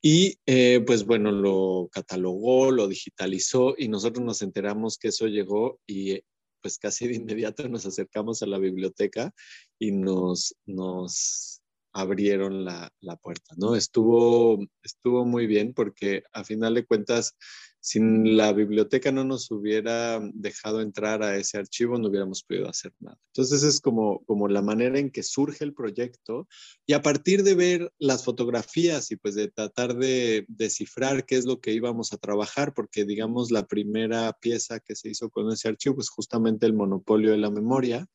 y 0.03 0.39
eh, 0.45 0.83
pues 0.87 1.05
bueno, 1.05 1.33
lo 1.33 1.89
catalogó, 1.91 2.71
lo 2.71 2.89
digitalizó 2.89 3.75
y 3.79 3.89
nosotros 3.89 4.25
nos 4.25 4.43
enteramos 4.43 4.99
que 4.99 5.09
eso 5.09 5.27
llegó 5.27 5.81
y 5.87 6.21
pues 6.61 6.79
casi 6.79 7.07
de 7.09 7.15
inmediato 7.15 7.69
nos 7.69 7.87
acercamos 7.87 8.43
a 8.43 8.47
la 8.47 8.59
biblioteca 8.59 9.33
y 9.79 9.93
nos, 9.93 10.57
nos 10.67 11.63
abrieron 11.95 12.65
la, 12.65 12.91
puerta, 13.23 13.55
¿no? 13.57 13.77
Estuvo, 13.77 14.59
estuvo 14.83 15.25
muy 15.25 15.47
bien 15.47 15.73
porque 15.73 16.25
a 16.33 16.43
final 16.43 16.75
de 16.75 16.85
cuentas, 16.85 17.37
sin 17.81 18.37
la 18.37 18.53
biblioteca 18.53 19.13
no 19.13 19.25
nos 19.25 19.51
hubiera 19.51 20.19
dejado 20.33 20.81
entrar 20.81 21.23
a 21.23 21.37
ese 21.37 21.59
archivo, 21.59 21.97
no 21.97 22.09
hubiéramos 22.09 22.43
podido 22.43 22.69
hacer 22.69 22.93
nada. 22.99 23.19
Entonces 23.33 23.63
es 23.63 23.81
como, 23.81 24.25
como 24.25 24.49
la 24.49 24.63
manera 24.63 24.99
en 24.99 25.11
que 25.11 25.23
surge 25.23 25.65
el 25.65 25.75
proyecto 25.75 26.49
y 26.87 26.95
a 26.95 27.03
partir 27.03 27.45
de 27.45 27.55
ver 27.55 27.93
las 27.99 28.25
fotografías 28.25 29.11
y 29.13 29.17
pues 29.17 29.35
de 29.35 29.49
tratar 29.49 29.97
de 29.97 30.47
descifrar 30.49 31.27
qué 31.27 31.37
es 31.37 31.45
lo 31.45 31.61
que 31.61 31.73
íbamos 31.73 32.13
a 32.13 32.17
trabajar, 32.17 32.75
porque 32.75 33.05
digamos 33.05 33.51
la 33.51 33.67
primera 33.67 34.33
pieza 34.33 34.81
que 34.81 34.97
se 34.97 35.11
hizo 35.11 35.31
con 35.31 35.53
ese 35.53 35.69
archivo 35.69 36.01
es 36.01 36.09
justamente 36.09 36.67
el 36.67 36.73
monopolio 36.73 37.31
de 37.31 37.39
la 37.39 37.51
memoria 37.51 38.09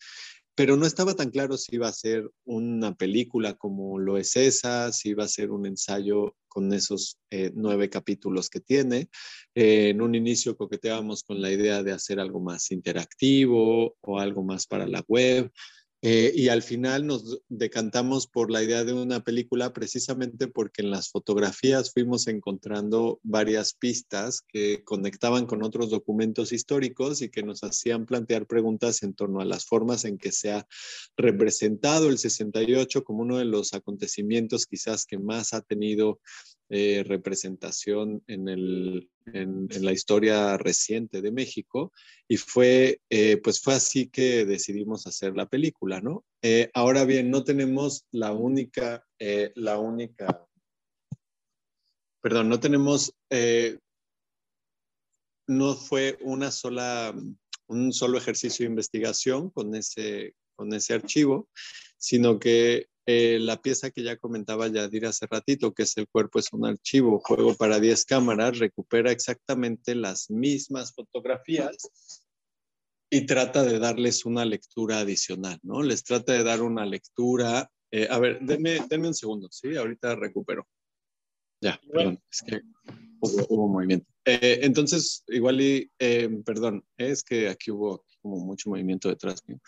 pero 0.60 0.76
no 0.76 0.86
estaba 0.86 1.16
tan 1.16 1.30
claro 1.30 1.56
si 1.56 1.76
iba 1.76 1.88
a 1.88 1.94
ser 1.94 2.30
una 2.44 2.94
película 2.94 3.54
como 3.54 3.98
lo 3.98 4.18
es 4.18 4.36
esa, 4.36 4.92
si 4.92 5.12
iba 5.12 5.24
a 5.24 5.30
ser 5.30 5.52
un 5.52 5.66
ensayo 5.66 6.36
con 6.50 6.74
esos 6.74 7.18
eh, 7.30 7.54
nueve 7.56 7.90
capítulos 7.90 8.50
que 8.50 8.60
tiene. 8.60 9.08
Eh, 9.56 9.92
en 9.92 10.02
un 10.02 10.16
inicio 10.16 10.58
coqueteábamos 10.58 11.24
con 11.24 11.42
la 11.42 11.50
idea 11.50 11.82
de 11.82 11.94
hacer 11.94 12.20
algo 12.20 12.42
más 12.42 12.72
interactivo 12.72 13.96
o 14.02 14.20
algo 14.20 14.44
más 14.44 14.68
para 14.68 14.86
la 14.86 15.02
web. 15.08 15.50
Eh, 16.02 16.32
y 16.34 16.48
al 16.48 16.64
final 16.64 17.06
nos 17.06 17.42
decantamos 17.50 18.26
por 18.26 18.52
la 18.52 18.64
idea 18.64 18.86
de 18.86 18.94
una 18.94 19.20
película 19.20 19.74
precisamente 19.74 20.48
porque 20.48 20.82
en 20.82 20.92
las 20.92 21.10
fotografías 21.10 21.92
fuimos 21.92 22.28
encontrando 22.28 23.20
varias 23.22 23.74
pistas 23.74 24.42
que 24.48 24.82
conectaban 24.86 25.46
con 25.46 25.62
otros 25.62 25.90
documentos 25.90 26.54
históricos 26.54 27.22
y 27.22 27.30
que 27.30 27.44
nos 27.44 27.66
hacían 27.66 28.06
plantear 28.06 28.48
preguntas 28.48 29.04
en 29.04 29.14
torno 29.14 29.42
a 29.42 29.46
las 29.46 29.66
formas 29.66 30.06
en 30.06 30.18
que 30.18 30.32
se 30.32 30.54
ha 30.54 30.66
representado 31.18 32.08
el 32.08 32.18
68 32.18 33.04
como 33.04 33.24
uno 33.24 33.38
de 33.38 33.46
los 33.46 33.74
acontecimientos 33.74 34.68
quizás 34.68 35.06
que 35.06 35.20
más 35.20 35.54
ha 35.54 35.62
tenido 35.62 36.22
eh, 36.72 37.04
representación 37.04 38.24
en, 38.28 38.48
el, 38.48 39.10
en, 39.26 39.68
la 39.82 39.92
historia 39.92 40.56
reciente 40.56 41.20
de 41.20 41.32
México 41.32 41.92
y 42.28 42.38
fue, 42.38 43.02
eh, 43.10 43.38
pues 43.38 43.60
fue 43.60 43.74
así 43.74 44.08
que 44.08 44.46
decidimos 44.46 45.08
hacer 45.08 45.36
la 45.36 45.48
película, 45.48 46.00
¿no? 46.00 46.26
Eh, 46.44 46.70
ahora 46.76 47.06
bien, 47.06 47.32
no 47.32 47.44
tenemos 47.44 48.06
la 48.12 48.34
única, 48.34 49.04
la 49.56 49.80
única, 49.80 50.46
perdón, 52.22 52.50
no 52.50 52.60
tenemos, 52.60 53.16
no 55.48 55.76
fue 55.76 56.20
una 56.22 56.52
sola, 56.52 57.16
un 57.68 57.94
solo 57.94 58.20
ejercicio 58.20 58.64
de 58.64 58.70
investigación 58.70 59.50
con 59.50 59.74
ese, 59.74 60.36
con 60.56 60.72
ese 60.72 60.94
archivo, 60.94 61.50
sino 61.98 62.38
que 62.38 62.88
eh, 63.12 63.40
la 63.40 63.60
pieza 63.60 63.90
que 63.90 64.04
ya 64.04 64.18
comentaba 64.18 64.68
Yadir 64.68 65.08
hace 65.08 65.26
ratito, 65.26 65.74
que 65.74 65.82
es 65.82 65.98
El 65.98 66.08
cuerpo 66.08 66.38
es 66.38 66.54
un 66.54 66.68
archivo, 66.68 67.20
juego 67.20 67.56
para 67.56 67.80
10 67.80 68.06
cámaras, 68.06 68.60
recupera 68.60 69.12
exactamente 69.12 69.96
las 69.96 70.30
mismas 70.30 70.94
fotografías 70.94 72.22
y 73.10 73.26
trata 73.26 73.64
de 73.64 73.80
darles 73.80 74.26
una 74.26 74.46
lectura 74.46 75.00
adicional, 75.00 75.58
¿no? 75.64 75.82
Les 75.82 76.04
trata 76.04 76.34
de 76.34 76.44
dar 76.44 76.62
una 76.62 76.86
lectura. 76.86 77.72
Eh, 77.90 78.08
a 78.12 78.20
ver, 78.20 78.42
denme, 78.42 78.78
un 79.08 79.16
segundo, 79.16 79.48
¿sí? 79.50 79.76
Ahorita 79.76 80.14
recupero. 80.14 80.68
Ya, 81.64 81.82
perdón, 81.92 82.22
es 82.32 82.44
que 82.44 82.62
hubo, 83.22 83.68
movimiento. 83.68 84.06
Eh, 84.24 84.60
entonces, 84.62 85.24
igual 85.30 85.60
y, 85.60 85.92
perdón, 86.46 86.86
es 86.96 87.24
que 87.24 87.50
aquí 87.50 87.72
hubo 87.72 88.06
como 88.22 88.38
mucho 88.38 88.70
movimiento 88.70 89.10
detrás 89.10 89.42
mío. 89.48 89.60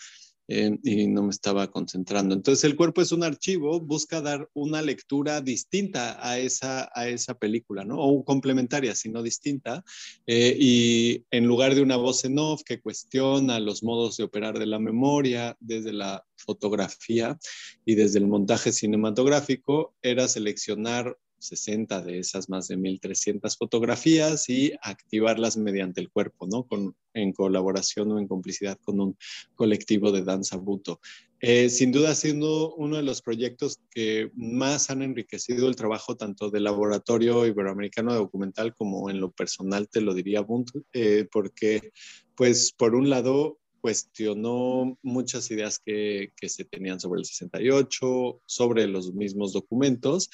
Eh, 0.54 0.78
y 0.84 1.08
no 1.08 1.24
me 1.24 1.30
estaba 1.30 1.72
concentrando. 1.72 2.36
Entonces 2.36 2.66
el 2.66 2.76
cuerpo 2.76 3.02
es 3.02 3.14
un 3.14 3.24
archivo, 3.24 3.80
busca 3.80 4.20
dar 4.20 4.50
una 4.54 4.82
lectura 4.82 5.40
distinta 5.40 6.18
a 6.22 6.40
esa, 6.40 6.92
a 6.94 7.08
esa 7.08 7.36
película, 7.36 7.86
¿no? 7.86 7.98
O 7.98 8.26
complementaria, 8.26 8.94
sino 8.94 9.24
distinta. 9.24 9.82
Eh, 10.28 10.58
y 10.60 11.26
en 11.32 11.46
lugar 11.46 11.74
de 11.74 11.82
una 11.82 11.96
voz 11.96 12.26
en 12.26 12.38
off 12.38 12.64
que 12.66 12.82
cuestiona 12.82 13.62
los 13.62 13.82
modos 13.82 14.18
de 14.18 14.26
operar 14.26 14.60
de 14.60 14.66
la 14.66 14.78
memoria 14.78 15.56
desde 15.62 15.94
la 15.94 16.26
fotografía 16.36 17.40
y 17.86 17.96
desde 17.96 18.20
el 18.20 18.28
montaje 18.28 18.74
cinematográfico, 18.74 19.96
era 20.02 20.28
seleccionar 20.28 21.18
60 21.42 22.02
de 22.02 22.20
esas 22.20 22.50
más 22.50 22.68
de 22.68 22.78
1.300 22.78 23.58
fotografías 23.58 24.48
y 24.50 24.74
activarlas 24.82 25.58
mediante 25.58 26.00
el 26.00 26.10
cuerpo, 26.10 26.48
¿no? 26.48 26.64
Con, 26.64 26.96
en 27.14 27.34
colaboración 27.34 28.12
o 28.12 28.20
en 28.20 28.28
complicidad 28.28 28.78
con 28.84 29.00
un 29.00 29.18
colectivo 29.56 30.12
de 30.12 30.24
danza 30.24 30.58
buto. 30.58 31.00
Eh, 31.44 31.70
sin 31.70 31.92
duda, 31.92 32.14
siendo 32.14 32.76
uno 32.76 32.98
de 32.98 33.04
los 33.04 33.24
proyectos 33.24 33.80
que 33.90 34.30
más 34.36 34.92
han 34.92 35.02
enriquecido 35.02 35.68
el 35.68 35.76
trabajo 35.76 36.16
tanto 36.16 36.52
del 36.52 36.66
Laboratorio 36.66 37.48
Iberoamericano 37.48 38.14
de 38.14 38.20
Documental 38.20 38.76
como 38.76 39.10
en 39.10 39.20
lo 39.20 39.32
personal, 39.32 39.90
te 39.90 40.02
lo 40.02 40.14
diría, 40.14 40.42
Bunt, 40.42 40.70
eh, 40.94 41.28
porque, 41.32 41.92
pues, 42.36 42.72
por 42.72 42.94
un 42.94 43.10
lado, 43.10 43.58
cuestionó 43.82 45.00
muchas 45.02 45.50
ideas 45.50 45.80
que, 45.80 46.32
que, 46.40 46.48
se 46.48 46.64
tenían 46.64 47.00
sobre 47.00 47.22
el 47.22 47.26
68, 47.26 48.42
sobre 48.46 48.86
los 48.86 49.12
mismos 49.16 49.54
documentos 49.54 50.30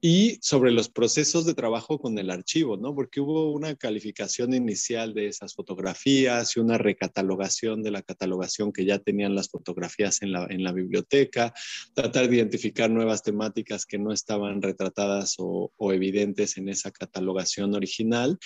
y 0.00 0.38
sobre 0.40 0.70
los 0.70 0.88
procesos 0.88 1.44
de 1.44 1.52
trabajo 1.52 1.98
con 1.98 2.18
el 2.18 2.30
archivo, 2.30 2.78
¿no? 2.78 2.94
Porque 2.94 3.20
hubo 3.20 3.52
una 3.52 3.74
calificación 3.74 4.54
inicial 4.54 5.12
de 5.12 5.26
esas 5.26 5.54
fotografías 5.54 6.56
y 6.56 6.60
una 6.60 6.78
recatalogación 6.78 7.82
de 7.82 7.90
la 7.90 8.00
catalogación 8.00 8.72
que 8.72 8.86
ya 8.86 8.98
tenían 8.98 9.34
las 9.34 9.50
fotografías 9.50 10.22
en 10.22 10.32
la, 10.32 10.46
en 10.48 10.64
la 10.64 10.72
biblioteca, 10.72 11.52
tratar 11.92 12.28
de 12.28 12.36
identificar 12.36 12.90
nuevas 12.90 13.22
temáticas 13.22 13.84
que 13.84 13.98
no 13.98 14.10
estaban 14.10 14.62
retratadas 14.62 15.34
o, 15.38 15.70
o 15.76 15.92
evidentes 15.92 16.56
en 16.56 16.70
esa 16.70 16.90
catalogación 16.90 17.74
original 17.74 18.38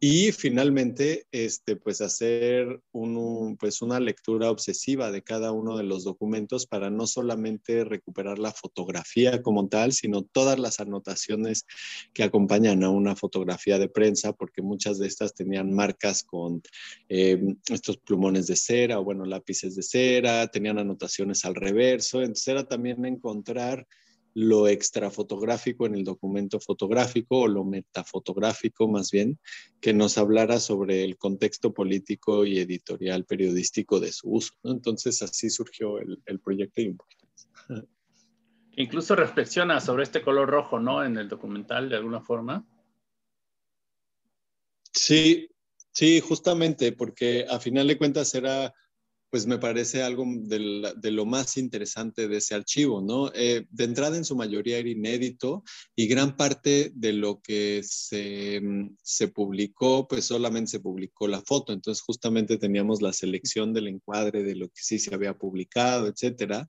y 0.00 0.32
finalmente, 0.32 1.26
este, 1.30 1.76
pues 1.76 2.00
hacer 2.00 2.80
un, 2.92 3.58
pues 3.58 3.82
una 3.82 4.00
lectura 4.00 4.50
obsesiva 4.50 5.10
de 5.10 5.22
cada 5.22 5.52
uno 5.52 5.76
de 5.76 5.84
los 5.84 6.04
documentos 6.04 6.66
para 6.66 6.88
no 6.88 7.06
solamente 7.06 7.84
recuperar 7.84 8.38
la 8.38 8.52
fotografía 8.52 9.42
como 9.42 9.68
tal, 9.68 9.92
sino 9.92 10.22
todas 10.22 10.58
las 10.58 10.80
anotaciones 10.80 11.01
anotaciones 11.02 11.66
que 12.12 12.22
acompañan 12.22 12.82
a 12.84 12.90
una 12.90 13.16
fotografía 13.16 13.78
de 13.78 13.88
prensa, 13.88 14.32
porque 14.32 14.62
muchas 14.62 14.98
de 14.98 15.06
estas 15.06 15.34
tenían 15.34 15.72
marcas 15.72 16.22
con 16.22 16.62
eh, 17.08 17.40
estos 17.68 17.98
plumones 17.98 18.46
de 18.46 18.56
cera 18.56 18.98
o, 18.98 19.04
bueno, 19.04 19.24
lápices 19.24 19.76
de 19.76 19.82
cera, 19.82 20.46
tenían 20.48 20.78
anotaciones 20.78 21.44
al 21.44 21.54
reverso. 21.54 22.20
Entonces 22.20 22.48
era 22.48 22.64
también 22.64 23.04
encontrar 23.04 23.86
lo 24.34 24.66
extrafotográfico 24.66 25.84
en 25.84 25.94
el 25.94 26.04
documento 26.04 26.58
fotográfico 26.58 27.40
o 27.40 27.48
lo 27.48 27.64
metafotográfico 27.64 28.88
más 28.88 29.10
bien, 29.10 29.38
que 29.78 29.92
nos 29.92 30.16
hablara 30.16 30.58
sobre 30.58 31.04
el 31.04 31.18
contexto 31.18 31.74
político 31.74 32.46
y 32.46 32.58
editorial 32.58 33.26
periodístico 33.26 34.00
de 34.00 34.10
su 34.10 34.30
uso. 34.30 34.54
Entonces 34.64 35.20
así 35.20 35.50
surgió 35.50 35.98
el, 35.98 36.40
proyecto 36.42 36.80
incluso 38.76 39.14
reflexiona 39.16 39.80
sobre 39.80 40.04
este 40.04 40.22
color 40.22 40.48
rojo, 40.48 40.78
¿no? 40.78 41.04
En 41.04 41.16
el 41.18 41.28
documental, 41.28 41.88
de 41.88 41.96
alguna 41.96 42.20
forma. 42.20 42.66
Sí, 44.92 45.48
sí, 45.92 46.20
justamente, 46.20 46.92
porque 46.92 47.46
a 47.48 47.58
final 47.58 47.86
de 47.88 47.96
cuentas 47.96 48.34
era, 48.34 48.74
pues 49.30 49.46
me 49.46 49.58
parece 49.58 50.02
algo 50.02 50.26
de, 50.26 51.10
lo 51.10 51.24
más 51.24 51.56
interesante 51.56 52.28
de 52.28 52.36
ese 52.36 52.54
archivo, 52.54 53.00
¿no? 53.00 53.32
Eh, 53.34 53.66
de 53.70 53.84
entrada 53.84 54.18
en 54.18 54.24
su 54.26 54.36
mayoría 54.36 54.78
era 54.78 54.90
inédito 54.90 55.64
y 55.96 56.06
gran 56.06 56.36
parte 56.36 56.92
de 56.94 57.14
lo 57.14 57.40
que 57.40 57.80
se, 57.82 58.60
se 59.02 59.28
publicó, 59.28 60.06
pues 60.06 60.26
solamente 60.26 60.72
se 60.72 60.80
publicó 60.80 61.26
la 61.26 61.40
foto, 61.40 61.72
entonces 61.72 62.02
justamente 62.02 62.58
teníamos 62.58 63.00
la 63.00 63.14
selección 63.14 63.72
del 63.72 63.88
encuadre 63.88 64.42
de 64.42 64.54
lo 64.54 64.68
que 64.68 64.82
sí 64.82 64.98
se 64.98 65.14
había 65.14 65.32
publicado, 65.38 66.06
etcétera. 66.06 66.68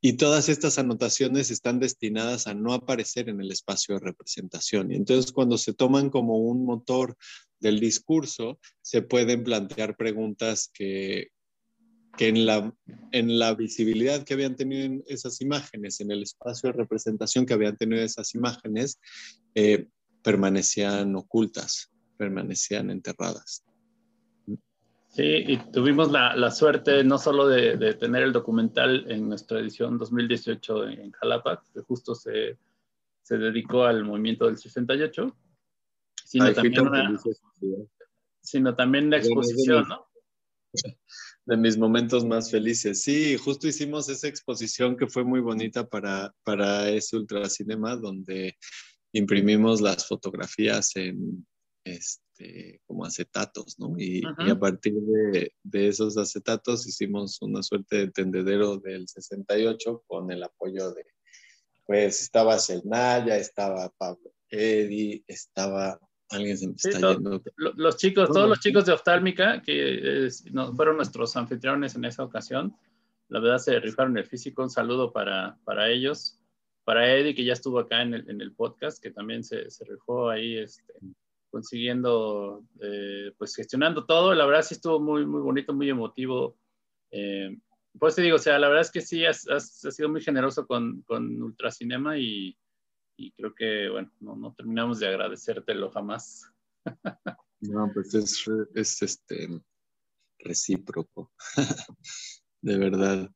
Y 0.00 0.14
todas 0.14 0.48
estas 0.48 0.78
anotaciones 0.78 1.50
están 1.50 1.80
destinadas 1.80 2.46
a 2.46 2.54
no 2.54 2.72
aparecer 2.72 3.28
en 3.28 3.40
el 3.40 3.50
espacio 3.50 3.94
de 3.94 4.04
representación. 4.04 4.92
Y 4.92 4.96
entonces 4.96 5.32
cuando 5.32 5.58
se 5.58 5.72
toman 5.72 6.10
como 6.10 6.38
un 6.38 6.64
motor 6.64 7.16
del 7.60 7.80
discurso, 7.80 8.60
se 8.82 9.02
pueden 9.02 9.42
plantear 9.42 9.96
preguntas 9.96 10.70
que, 10.72 11.28
que 12.16 12.28
en, 12.28 12.46
la, 12.46 12.74
en 13.12 13.38
la 13.38 13.54
visibilidad 13.54 14.24
que 14.24 14.34
habían 14.34 14.56
tenido 14.56 15.02
esas 15.06 15.40
imágenes, 15.40 16.00
en 16.00 16.10
el 16.10 16.22
espacio 16.22 16.70
de 16.70 16.78
representación 16.78 17.46
que 17.46 17.54
habían 17.54 17.76
tenido 17.76 18.02
esas 18.02 18.34
imágenes, 18.34 19.00
eh, 19.54 19.88
permanecían 20.22 21.14
ocultas, 21.16 21.90
permanecían 22.18 22.90
enterradas. 22.90 23.64
Sí, 25.16 25.22
y 25.46 25.56
tuvimos 25.72 26.12
la, 26.12 26.36
la 26.36 26.50
suerte 26.50 27.02
no 27.02 27.16
solo 27.16 27.48
de, 27.48 27.78
de, 27.78 27.94
tener 27.94 28.22
el 28.22 28.34
documental 28.34 29.10
en 29.10 29.30
nuestra 29.30 29.60
edición 29.60 29.96
2018 29.96 30.88
en 30.88 31.10
Jalapa, 31.12 31.64
que 31.72 31.80
justo 31.80 32.14
se, 32.14 32.58
se 33.22 33.38
dedicó 33.38 33.84
al 33.84 34.04
movimiento 34.04 34.44
del 34.44 34.58
68, 34.58 35.34
sino, 36.22 36.52
también, 36.52 36.86
una, 36.86 37.18
sino 38.42 38.76
también 38.76 39.08
la 39.08 39.16
exposición, 39.16 39.88
¿no? 39.88 40.06
De 41.46 41.56
mis 41.56 41.78
momentos 41.78 42.26
más 42.26 42.50
felices. 42.50 43.02
Sí, 43.02 43.38
justo 43.38 43.68
hicimos 43.68 44.10
esa 44.10 44.28
exposición 44.28 44.98
que 44.98 45.06
fue 45.06 45.24
muy 45.24 45.40
bonita 45.40 45.88
para, 45.88 46.34
para 46.42 46.90
ese 46.90 47.16
ultracinema, 47.16 47.96
donde 47.96 48.58
imprimimos 49.12 49.80
las 49.80 50.06
fotografías 50.06 50.94
en, 50.96 51.46
este, 51.84 52.25
como 52.86 53.04
acetatos, 53.04 53.78
¿no? 53.78 53.94
Y, 53.98 54.22
a 54.24 54.58
partir 54.58 54.94
de, 54.94 55.52
de, 55.62 55.88
esos 55.88 56.16
acetatos 56.16 56.86
hicimos 56.86 57.40
una 57.42 57.62
suerte 57.62 57.96
de 57.96 58.10
tendedero 58.10 58.76
del 58.78 59.08
68 59.08 60.04
con 60.06 60.30
el 60.30 60.42
apoyo 60.42 60.92
de, 60.92 61.04
pues 61.84 62.22
estaba 62.22 62.58
Selnaya, 62.58 63.36
estaba 63.36 63.92
Pablo 63.96 64.32
Eddy, 64.50 65.24
estaba 65.26 65.98
alguien 66.30 66.58
se 66.58 66.66
me 66.66 66.74
está 66.74 66.90
yendo. 66.90 67.42
Los 67.56 67.96
chicos, 67.96 68.28
todos 68.28 68.48
los 68.48 68.60
chicos 68.60 68.84
de 68.84 68.92
oftálmica 68.92 69.62
que 69.62 70.28
fueron 70.74 70.96
nuestros 70.96 71.36
anfitriones 71.36 71.94
en 71.94 72.04
esa 72.04 72.24
ocasión, 72.24 72.76
la 73.28 73.40
verdad 73.40 73.58
se 73.58 73.78
rifaron 73.80 74.16
el 74.18 74.24
físico, 74.24 74.62
un 74.62 74.70
saludo 74.70 75.12
para, 75.12 75.58
para 75.64 75.88
ellos, 75.88 76.40
para 76.84 77.12
Eddie 77.12 77.34
que 77.34 77.44
ya 77.44 77.52
estuvo 77.52 77.78
acá 77.78 78.02
en 78.02 78.14
el, 78.14 78.30
en 78.30 78.40
el 78.40 78.52
podcast, 78.52 79.02
que 79.02 79.10
también 79.10 79.42
se, 79.42 79.70
se 79.70 79.84
rifó 79.84 80.30
ahí 80.30 80.58
este, 80.58 80.94
consiguiendo, 81.50 82.64
eh, 82.80 83.32
pues 83.38 83.54
gestionando 83.54 84.04
todo. 84.04 84.34
La 84.34 84.46
verdad 84.46 84.62
sí 84.62 84.74
estuvo 84.74 85.00
muy, 85.00 85.26
muy 85.26 85.40
bonito, 85.40 85.72
muy 85.72 85.88
emotivo. 85.88 86.56
Eh, 87.10 87.56
pues 87.98 88.14
te 88.14 88.22
digo, 88.22 88.36
o 88.36 88.40
sea, 88.40 88.58
la 88.58 88.68
verdad 88.68 88.82
es 88.82 88.90
que 88.90 89.00
sí, 89.00 89.24
has, 89.24 89.46
sido 89.90 90.08
muy 90.08 90.22
generoso 90.22 90.66
con, 90.66 91.02
con 91.02 91.42
Ultracinema 91.42 92.18
y, 92.18 92.56
y, 93.16 93.32
creo 93.32 93.54
que, 93.54 93.88
bueno, 93.88 94.12
no, 94.20 94.36
no, 94.36 94.54
terminamos 94.54 94.98
de 94.98 95.08
agradecértelo 95.08 95.90
jamás. 95.90 96.50
No, 97.58 97.90
pues 97.94 98.12
es, 98.12 98.44
es 98.74 99.00
este, 99.00 99.48
recíproco, 100.40 101.32
de 102.60 102.76
verdad. 102.76 103.30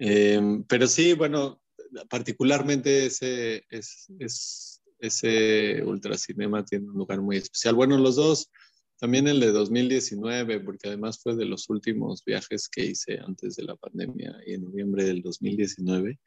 Eh, 0.00 0.40
pero 0.68 0.88
sí, 0.88 1.14
bueno, 1.14 1.62
particularmente 2.08 3.06
es, 3.06 3.22
es 3.22 4.73
ese 5.06 5.82
ultracinema 5.84 6.64
tiene 6.64 6.88
un 6.88 6.94
lugar 6.94 7.20
muy 7.20 7.36
especial. 7.36 7.74
Bueno, 7.74 7.98
los 7.98 8.16
dos, 8.16 8.50
también 8.98 9.28
el 9.28 9.40
de 9.40 9.52
2019, 9.52 10.60
porque 10.60 10.88
además 10.88 11.20
fue 11.22 11.34
de 11.34 11.44
los 11.44 11.68
últimos 11.68 12.24
viajes 12.24 12.68
que 12.68 12.86
hice 12.86 13.18
antes 13.18 13.56
de 13.56 13.64
la 13.64 13.76
pandemia, 13.76 14.36
y 14.46 14.54
en 14.54 14.64
noviembre 14.64 15.04
del 15.04 15.22
2019, 15.22 16.18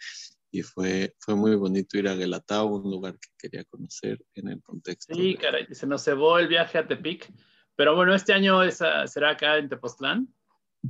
y 0.52 0.62
fue, 0.62 1.14
fue 1.20 1.36
muy 1.36 1.56
bonito 1.56 1.98
ir 1.98 2.08
a 2.08 2.16
Guelatao, 2.16 2.68
un 2.68 2.90
lugar 2.90 3.14
que 3.20 3.30
quería 3.38 3.64
conocer 3.66 4.24
en 4.36 4.50
el 4.50 4.62
contexto. 4.62 5.14
Sí, 5.14 5.36
caray, 5.36 5.68
se 5.72 5.88
nos 5.88 6.04
cebó 6.04 6.40
el 6.40 6.48
viaje 6.48 6.78
a 6.78 6.88
Tepic, 6.88 7.32
pero 7.76 7.96
bueno, 7.96 8.16
este 8.16 8.34
año 8.34 8.60
será 8.72 9.32
acá 9.32 9.58
en 9.58 9.70
Tepoztlán 9.70 10.28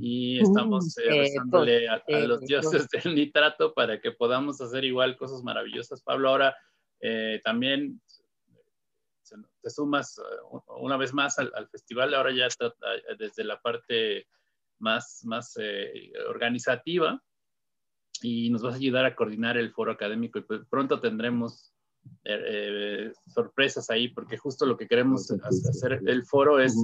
y 0.00 0.40
estamos 0.40 0.96
eh, 0.98 1.02
eh, 1.06 1.18
rezándole 1.20 1.88
a, 1.88 2.02
eh, 2.06 2.26
los 2.26 2.40
dioses 2.40 2.88
del 2.88 3.14
nitrato 3.14 3.74
para 3.74 4.00
que 4.00 4.12
podamos 4.12 4.60
hacer 4.60 4.84
igual 4.84 5.16
cosas 5.16 5.42
maravillosas. 5.42 6.02
Pablo, 6.02 6.28
ahora 6.28 6.56
eh, 7.00 7.40
también 7.44 8.00
te 9.62 9.70
sumas 9.70 10.18
eh, 10.18 10.22
una 10.78 10.96
vez 10.96 11.12
más 11.12 11.38
al, 11.38 11.68
festival, 11.70 12.14
ahora 12.14 12.32
ya 12.32 12.48
desde 13.18 13.44
la 13.44 13.60
parte 13.60 14.26
más, 14.78 15.22
más 15.24 15.56
eh, 15.60 16.12
organizativa 16.28 17.22
y 18.22 18.50
nos 18.50 18.62
vas 18.62 18.74
a 18.74 18.78
ayudar 18.78 19.04
a 19.04 19.14
coordinar 19.14 19.56
el 19.56 19.72
foro 19.72 19.92
académico 19.92 20.38
y 20.38 20.42
pues 20.42 20.62
pronto 20.68 21.00
tendremos 21.00 21.72
sorpresas 23.26 23.90
ahí 23.90 24.08
porque 24.08 24.38
justo 24.38 24.64
lo 24.64 24.78
que 24.78 24.88
queremos 24.88 25.30
hacer 25.30 26.00
el 26.06 26.24
foro 26.24 26.58
es 26.58 26.74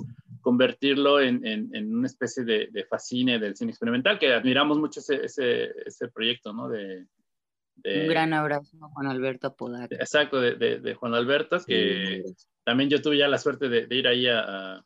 convertirlo 0.42 1.18
en, 1.18 1.44
en, 1.46 1.94
una 1.94 2.06
especie 2.06 2.44
de, 2.44 2.68
de, 2.70 2.84
fascine 2.84 3.38
del 3.38 3.56
cine 3.56 3.70
experimental, 3.70 4.18
que 4.18 4.34
admiramos 4.34 4.78
mucho 4.78 5.00
ese, 5.00 5.24
ese, 5.24 5.70
ese 5.86 6.08
proyecto, 6.08 6.52
¿no? 6.52 6.68
De, 6.68 7.06
un 7.84 8.08
gran 8.08 8.32
abrazo 8.32 8.76
a 8.82 8.88
Juan 8.88 9.06
Alberto 9.06 9.54
Podar. 9.54 9.92
Exacto, 9.92 10.40
de, 10.40 10.80
de, 10.80 10.94
Juan 10.94 11.14
Alberto, 11.14 11.58
que 11.66 12.24
también 12.64 12.90
yo 12.90 13.00
tuve 13.02 13.18
ya 13.18 13.28
la 13.28 13.38
suerte 13.38 13.68
de, 13.68 13.86
ir 13.90 14.08
ahí 14.08 14.26
a, 14.26 14.84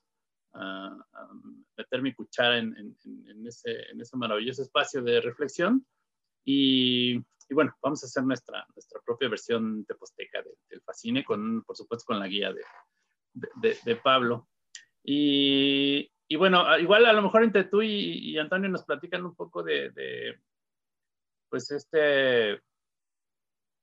a, 0.55 0.96
meter 1.76 2.03
mi 2.03 2.12
cuchara 2.12 2.59
en, 2.59 2.74
en, 2.76 3.46
ese, 3.46 3.90
en, 3.90 4.01
ese, 4.01 4.16
maravilloso 4.16 4.62
espacio 4.62 5.03
de 5.03 5.20
reflexión. 5.20 5.86
Y, 6.44 7.16
y, 7.16 7.55
bueno, 7.55 7.74
vamos 7.82 8.03
a 8.03 8.07
hacer 8.07 8.24
nuestra, 8.24 8.66
nuestra 8.74 9.01
propia 9.05 9.28
versión 9.28 9.84
teposteca 9.84 10.42
del, 10.42 10.80
Fascine, 10.82 11.24
con, 11.24 11.62
por 11.62 11.76
supuesto 11.76 12.07
con 12.07 12.18
la 12.18 12.26
guía 12.26 12.53
de, 12.53 13.76
de 13.84 13.96
Pablo. 13.96 14.49
Y, 15.05 16.11
y, 16.28 16.36
bueno, 16.36 16.78
igual 16.78 17.07
a 17.07 17.12
lo 17.14 17.22
mejor 17.22 17.42
entre 17.42 17.64
tú 17.64 17.80
y, 17.80 18.18
y 18.18 18.38
Antonio 18.38 18.68
nos 18.68 18.84
platican 18.84 19.24
un 19.24 19.34
poco 19.34 19.62
de, 19.62 20.38
pues 21.49 21.70
este 21.70 22.61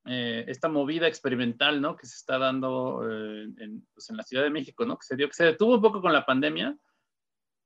eh, 0.06 0.46
esta 0.48 0.70
movida 0.70 1.08
experimental, 1.08 1.82
¿no? 1.82 1.96
Que 1.96 2.06
se 2.06 2.16
está 2.16 2.38
dando 2.38 3.02
eh, 3.10 3.48
en, 3.58 3.88
pues 3.94 4.10
en, 4.12 4.18
la 4.18 4.24
Ciudad 4.24 4.44
de 4.44 4.52
México, 4.52 4.86
¿no? 4.86 4.98
Que 4.98 5.06
se 5.06 5.16
dio, 5.16 5.28
que 5.28 5.34
se 5.34 5.46
detuvo 5.46 5.76
un 5.76 5.82
poco 5.82 6.02
con 6.02 6.14
la 6.14 6.26
pandemia, 6.26 6.78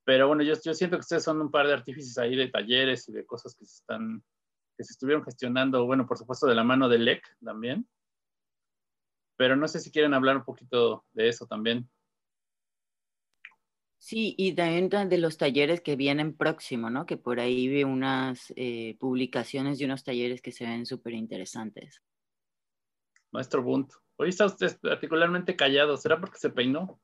Pero 0.05 0.27
bueno, 0.27 0.43
yo, 0.43 0.53
yo 0.63 0.73
siento 0.73 0.95
que 0.95 1.01
ustedes 1.01 1.23
son 1.23 1.41
un 1.41 1.51
par 1.51 1.67
de 1.67 1.73
artífices 1.73 2.17
ahí 2.17 2.35
de 2.35 2.47
talleres 2.47 3.09
y 3.09 3.11
de 3.11 3.25
cosas 3.25 3.55
que 3.55 3.65
se 3.65 3.75
están, 3.75 4.23
que 4.77 4.83
se 4.85 4.93
estuvieron 4.93 5.23
gestionando, 5.25 5.85
bueno, 5.85 6.07
por 6.07 6.17
supuesto 6.17 6.47
de 6.47 6.55
la 6.55 6.63
mano 6.63 6.87
del 6.87 7.05
LEC 7.05 7.23
también. 7.43 7.87
Pero 9.37 9.55
no 9.57 9.67
sé 9.67 9.79
si 9.79 9.91
quieren 9.91 10.13
hablar 10.13 10.37
un 10.37 10.45
poquito 10.45 11.05
de 11.11 11.27
eso 11.27 11.45
también. 11.45 11.89
Sí, 13.97 14.33
y 14.37 14.53
también 14.53 14.89
de 15.09 15.17
los 15.17 15.37
talleres 15.37 15.81
que 15.81 15.97
vienen 15.97 16.33
próximo, 16.35 16.89
¿no? 16.89 17.05
Que 17.05 17.17
por 17.17 17.41
ahí 17.41 17.67
vi 17.67 17.83
unas 17.83 18.53
eh, 18.55 18.95
publicaciones 18.97 19.77
de 19.77 19.85
unos 19.85 20.05
talleres 20.05 20.41
que 20.41 20.53
se 20.53 20.65
ven 20.65 20.85
súper 20.85 21.13
interesantes. 21.13 22.01
Maestro 23.31 23.61
Bunt, 23.63 23.91
hoy 24.17 24.29
está 24.29 24.45
usted 24.45 24.79
particularmente 24.81 25.55
callado, 25.55 25.97
¿será 25.97 26.19
porque 26.19 26.37
se 26.37 26.49
peinó? 26.49 26.99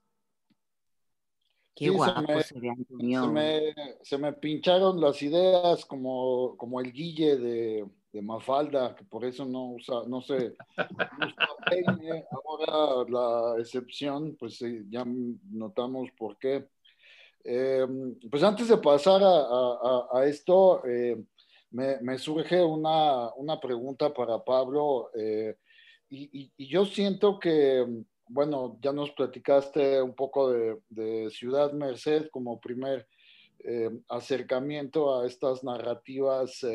Qué 1.76 1.90
guapo 1.90 2.42
se 2.42 2.58
me, 2.58 3.76
se, 4.02 4.18
me, 4.18 4.32
pincharon 4.32 5.02
las 5.02 5.22
ideas 5.22 5.84
como, 5.86 6.56
como 6.56 6.80
el 6.80 6.94
Guille 6.94 7.36
de, 7.36 7.86
de, 8.14 8.22
Mafalda, 8.22 8.96
que 8.96 9.04
por 9.04 9.26
eso 9.26 9.44
no 9.46 9.72
usa, 9.74 10.04
no 10.08 10.22
sé, 10.22 10.56
Ahora 12.32 13.10
la 13.10 13.60
excepción, 13.60 14.38
pues 14.40 14.60
ya 14.90 15.04
notamos 15.52 16.10
por 16.18 16.38
qué. 16.38 16.66
Eh, 17.44 17.86
pues 18.32 18.42
antes 18.42 18.70
de 18.70 18.78
pasar 18.78 19.22
a, 19.24 20.26
esto, 20.26 20.82
eh, 20.86 21.22
me, 21.72 22.18
surge 22.18 22.64
una, 22.64 23.32
pregunta 23.62 24.14
para 24.14 24.44
Pablo. 24.44 25.12
Eh, 25.14 25.58
y, 26.10 26.52
yo 26.58 26.86
siento 26.86 27.40
que, 27.40 27.86
bueno, 28.28 28.78
ya 28.82 28.92
nos 28.92 29.12
platicaste 29.12 30.02
un 30.02 30.16
poco 30.16 30.52
de, 30.52 31.30
Ciudad 31.30 31.74
Merced 31.74 32.30
como 32.30 32.60
primer 32.60 33.08
acercamiento 34.10 35.20
a 35.20 35.28
estas 35.28 35.64
narrativas. 35.64 36.66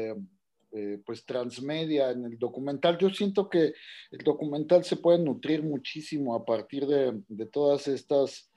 pues 1.04 1.24
transmedia 1.26 2.12
en 2.12 2.24
el 2.26 2.38
documental. 2.38 2.96
Yo 2.96 3.10
siento 3.10 3.48
que 3.48 3.74
el 4.12 4.18
documental 4.24 4.84
se 4.84 4.96
puede 4.96 5.18
nutrir 5.18 5.64
muchísimo 5.64 6.32
a 6.32 6.44
partir 6.44 6.86
de, 6.86 7.20
de 7.26 7.46
todas 7.46 7.88
estas 7.88 8.48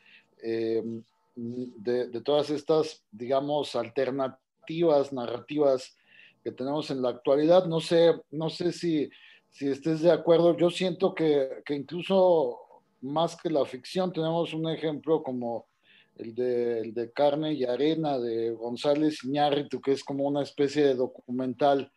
de, 1.36 2.22
todas 2.24 2.50
estas, 2.50 3.04
digamos, 3.12 3.76
alternativas 3.76 5.12
narrativas 5.14 5.96
que 6.44 6.52
tenemos 6.52 6.90
en 6.92 7.02
la 7.02 7.10
actualidad. 7.10 7.66
No 7.66 7.80
sé, 7.80 8.14
no 8.32 8.50
sé 8.50 8.72
si, 8.72 9.10
si 9.54 9.70
estés 9.70 10.02
de 10.02 10.12
acuerdo. 10.12 10.58
Yo 10.58 10.70
siento 10.70 11.14
que, 11.14 11.62
que 11.66 11.76
incluso 11.76 12.60
más 13.02 13.38
que 13.38 13.50
la 13.50 13.64
ficción, 13.66 14.12
tenemos 14.12 14.54
un 14.54 14.68
ejemplo 14.70 15.22
como 15.22 15.68
el 16.16 16.34
de, 16.34 16.80
el 16.80 16.94
de 16.94 17.12
Carne 17.12 17.54
y 17.54 17.64
Arena 17.64 18.20
de 18.20 18.52
González 18.52 19.24
Iñárritu, 19.24 19.80
que 19.80 19.92
es 19.92 20.04
como 20.04 20.26
una 20.26 20.42
especie 20.42 20.84
de 20.84 20.96
documental 20.96 21.92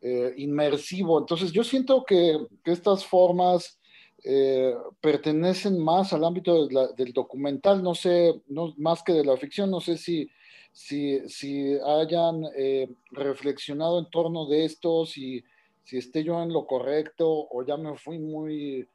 eh, 0.00 0.34
inmersivo. 0.36 1.18
Entonces, 1.18 1.52
yo 1.52 1.64
siento 1.64 2.04
que, 2.04 2.38
que 2.64 2.72
estas 2.72 3.04
formas 3.04 3.80
eh, 4.22 4.74
pertenecen 5.00 5.78
más 5.78 6.12
al 6.12 6.24
ámbito 6.24 6.68
del 6.68 7.12
documental, 7.12 7.82
no 7.82 7.94
sé, 7.94 8.40
no, 8.46 8.72
más 8.76 9.02
que 9.02 9.14
de 9.14 9.24
la 9.24 9.36
ficción, 9.36 9.70
no 9.70 9.80
sé 9.80 9.96
si, 9.96 10.30
si, 10.72 11.20
si 11.28 11.74
hayan 11.84 12.44
eh, 12.56 12.88
reflexionado 13.10 13.98
en 13.98 14.10
torno 14.10 14.46
de 14.46 14.64
esto, 14.64 15.06
si, 15.06 15.42
si 15.90 15.98
esté 15.98 16.22
yo 16.22 16.40
en 16.40 16.52
lo 16.52 16.66
correcto 16.66 17.26
o 17.28 17.66
ya 17.66 17.76
me 17.76 17.98
fui 17.98 18.20
muy, 18.20 18.86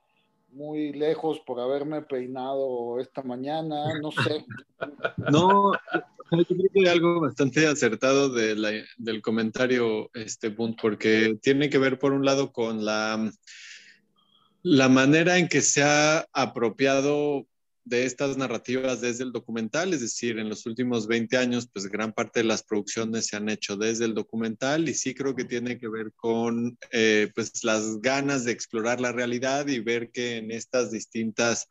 muy 0.54 0.94
lejos 0.94 1.42
por 1.46 1.60
haberme 1.60 2.02
peinado 2.04 3.02
esta 3.02 3.22
mañana, 3.22 4.00
no 4.02 4.12
sé. 4.12 4.46
No, 5.18 5.74
yo 6.32 6.46
creo 6.46 6.70
que 6.74 6.80
hay 6.82 6.88
algo 6.88 7.22
bastante 7.22 7.66
acertado 7.68 8.30
de 8.30 8.84
del 8.98 9.22
comentario, 9.22 10.10
este 10.14 10.52
punto, 10.52 10.78
porque 10.82 11.38
tiene 11.42 11.70
que 11.70 11.78
ver 11.78 11.98
por 11.98 12.14
un 12.14 12.26
lado 12.26 12.52
con 12.52 12.86
la 12.86 13.32
la 14.62 14.90
manera 14.90 15.38
en 15.38 15.48
que 15.48 15.62
se 15.62 15.84
ha 15.84 16.26
apropiado 16.34 17.46
de 17.86 18.06
estas 18.06 18.36
narrativas 18.36 19.00
desde 19.00 19.24
el 19.24 19.32
documental, 19.32 19.94
es 19.94 20.02
decir, 20.02 20.40
en 20.40 20.50
los 20.50 20.66
últimos 20.66 21.08
20 21.08 21.38
años, 21.38 21.70
pues 21.72 21.86
gran 21.86 22.14
parte 22.14 22.40
de 22.40 22.46
las 22.46 22.64
producciones 22.64 23.28
se 23.28 23.38
han 23.38 23.48
hecho 23.48 23.78
desde 23.78 24.06
el 24.06 24.16
documental 24.16 24.90
y 24.90 24.96
sí 24.96 25.14
creo 25.14 25.36
que 25.36 25.46
tiene 25.46 25.78
que 25.78 25.88
ver 25.88 26.12
con 26.16 26.78
eh, 26.92 27.32
pues 27.36 27.64
las 27.64 28.02
ganas 28.02 28.44
de 28.44 28.52
explorar 28.52 29.00
la 29.00 29.12
realidad 29.12 29.68
y 29.68 29.80
ver 29.80 30.10
que 30.10 30.38
en 30.38 30.50
estas 30.50 30.92
distintas 30.92 31.70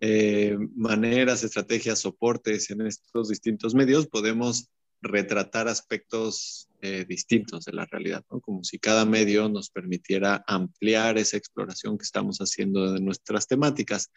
eh, 0.00 0.56
maneras, 0.74 1.44
estrategias, 1.44 1.98
soportes, 1.98 2.70
en 2.70 2.86
estos 2.86 3.28
distintos 3.28 3.74
medios 3.74 4.06
podemos 4.06 4.70
retratar 5.02 5.68
aspectos 5.68 6.70
eh, 6.82 7.04
distintos 7.06 7.66
de 7.66 7.72
la 7.72 7.84
realidad, 7.84 8.24
como 8.40 8.64
si 8.64 8.78
cada 8.78 9.04
medio 9.04 9.50
nos 9.50 9.68
permitiera 9.68 10.42
ampliar 10.46 11.18
esa 11.18 11.36
exploración 11.36 11.98
que 11.98 12.04
estamos 12.04 12.38
haciendo 12.38 12.92
de 12.92 13.00
nuestras 13.00 13.46
temáticas. 13.46 14.10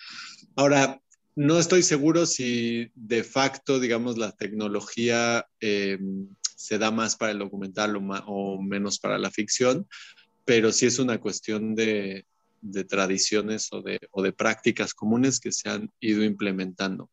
Ahora, 0.55 1.01
no 1.35 1.59
estoy 1.59 1.83
seguro 1.83 2.25
si 2.25 2.91
de 2.95 3.23
facto, 3.23 3.79
digamos, 3.79 4.17
la 4.17 4.31
tecnología 4.31 5.45
eh, 5.59 5.97
se 6.55 6.77
da 6.77 6.91
más 6.91 7.15
para 7.15 7.31
el 7.31 7.39
documental 7.39 7.95
o, 8.27 8.61
menos 8.61 8.99
para 8.99 9.17
la 9.17 9.31
ficción, 9.31 9.87
pero 10.45 10.71
sí 10.71 10.85
es 10.85 10.99
una 10.99 11.19
cuestión 11.19 11.75
de, 11.75 12.25
tradiciones 12.87 13.69
o 13.71 13.81
de, 13.81 14.31
prácticas 14.31 14.93
comunes 14.93 15.39
que 15.39 15.51
se 15.51 15.69
han 15.69 15.91
ido 15.99 16.23
implementando. 16.23 17.09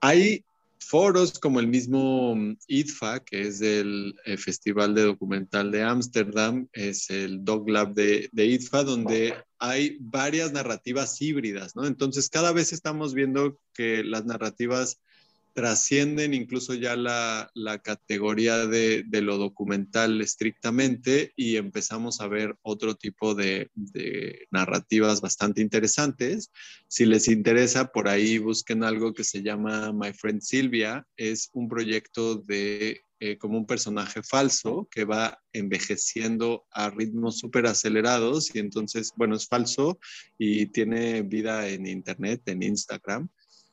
Hay 0.00 0.44
foros 0.80 1.38
como 1.38 1.60
el 1.60 1.66
mismo 1.66 2.36
IDFA, 2.66 3.20
que 3.20 3.42
es 3.42 3.60
el, 3.60 4.14
eh, 4.24 4.36
Festival 4.36 4.94
de 4.94 5.02
Documental 5.02 5.70
de 5.70 5.82
Ámsterdam, 5.82 6.68
es 6.72 7.10
el 7.10 7.44
Dog 7.44 7.68
Lab 7.68 7.94
de, 7.94 8.28
de, 8.32 8.46
IDFA, 8.46 8.84
donde 8.84 9.34
hay 9.58 9.96
varias 10.00 10.52
narrativas 10.52 11.20
híbridas, 11.20 11.76
¿no? 11.76 11.86
Entonces, 11.86 12.28
cada 12.28 12.52
vez 12.52 12.72
estamos 12.72 13.14
viendo 13.14 13.60
que 13.74 14.04
las 14.04 14.24
narrativas 14.24 15.00
trascienden 15.58 16.34
incluso 16.34 16.72
ya 16.74 16.94
la, 16.94 17.50
categoría 17.82 18.66
de, 18.66 19.04
lo 19.10 19.38
documental 19.38 20.20
estrictamente 20.20 21.32
y 21.34 21.56
empezamos 21.56 22.20
a 22.20 22.28
ver 22.28 22.54
otro 22.62 22.94
tipo 22.94 23.34
de, 23.34 23.68
narrativas 24.52 25.20
bastante 25.20 25.60
interesantes. 25.60 26.52
Si 26.86 27.06
les 27.06 27.26
interesa, 27.26 27.90
por 27.90 28.06
ahí 28.06 28.38
busquen 28.38 28.84
algo 28.84 29.12
que 29.12 29.24
se 29.24 29.42
llama 29.42 29.92
My 29.92 30.12
Friend 30.12 30.40
Silvia. 30.40 31.04
Es 31.16 31.50
un 31.52 31.68
proyecto 31.68 32.36
de 32.36 33.00
eh, 33.20 33.36
como 33.36 33.58
un 33.58 33.66
personaje 33.66 34.22
falso 34.22 34.88
que 34.92 35.04
va 35.04 35.40
envejeciendo 35.52 36.66
a 36.70 36.88
ritmos 36.90 37.38
súper 37.38 37.66
acelerados 37.66 38.54
y 38.54 38.60
entonces, 38.60 39.12
bueno, 39.16 39.34
es 39.34 39.48
falso 39.48 39.98
y 40.38 40.66
tiene 40.66 41.22
vida 41.22 41.68
en 41.68 41.86
Internet, 41.86 42.42
en 42.46 42.62
Instagram 42.62 43.28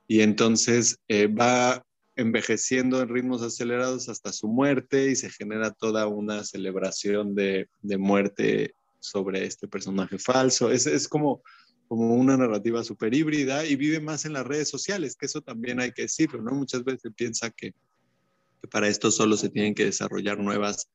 y 0.08 0.22
entonces 0.22 1.00
eh, 1.08 1.28
va 1.28 1.86
envejeciendo 2.16 3.02
en 3.02 3.10
ritmos 3.10 3.44
acelerados 3.44 4.10
hasta 4.10 4.32
su 4.32 4.48
muerte 4.48 5.12
y 5.12 5.16
se 5.16 5.30
genera 5.30 5.72
toda 5.72 6.08
una 6.08 6.44
celebración 6.44 7.36
de, 7.36 7.68
muerte 8.00 8.74
sobre 9.00 9.46
este 9.46 9.68
personaje 9.68 10.18
falso. 10.18 10.72
Es, 10.72 10.88
es 10.88 11.08
como, 11.08 11.44
como 11.88 12.16
una 12.16 12.36
narrativa 12.36 12.84
súper 12.84 13.14
híbrida 13.14 13.66
y 13.66 13.76
vive 13.76 14.00
más 14.00 14.26
en 14.26 14.34
las 14.34 14.48
redes 14.48 14.70
sociales, 14.70 15.16
que 15.16 15.28
eso 15.28 15.42
también 15.42 15.80
hay 15.80 15.92
que 15.92 16.04
decirlo, 16.04 16.42
¿no? 16.42 16.54
Muchas 16.54 16.84
veces 16.84 17.12
piensa 17.16 17.52
que, 17.52 17.74
para 18.68 18.88
esto 18.88 19.12
solo 19.12 19.38
se 19.38 19.50
tienen 19.50 19.76
que 19.76 19.86
desarrollar 19.86 20.40
nuevas 20.40 20.90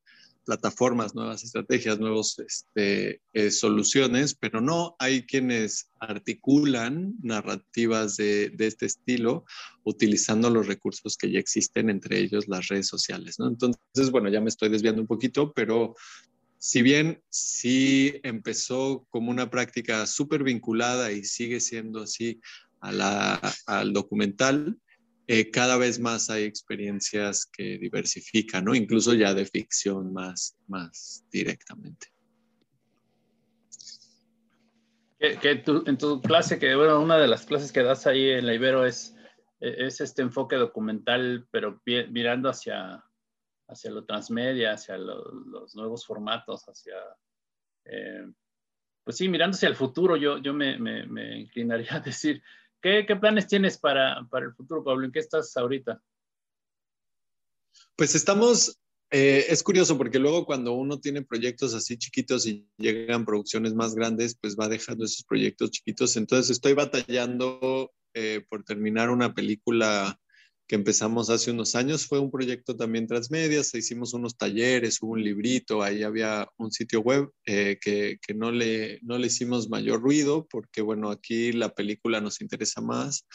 plataformas, 0.45 1.15
nuevas 1.15 1.45
estrategias, 1.45 1.99
nuevas 1.99 2.39
este, 2.39 3.21
eh, 3.33 3.51
soluciones, 3.51 4.35
pero 4.35 4.61
no 4.61 4.97
hay 4.99 5.23
quienes 5.23 5.91
articulan 6.01 7.15
narrativas 7.23 8.17
de, 8.17 8.53
este 8.59 8.87
estilo 8.87 9.45
utilizando 9.85 10.51
los 10.51 10.67
recursos 10.67 11.17
que 11.17 11.31
ya 11.31 11.39
existen, 11.39 11.91
entre 11.91 12.19
ellos 12.19 12.49
las 12.49 12.69
redes 12.69 12.89
sociales. 12.89 13.37
Entonces, 13.39 14.11
bueno, 14.11 14.29
ya 14.29 14.41
me 14.41 14.49
estoy 14.49 14.71
desviando 14.71 15.03
un 15.03 15.09
poquito, 15.09 15.53
pero 15.53 15.95
si 16.59 16.83
bien 16.83 17.23
sí 17.29 18.15
empezó 18.23 19.07
como 19.11 19.31
una 19.31 19.51
práctica 19.51 20.07
súper 20.07 20.43
vinculada 20.43 21.13
y 21.13 21.25
sigue 21.25 21.61
siendo 21.61 22.03
así 22.03 22.41
al 22.81 23.93
documental, 23.93 24.79
eh, 25.33 25.49
cada 25.53 25.77
vez 25.77 26.01
más 26.01 26.29
hay 26.29 26.43
experiencias 26.43 27.47
que 27.47 27.79
diversifican, 27.79 28.65
¿no? 28.65 28.75
Incluso 28.75 29.15
ya 29.15 29.33
de 29.33 29.47
ficción 29.47 30.13
más, 30.13 30.59
más 30.67 31.25
directamente. 31.31 32.09
Que, 35.21 35.63
en 35.87 35.99
tu 35.99 36.21
clase, 36.21 36.59
que 36.59 36.75
bueno, 36.75 37.01
una 37.01 37.17
de 37.17 37.29
las 37.29 37.47
clases 37.47 37.71
que 37.71 37.85
das 37.85 38.09
ahí 38.09 38.29
en 38.29 38.45
la 38.45 38.55
Ibero 38.55 38.85
es, 38.85 39.15
es 39.61 40.01
este 40.01 40.23
enfoque 40.23 40.57
documental, 40.57 41.47
pero 41.53 41.81
mirando 41.87 42.49
hacia, 42.49 43.01
hacia 43.69 43.91
lo 43.93 44.05
transmedia, 44.05 44.73
hacia 44.73 44.99
los 44.99 45.77
nuevos 45.77 46.05
formatos, 46.05 46.65
hacia, 46.65 46.97
eh, 47.85 48.27
pues 49.05 49.17
sí, 49.17 49.29
mirando 49.29 49.55
hacia 49.55 49.69
el 49.69 49.77
futuro, 49.77 50.17
yo, 50.17 50.39
yo 50.39 50.53
me 50.55 51.39
inclinaría 51.39 51.95
a 51.99 52.01
decir, 52.01 52.43
¿Qué, 52.83 53.05
planes 53.21 53.47
tienes 53.47 53.79
para, 53.79 54.27
el 54.33 54.55
futuro, 54.55 54.83
Pablo? 54.83 55.05
¿En 55.05 55.13
qué 55.13 55.19
estás 55.19 55.55
ahorita? 55.57 56.03
Pues 57.95 58.15
estamos, 58.15 58.81
eh, 59.11 59.47
es 59.49 59.63
curioso 59.63 59.99
porque 59.99 60.19
luego 60.19 60.47
cuando 60.47 60.73
uno 60.73 60.99
tiene 60.99 61.23
proyectos 61.23 61.75
así 61.75 61.99
chiquitos 61.99 62.47
y 62.47 62.67
llegan 62.79 63.27
producciones 63.27 63.75
más 63.75 63.95
grandes, 63.95 64.35
pues 64.41 64.57
va 64.57 64.69
dejando 64.69 65.05
esos 65.05 65.25
proyectos 65.25 65.71
chiquitos. 65.73 66.17
Entonces 66.17 66.51
estoy 66.51 66.73
batallando 66.73 67.93
eh, 68.15 68.45
por 68.49 68.65
terminar 68.65 69.11
una 69.11 69.35
película 69.35 70.19
que 70.71 70.77
empezamos 70.77 71.31
hace 71.31 71.51
unos 71.51 71.75
años. 71.75 72.07
Fue 72.07 72.21
un 72.21 72.31
proyecto 72.31 72.77
también 72.77 73.09
transmedias, 73.09 73.75
hicimos 73.75 74.15
unos 74.15 74.37
talleres, 74.37 75.03
hubo 75.03 75.15
un 75.15 75.25
librito, 75.25 75.83
ahí 75.83 76.05
había 76.05 76.47
un 76.59 76.71
sitio 76.71 77.01
web 77.01 77.29
eh, 77.45 77.77
que, 77.81 78.19
que, 78.25 78.35
no, 78.35 78.53
le, 78.53 79.01
no 79.03 79.19
le 79.19 79.27
hicimos 79.27 79.69
mayor 79.69 80.01
ruido 80.01 80.47
porque, 80.49 80.81
bueno, 80.81 81.11
aquí 81.11 81.51
la 81.51 81.71
película 81.75 82.21
nos 82.21 82.41
interesa 82.41 82.81
más. 82.81 83.27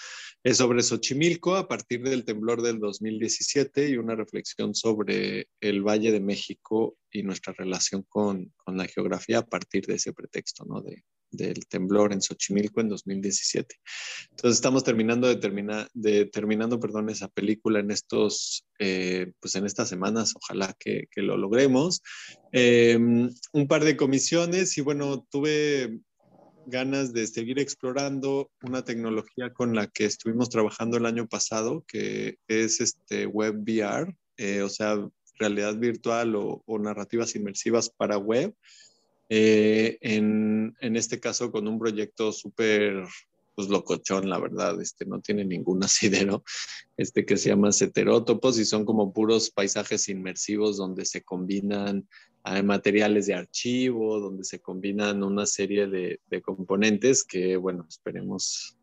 Es 0.46 0.56
sobre 0.60 0.82
Xochimilco 0.82 1.58
a 1.58 1.68
partir 1.68 2.04
del 2.04 2.24
temblor 2.24 2.62
del 2.62 2.80
2017 2.80 3.90
y 3.90 3.98
una 3.98 4.16
reflexión 4.16 4.74
sobre 4.74 5.50
el 5.60 5.84
Valle 5.86 6.14
de 6.14 6.22
México 6.22 6.98
y 7.12 7.24
nuestra 7.24 7.52
relación 7.52 8.04
con, 8.08 8.54
con 8.56 8.78
la 8.78 8.88
geografía 8.88 9.40
a 9.40 9.46
partir 9.46 9.86
de 9.88 9.96
ese 9.96 10.14
pretexto, 10.14 10.64
¿no? 10.64 10.80
De, 10.80 11.04
del 11.32 11.66
temblor 11.68 12.14
en 12.14 12.22
Xochimilco 12.22 12.82
en 12.82 12.90
2017. 12.90 13.76
Entonces 14.32 14.58
estamos 14.58 14.84
terminando 14.84 15.28
de, 15.28 15.36
terminar, 15.36 15.90
de 15.94 16.26
terminando 16.26 16.80
perdón, 16.80 17.10
esa 17.10 17.28
película 17.28 17.80
en, 17.80 17.92
estos, 17.92 18.66
eh, 18.80 19.32
pues 19.40 19.56
en 19.56 19.66
estas 19.66 19.90
semanas, 19.90 20.34
ojalá 20.36 20.76
que, 20.80 21.08
que 21.12 21.22
lo 21.22 21.38
logremos. 21.38 22.02
Eh, 22.52 22.98
un 22.98 23.68
par 23.68 23.84
de 23.84 23.98
comisiones 23.98 24.78
y 24.78 24.82
bueno, 24.82 25.26
tuve 25.30 26.00
ganas 26.68 27.14
de 27.14 27.28
seguir 27.28 27.60
explorando 27.60 28.52
una 28.62 28.84
tecnología 28.84 29.54
con 29.54 29.76
la 29.76 29.88
que 29.88 30.06
estuvimos 30.06 30.50
trabajando 30.50 30.98
el 30.98 31.06
año 31.06 31.28
pasado, 31.28 31.84
que 31.88 32.38
es 32.48 32.82
este 32.82 33.26
web 33.26 33.62
VR, 33.62 34.16
eh, 34.38 34.62
o 34.62 34.70
sea, 34.70 34.98
realidad 35.38 35.76
virtual 35.78 36.36
o, 36.36 36.64
o 36.66 36.80
narrativas 36.80 37.36
inmersivas 37.36 37.90
para 37.90 38.18
web. 38.18 38.54
Eh, 39.30 39.98
en, 40.02 40.76
en, 40.82 40.96
este 40.96 41.20
caso 41.20 41.52
con 41.52 41.68
un 41.68 41.80
proyecto 41.80 42.32
súper 42.32 43.04
pues 43.56 43.70
locochón, 43.70 44.30
la 44.30 44.38
verdad, 44.38 44.80
este 44.82 45.06
no 45.06 45.22
tiene 45.22 45.46
ningún 45.46 45.84
asidero, 45.84 46.44
este 46.98 47.26
que 47.26 47.38
se 47.38 47.50
llama 47.50 47.72
Ceterótopos 47.72 48.60
y 48.60 48.66
son 48.66 48.86
como 48.86 49.14
puros 49.14 49.50
paisajes 49.50 50.10
inmersivos 50.10 50.78
donde 50.78 51.06
se 51.06 51.24
combinan 51.24 52.08
hay 52.48 52.62
materiales 52.62 53.26
de 53.26 53.34
archivo, 53.34 54.20
donde 54.20 54.44
se 54.44 54.60
combinan 54.60 55.24
una 55.24 55.48
serie 55.48 55.88
de, 55.88 56.20
componentes 56.44 57.24
que, 57.24 57.58
bueno, 57.58 57.88
esperemos, 57.90 58.78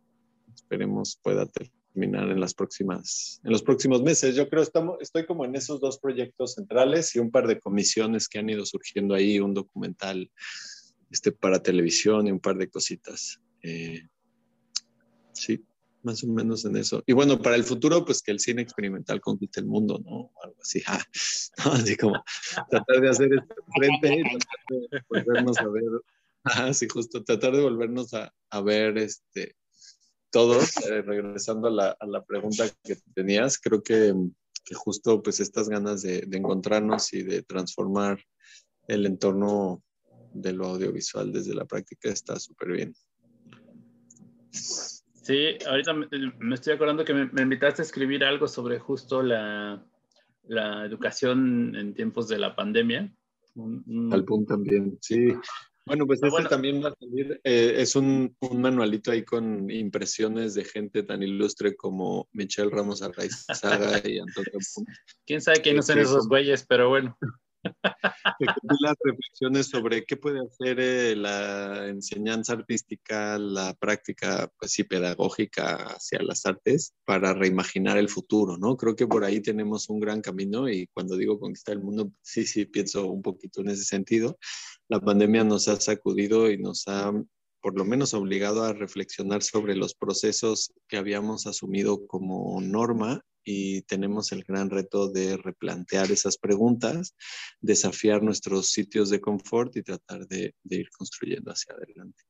esperemos 0.53 1.17
pueda 1.23 1.47
terminar 1.93 2.31
en 2.31 2.41
las 2.41 2.55
próximas, 2.55 3.41
en 3.45 3.53
los 3.53 3.63
próximos 3.63 4.03
meses. 4.03 4.35
Yo 4.35 4.49
creo 4.49 4.63
estamos, 4.63 4.97
estoy 5.01 5.27
como 5.27 5.45
en 5.45 5.55
esos 5.55 5.81
dos 5.81 5.99
proyectos 5.99 6.55
centrales 6.55 7.15
y 7.15 7.19
un 7.19 7.31
par 7.31 7.47
de 7.47 7.61
comisiones 7.61 8.29
que 8.29 8.39
han 8.39 8.49
ido 8.49 8.65
surgiendo 8.65 9.15
ahí, 9.15 9.41
un 9.41 9.55
documental 9.55 10.31
este, 11.11 11.33
para 11.33 11.63
televisión 11.63 12.27
y 12.27 12.33
un 12.33 12.41
par 12.41 12.57
de 12.57 12.69
cositas. 12.69 13.41
Eh, 13.63 14.09
sí, 15.33 15.65
más 16.03 16.25
o 16.25 16.29
menos 16.29 16.65
en 16.65 16.77
eso. 16.77 17.03
Y 17.07 17.13
bueno, 17.13 17.41
para 17.41 17.57
el 17.57 17.65
futuro, 17.65 18.05
pues 18.05 18.23
que 18.23 18.33
el 18.33 18.41
cine 18.41 18.63
experimental 18.63 19.21
conquiste 19.21 19.61
el 19.61 19.67
mundo, 19.67 20.01
¿no? 20.05 20.33
Algo 20.43 20.57
así, 20.61 20.83
ah, 20.87 21.05
así 21.73 21.97
como 21.97 22.23
tratar 22.71 23.01
de 23.01 23.09
hacer 23.09 23.31
esto 23.33 23.55
frente 23.77 24.15
y 24.15 24.23
tratar 24.23 24.91
de 24.91 25.03
volvernos 25.09 25.59
a 25.59 25.69
ver, 25.69 25.85
ah, 26.45 26.73
sí, 26.73 26.89
justo, 26.89 27.23
tratar 27.23 27.53
de 27.53 27.63
volvernos 27.63 28.15
a, 28.15 28.33
a 28.51 28.61
ver 28.63 28.99
este, 28.99 29.57
todos, 30.33 30.77
eh, 30.89 31.03
regresando 31.03 31.69
a 31.69 31.71
la, 31.71 31.97
a 32.01 32.07
la, 32.07 32.25
pregunta 32.25 32.65
que 32.83 32.97
tenías, 33.15 33.61
creo 33.61 33.83
que, 33.83 34.13
que 34.65 34.75
justo 34.75 35.23
pues 35.23 35.39
estas 35.39 35.69
ganas 35.69 36.03
de, 36.03 36.23
de, 36.23 36.39
encontrarnos 36.39 37.13
y 37.13 37.23
de 37.23 37.43
transformar 37.43 38.19
el 38.89 39.07
entorno 39.07 39.83
de 40.33 40.53
lo 40.53 40.67
audiovisual 40.67 41.33
desde 41.33 41.55
la 41.55 41.67
práctica 41.67 42.09
está 42.09 42.41
súper 42.41 42.73
bien. 42.73 42.95
Sí, 44.51 45.57
ahorita 45.69 45.93
me, 45.93 46.09
me 46.41 46.55
estoy 46.55 46.73
acordando 46.73 47.05
que 47.05 47.15
me, 47.15 47.27
me, 47.27 47.43
invitaste 47.43 47.83
a 47.83 47.85
escribir 47.85 48.25
algo 48.25 48.49
sobre 48.49 48.79
justo 48.79 49.23
la, 49.23 49.87
la 50.45 50.85
educación 50.85 51.77
en 51.77 51.95
tiempos 51.95 52.29
de 52.29 52.39
la 52.39 52.57
pandemia. 52.57 53.15
Al 54.11 54.25
punto 54.25 54.55
también, 54.55 54.99
sí. 55.01 55.29
Bueno, 55.85 56.07
pues 56.07 56.19
este 56.19 56.31
bueno. 56.31 56.49
también 56.49 56.83
va 56.83 56.91
a 56.91 56.95
salir, 56.95 57.41
eh, 57.43 57.75
es 57.79 57.97
un, 57.97 58.37
un, 58.41 58.61
manualito 58.61 59.11
ahí 59.11 59.25
con 59.25 59.69
impresiones 59.69 60.55
de 60.55 60.65
gente 60.65 61.03
tan 61.03 61.23
ilustre 61.23 61.75
como 61.75 62.29
Michelle 62.33 62.71
Ramos 62.71 63.03
Arraizaga 63.03 64.01
y 64.09 64.19
Antonio 64.19 64.53
Punta. 64.75 64.93
Quién 65.27 65.41
sabe 65.41 65.61
quiénes 65.61 65.87
son 65.87 65.99
esos 65.99 66.29
güeyes, 66.29 66.65
pero 66.67 66.89
bueno. 66.89 67.19
Las 68.81 68.97
reflexiones 69.03 69.67
sobre 69.69 70.05
qué 70.05 70.17
puede 70.17 70.41
hacer 70.41 70.81
eh, 70.81 71.17
la 71.17 71.89
enseñanza 71.89 72.55
artística, 72.55 73.39
la 73.39 73.75
práctica, 73.75 74.51
pues 74.59 74.73
sí, 74.73 74.85
pedagógica 74.85 75.77
hacia 75.95 76.23
las 76.23 76.45
artes 76.47 76.95
para 77.05 77.35
reimaginar 77.35 77.99
el 77.99 78.09
futuro, 78.09 78.57
¿no? 78.57 78.77
Creo 78.77 78.97
que 78.97 79.07
por 79.07 79.25
ahí 79.25 79.41
tenemos 79.41 79.89
un 79.89 80.01
gran 80.01 80.21
camino 80.21 80.69
y 80.69 80.87
cuando 80.89 81.17
digo 81.17 81.39
conquistar 81.39 81.75
el 81.77 81.83
mundo, 81.83 82.13
sí, 82.23 82.47
sí, 82.47 82.65
pienso 82.65 83.07
un 83.07 83.23
poquito 83.23 83.61
en 83.61 83.71
ese 83.71 83.85
sentido. 83.85 84.39
La 84.89 85.01
pandemia 85.01 85.45
nos 85.45 85.69
ha 85.69 85.81
sacudido 85.81 86.51
y 86.51 86.59
nos 86.59 86.87
ha 86.89 87.13
por 87.63 87.79
lo 87.79 87.85
menos 87.85 88.13
obligado 88.13 88.65
a 88.65 88.73
reflexionar 88.73 89.43
sobre 89.43 89.77
los 89.77 89.95
procesos 89.95 90.73
que 90.89 90.97
habíamos 90.97 91.47
asumido 91.47 92.09
como 92.09 92.61
norma 92.61 93.25
y 93.45 93.83
tenemos 93.83 94.33
el 94.33 94.45
gran 94.45 94.71
reto 94.71 95.11
de 95.11 95.37
replantear 95.37 96.11
esas 96.11 96.39
preguntas, 96.39 97.17
desafiar 97.61 98.23
nuestros 98.23 98.69
sitios 98.69 99.11
de 99.11 99.21
confort 99.21 99.77
y 99.77 99.83
tratar 99.83 100.27
de, 100.27 100.55
de 100.63 100.77
ir 100.77 100.91
construyendo 100.91 101.51
hacia 101.51 101.75
adelante. 101.75 102.23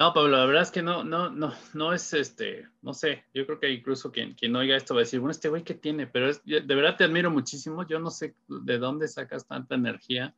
No, 0.00 0.14
Pablo, 0.14 0.38
la 0.38 0.46
verdad 0.46 0.62
es 0.62 0.70
que 0.70 0.82
no, 0.82 1.04
no, 1.04 1.28
no, 1.28 1.52
no 1.74 1.92
es 1.92 2.14
este, 2.14 2.66
no 2.80 2.94
sé, 2.94 3.26
yo 3.34 3.44
creo 3.44 3.60
que 3.60 3.70
incluso 3.70 4.10
quien, 4.10 4.32
quien 4.32 4.56
oiga 4.56 4.74
esto 4.74 4.94
va 4.94 5.00
a 5.00 5.04
decir, 5.04 5.20
bueno, 5.20 5.32
este 5.32 5.50
güey, 5.50 5.62
¿qué 5.62 5.74
tiene? 5.74 6.06
Pero 6.06 6.30
es, 6.30 6.42
de 6.42 6.62
verdad 6.62 6.96
te 6.96 7.04
admiro 7.04 7.30
muchísimo, 7.30 7.86
yo 7.86 7.98
no 7.98 8.08
sé 8.08 8.34
de 8.48 8.78
dónde 8.78 9.08
sacas 9.08 9.46
tanta 9.46 9.74
energía, 9.74 10.34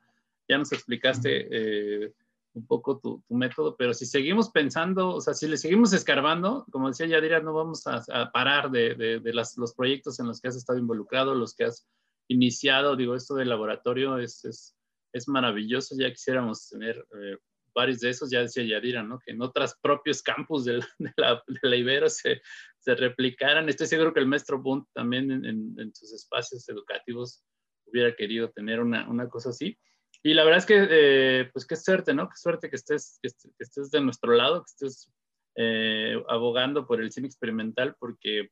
ya 0.49 0.59
nos 0.59 0.73
explicaste 0.73 1.47
eh, 1.49 2.13
un 2.55 2.67
poco 2.67 2.99
tu, 2.99 3.23
tu, 3.27 3.35
método, 3.35 3.77
pero 3.77 3.95
si 3.95 4.07
seguimos 4.07 4.51
pensando, 4.51 5.15
o 5.15 5.21
sea, 5.21 5.35
si 5.35 5.49
le 5.49 5.57
seguimos 5.57 5.93
escarbando, 5.93 6.67
como 6.71 6.89
decía 6.89 7.07
Yadira, 7.07 7.41
no 7.41 7.55
vamos 7.55 7.87
a, 7.87 8.03
a 8.13 8.31
parar 8.31 8.71
de, 8.71 8.95
de, 8.95 9.21
de 9.21 9.35
las, 9.35 9.57
los 9.57 9.75
proyectos 9.75 10.21
en 10.21 10.27
los 10.27 10.41
que 10.41 10.49
has 10.49 10.57
estado 10.57 10.79
involucrado, 10.79 11.35
los 11.35 11.55
que 11.55 11.65
has 11.65 11.89
iniciado, 12.29 12.97
digo, 12.97 13.15
esto 13.15 13.35
del 13.35 13.49
laboratorio 13.49 14.19
es, 14.19 14.45
es, 14.45 14.77
es 15.13 15.29
maravilloso, 15.29 15.95
ya 15.99 16.11
quisiéramos 16.11 16.69
tener 16.69 17.07
eh, 17.21 17.39
varios 17.75 18.01
de 18.01 18.11
esos, 18.11 18.31
ya 18.31 18.41
decía 18.41 18.65
Yadira, 18.65 19.03
¿no? 19.03 19.19
Que 19.19 19.33
en 19.33 19.43
otros 19.43 19.75
propios 19.81 20.23
campus 20.23 20.65
de 20.65 20.79
la, 20.79 20.87
de 20.99 21.13
la, 21.17 21.43
la 21.63 21.77
Ibero 21.77 22.09
se, 22.09 22.43
se, 22.79 22.95
replicaran. 22.95 23.69
Estoy 23.69 23.87
seguro 23.87 24.13
que 24.13 24.21
el 24.21 24.27
maestro 24.27 24.61
Bunt 24.61 24.89
también 24.93 25.31
en, 25.31 25.45
en, 25.45 25.75
en 25.79 25.95
sus 25.95 26.13
espacios 26.13 26.69
educativos 26.69 27.43
hubiera 27.87 28.15
querido 28.15 28.51
tener 28.51 28.81
una, 28.81 29.09
una 29.09 29.29
cosa 29.29 29.51
así. 29.51 29.79
Y 30.23 30.35
la 30.35 30.45
verdad 30.45 30.59
es 30.59 30.67
que, 30.67 30.87
eh, 30.91 31.51
pues 31.53 31.67
qué 31.67 31.77
suerte, 31.77 32.15
¿no? 32.15 32.29
Qué 32.29 32.37
suerte 32.37 32.71
que 32.71 32.77
estés, 32.77 33.19
que, 33.23 33.29
estés 33.59 33.91
de 33.91 34.01
nuestro 34.01 34.33
lado, 34.35 34.65
que 34.65 34.71
estés 34.71 35.11
eh, 35.57 36.23
abogando 36.29 36.87
por 36.87 37.01
el 37.01 37.11
cine 37.11 37.27
experimental, 37.27 37.97
porque 37.99 38.51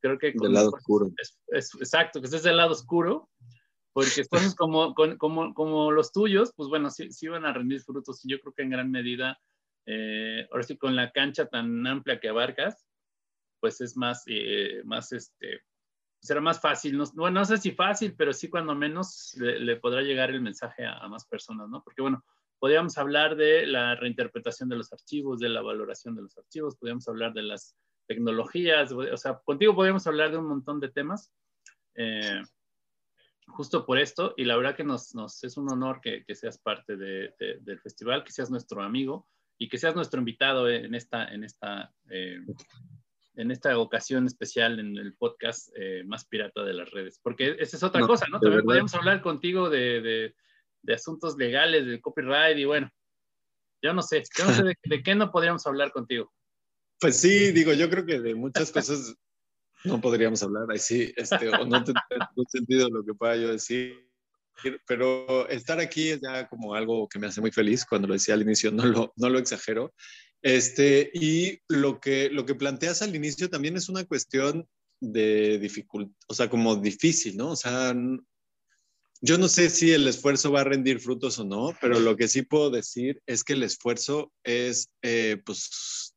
creo 0.00 0.18
que... 0.18 0.32
Del 0.34 0.52
lado 0.52 0.70
oscuro. 0.70 1.10
Es, 1.18 1.38
es, 1.48 1.74
exacto, 1.74 2.20
que 2.20 2.26
estés 2.26 2.44
del 2.44 2.56
lado 2.56 2.72
oscuro, 2.72 3.28
porque 3.92 4.24
cosas 4.28 4.54
como, 4.54 4.94
como, 4.94 5.54
como 5.54 5.90
los 5.90 6.12
tuyos, 6.12 6.52
pues 6.54 6.68
bueno, 6.68 6.88
sí, 6.88 7.10
sí 7.10 7.26
van 7.26 7.44
a 7.44 7.52
rendir 7.52 7.80
frutos. 7.80 8.24
Y 8.24 8.30
yo 8.30 8.40
creo 8.40 8.52
que 8.52 8.62
en 8.62 8.70
gran 8.70 8.90
medida, 8.92 9.40
eh, 9.86 10.46
ahora 10.52 10.62
sí, 10.62 10.76
con 10.76 10.94
la 10.94 11.10
cancha 11.10 11.46
tan 11.46 11.84
amplia 11.84 12.20
que 12.20 12.28
abarcas, 12.28 12.86
pues 13.60 13.80
es 13.80 13.96
más, 13.96 14.22
eh, 14.26 14.82
más 14.84 15.10
este, 15.10 15.62
será 16.20 16.40
más 16.40 16.60
fácil, 16.60 16.96
no, 16.96 17.04
bueno, 17.14 17.40
no 17.40 17.44
sé 17.44 17.58
si 17.58 17.72
fácil, 17.72 18.14
pero 18.16 18.32
sí 18.32 18.48
cuando 18.48 18.74
menos 18.74 19.34
le, 19.38 19.60
le 19.60 19.76
podrá 19.76 20.02
llegar 20.02 20.30
el 20.30 20.40
mensaje 20.40 20.84
a, 20.84 21.06
más 21.08 21.24
personas, 21.26 21.68
¿no? 21.68 21.82
Porque 21.82 22.02
bueno, 22.02 22.24
podríamos 22.58 22.98
hablar 22.98 23.36
de 23.36 23.66
la 23.66 23.94
reinterpretación 23.94 24.68
de 24.68 24.76
los 24.76 24.92
archivos, 24.92 25.38
de 25.38 25.48
la 25.48 25.62
valoración 25.62 26.14
de 26.16 26.22
los 26.22 26.36
archivos, 26.36 26.76
podríamos 26.76 27.06
hablar 27.08 27.32
de 27.32 27.42
las 27.42 27.76
tecnologías, 28.06 28.90
o 28.92 29.16
sea, 29.16 29.38
contigo 29.44 29.74
podríamos 29.74 30.06
hablar 30.06 30.30
de 30.30 30.38
un 30.38 30.48
montón 30.48 30.80
de 30.80 30.88
temas, 30.88 31.32
eh, 31.94 32.42
justo 33.46 33.86
por 33.86 33.98
esto, 33.98 34.34
y 34.36 34.44
la 34.44 34.56
verdad 34.56 34.76
que 34.76 34.84
nos, 34.84 35.14
es 35.44 35.56
un 35.56 35.70
honor 35.70 36.00
que, 36.00 36.24
que 36.24 36.34
seas 36.34 36.58
parte 36.58 36.96
de, 36.96 37.34
de, 37.38 37.58
del 37.60 37.80
festival, 37.80 38.24
que 38.24 38.32
seas 38.32 38.50
nuestro 38.50 38.82
amigo 38.82 39.28
y 39.58 39.68
que 39.68 39.78
seas 39.78 39.94
nuestro 39.94 40.18
invitado 40.20 40.68
en 40.68 40.94
esta, 40.94 41.28
en 41.28 41.44
esta 41.44 41.92
eh, 42.10 42.40
en 43.38 43.52
esta 43.52 43.78
ocasión 43.78 44.26
especial 44.26 44.80
en 44.80 44.96
el 44.96 45.14
podcast 45.14 45.68
eh, 45.76 46.02
más 46.04 46.26
pirata 46.26 46.64
de 46.64 46.74
las 46.74 46.90
redes. 46.90 47.20
Porque 47.22 47.56
esa 47.60 47.76
es 47.76 47.82
otra 47.84 48.00
no, 48.00 48.08
cosa, 48.08 48.26
¿no? 48.30 48.40
También 48.40 48.64
podemos 48.64 48.92
hablar 48.94 49.22
contigo 49.22 49.70
de, 49.70 50.00
de, 50.00 50.34
de, 50.82 50.94
asuntos 50.94 51.36
legales, 51.36 51.86
de 51.86 52.00
copyright 52.00 52.58
y 52.58 52.64
bueno, 52.64 52.90
yo 53.80 53.92
no 53.94 54.02
sé, 54.02 54.24
yo 54.36 54.44
no 54.44 54.52
sé 54.52 54.64
de, 54.64 54.74
de, 54.82 55.02
qué 55.04 55.14
no 55.14 55.30
podríamos 55.30 55.64
hablar 55.68 55.92
contigo. 55.92 56.32
Pues 56.98 57.20
sí, 57.20 57.52
digo, 57.52 57.72
yo 57.72 57.88
creo 57.88 58.04
que 58.04 58.18
de 58.18 58.34
muchas 58.34 58.72
cosas 58.72 59.14
no 59.84 60.00
podríamos 60.00 60.42
hablar 60.42 60.64
ahí 60.68 60.78
sí, 60.80 61.12
este, 61.16 61.48
o 61.48 61.64
no 61.64 61.84
tiene 61.84 62.00
sentido 62.48 62.88
lo 62.90 63.04
que 63.04 63.14
pueda 63.14 63.36
yo 63.36 63.52
decir. 63.52 64.04
Pero 64.88 65.48
estar 65.48 65.78
aquí 65.78 66.08
es 66.08 66.20
ya 66.20 66.48
como 66.48 66.74
algo 66.74 67.08
que 67.08 67.20
me 67.20 67.28
hace 67.28 67.40
muy 67.40 67.52
feliz. 67.52 67.86
Cuando 67.86 68.08
lo 68.08 68.14
decía 68.14 68.34
al 68.34 68.42
inicio, 68.42 68.72
no 68.72 68.84
lo, 68.84 69.12
no 69.14 69.28
lo 69.28 69.38
exagero. 69.38 69.94
Este, 70.42 71.10
y 71.12 71.60
lo 71.68 72.00
que, 72.00 72.30
lo 72.30 72.46
que 72.46 72.54
planteas 72.54 73.02
al 73.02 73.14
inicio 73.14 73.50
también 73.50 73.76
es 73.76 73.88
una 73.88 74.04
cuestión 74.04 74.68
de 75.00 75.58
dificultad, 75.58 76.14
o 76.28 76.34
sea, 76.34 76.48
como 76.48 76.76
difícil, 76.76 77.36
¿no? 77.36 77.50
O 77.50 77.56
sea, 77.56 77.94
yo 79.20 79.36
no 79.36 79.48
sé 79.48 79.68
si 79.68 79.90
el 79.92 80.06
esfuerzo 80.06 80.52
va 80.52 80.60
a 80.60 80.64
rendir 80.64 81.00
frutos 81.00 81.38
o 81.38 81.44
no, 81.44 81.74
pero 81.80 81.98
lo 81.98 82.16
que 82.16 82.28
sí 82.28 82.42
puedo 82.42 82.70
decir 82.70 83.20
es 83.26 83.42
que 83.42 83.54
el 83.54 83.64
esfuerzo 83.64 84.32
es, 84.44 84.90
eh, 85.02 85.40
pues, 85.44 86.14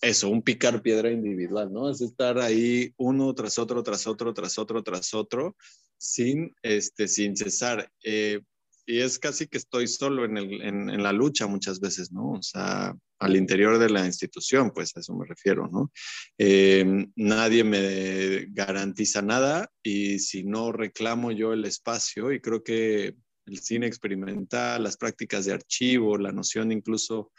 eso, 0.00 0.28
un 0.28 0.42
picar 0.42 0.82
piedra 0.82 1.10
individual, 1.10 1.72
¿no? 1.72 1.90
Es 1.90 2.00
estar 2.00 2.38
ahí 2.38 2.92
uno 2.96 3.34
tras 3.34 3.58
otro, 3.58 3.82
tras 3.82 4.06
otro, 4.06 4.32
tras 4.32 4.58
otro, 4.58 4.82
tras 4.82 5.14
otro, 5.14 5.56
sin, 5.98 6.54
este, 6.62 7.08
sin 7.08 7.36
cesar. 7.36 7.90
Eh, 8.02 8.40
y 8.86 9.00
es 9.00 9.18
casi 9.18 9.46
que 9.46 9.58
estoy 9.58 9.86
solo 9.86 10.24
en, 10.24 10.36
el, 10.36 10.62
en, 10.62 11.02
la 11.02 11.12
lucha 11.12 11.46
muchas 11.46 11.80
veces, 11.80 12.12
¿no? 12.12 12.32
O 12.32 12.42
sea, 12.42 12.94
al 13.18 13.36
interior 13.36 13.78
de 13.78 13.90
la 13.90 14.04
institución, 14.04 14.70
pues 14.70 14.96
a 14.96 15.00
eso 15.00 15.14
me 15.14 15.26
refiero, 15.26 15.68
¿no? 15.68 15.90
Eh, 16.38 17.06
nadie 17.16 17.64
me 17.64 18.46
garantiza 18.50 19.22
nada 19.22 19.70
y 19.82 20.18
si 20.18 20.44
no 20.44 20.72
reclamo 20.72 21.32
yo 21.32 21.52
el 21.52 21.64
espacio, 21.64 22.32
y 22.32 22.40
creo 22.40 22.62
que 22.62 23.16
el 23.46 23.58
cine 23.58 23.86
experimental, 23.86 24.82
las 24.82 24.96
prácticas 24.96 25.44
de 25.44 25.52
archivo, 25.52 26.18
la 26.18 26.32
noción 26.32 26.72
incluso 26.72 27.32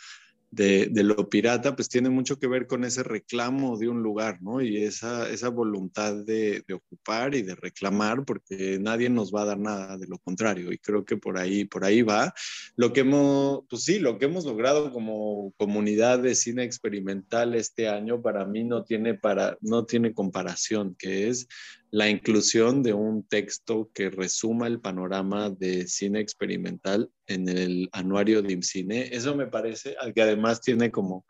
de, 0.56 1.04
lo 1.04 1.30
pirata, 1.30 1.76
pues 1.76 1.90
tiene 1.90 2.10
mucho 2.10 2.40
que 2.40 2.48
ver 2.48 2.66
con 2.66 2.84
ese 2.84 3.04
reclamo 3.04 3.78
de 3.78 3.90
un 3.90 4.02
lugar, 4.02 4.42
¿no? 4.42 4.62
Y 4.62 4.78
esa, 4.78 5.30
esa 5.30 5.50
voluntad 5.50 6.16
de, 6.26 6.64
ocupar 6.74 7.36
y 7.36 7.42
de 7.42 7.56
reclamar, 7.56 8.24
porque 8.26 8.80
nadie 8.80 9.10
nos 9.10 9.34
va 9.34 9.42
a 9.42 9.46
dar 9.46 9.60
nada, 9.60 9.98
de 9.98 10.08
lo 10.08 10.18
contrario. 10.20 10.72
Y 10.72 10.78
creo 10.78 11.04
que 11.04 11.18
por 11.18 11.38
ahí, 11.38 11.66
por 11.66 11.84
ahí 11.84 12.02
va. 12.02 12.34
Lo 12.76 12.94
que 12.94 13.02
hemos, 13.02 13.64
pues 13.70 13.84
sí, 13.84 14.00
lo 14.00 14.18
que 14.18 14.26
hemos 14.26 14.46
logrado 14.46 14.92
como 14.92 15.54
comunidad 15.58 16.20
de 16.20 16.36
cine 16.36 16.64
experimental 16.64 17.56
este 17.56 17.90
año, 17.90 18.22
para 18.22 18.46
mí 18.46 18.64
no 18.64 18.84
tiene, 18.84 19.14
para, 19.14 19.58
no 19.62 19.86
tiene 19.86 20.14
comparación, 20.14 20.96
que 20.98 21.28
es 21.28 21.48
la 21.92 22.10
inclusión 22.10 22.84
de 22.84 22.94
un 22.94 23.24
texto 23.24 23.90
que 23.94 24.10
resuma 24.10 24.68
el 24.68 24.80
panorama 24.80 25.50
de 25.50 25.88
cine 25.88 26.20
experimental 26.20 27.10
en 27.28 27.48
el 27.48 27.90
anuario 27.92 28.42
de 28.42 28.54
IMCINE. 28.54 29.10
Eso 29.16 29.36
me 29.36 29.48
parece, 29.48 29.96
que 30.14 30.22
además 30.22 30.62
tiene 30.62 30.92
como 30.92 31.26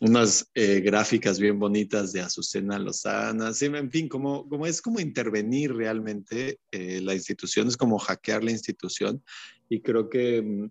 unas 0.00 0.50
eh, 0.54 0.80
gráficas 0.80 1.38
bien 1.38 1.58
bonitas 1.58 2.12
de 2.12 2.20
Azucena 2.20 2.78
Lozana, 2.78 3.52
sí, 3.52 3.66
en 3.66 3.90
fin, 3.90 4.08
como, 4.08 4.48
como 4.48 4.66
es 4.66 4.82
como 4.82 4.98
intervenir 4.98 5.72
realmente 5.72 6.58
eh, 6.72 7.00
la 7.00 7.14
institución, 7.14 7.68
es 7.68 7.76
como 7.76 7.98
hackear 7.98 8.42
la 8.42 8.50
institución 8.50 9.22
y 9.68 9.80
creo 9.80 10.08
que 10.08 10.42
mm, 10.42 10.70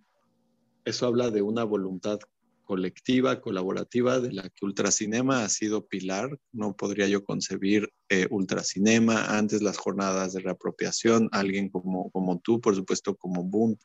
eso 0.84 1.06
habla 1.06 1.30
de 1.30 1.42
una 1.42 1.64
voluntad 1.64 2.20
colectiva, 2.72 3.42
colaborativa, 3.42 4.22
de 4.22 4.32
la 4.32 4.44
que 4.44 4.64
Ultracinema 4.64 5.44
ha 5.44 5.50
sido 5.50 5.88
pilar. 5.88 6.40
No 6.54 6.74
podría 6.74 7.06
yo 7.06 7.26
concebir 7.26 7.92
eh, 8.08 8.28
Ultracinema 8.30 9.38
antes 9.38 9.62
las 9.62 9.78
jornadas 9.78 10.32
de 10.32 10.40
reapropiación, 10.40 11.28
alguien 11.34 11.68
como, 11.68 12.10
como 12.12 12.40
tú, 12.40 12.62
por 12.62 12.74
supuesto, 12.74 13.18
como 13.18 13.44
Boom, 13.44 13.78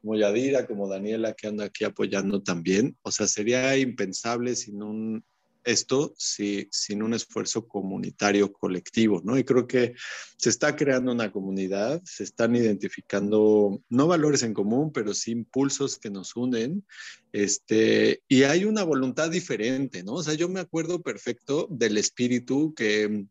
como 0.00 0.16
Yadira, 0.16 0.66
como 0.66 0.88
Daniela, 0.88 1.34
que 1.34 1.46
anda 1.46 1.66
aquí 1.66 1.84
apoyando 1.84 2.42
también. 2.42 2.96
O 3.02 3.12
sea, 3.12 3.28
sería 3.28 3.78
impensable 3.78 4.56
sin 4.56 4.82
un 4.82 5.24
esto 5.66 6.14
si, 6.16 6.68
sin 6.70 7.02
un 7.02 7.12
esfuerzo 7.12 7.66
comunitario 7.66 8.52
colectivo, 8.52 9.20
¿no? 9.24 9.36
Y 9.36 9.44
creo 9.44 9.66
que 9.66 9.94
se 10.38 10.48
está 10.48 10.76
creando 10.76 11.12
una 11.12 11.32
comunidad, 11.32 12.00
se 12.04 12.22
están 12.22 12.54
identificando 12.56 13.82
no 13.88 14.06
valores 14.06 14.42
en 14.44 14.54
común, 14.54 14.92
pero 14.92 15.12
sí 15.12 15.32
impulsos 15.32 15.98
que 15.98 16.08
nos 16.08 16.36
unen, 16.36 16.86
este, 17.32 18.22
y 18.28 18.44
hay 18.44 18.64
una 18.64 18.84
voluntad 18.84 19.28
diferente, 19.30 20.02
¿no? 20.02 20.14
O 20.14 20.22
sea, 20.22 20.34
yo 20.34 20.48
me 20.48 20.60
acuerdo 20.60 21.02
perfecto 21.02 21.66
del 21.70 21.98
espíritu 21.98 22.72
que 22.74 23.26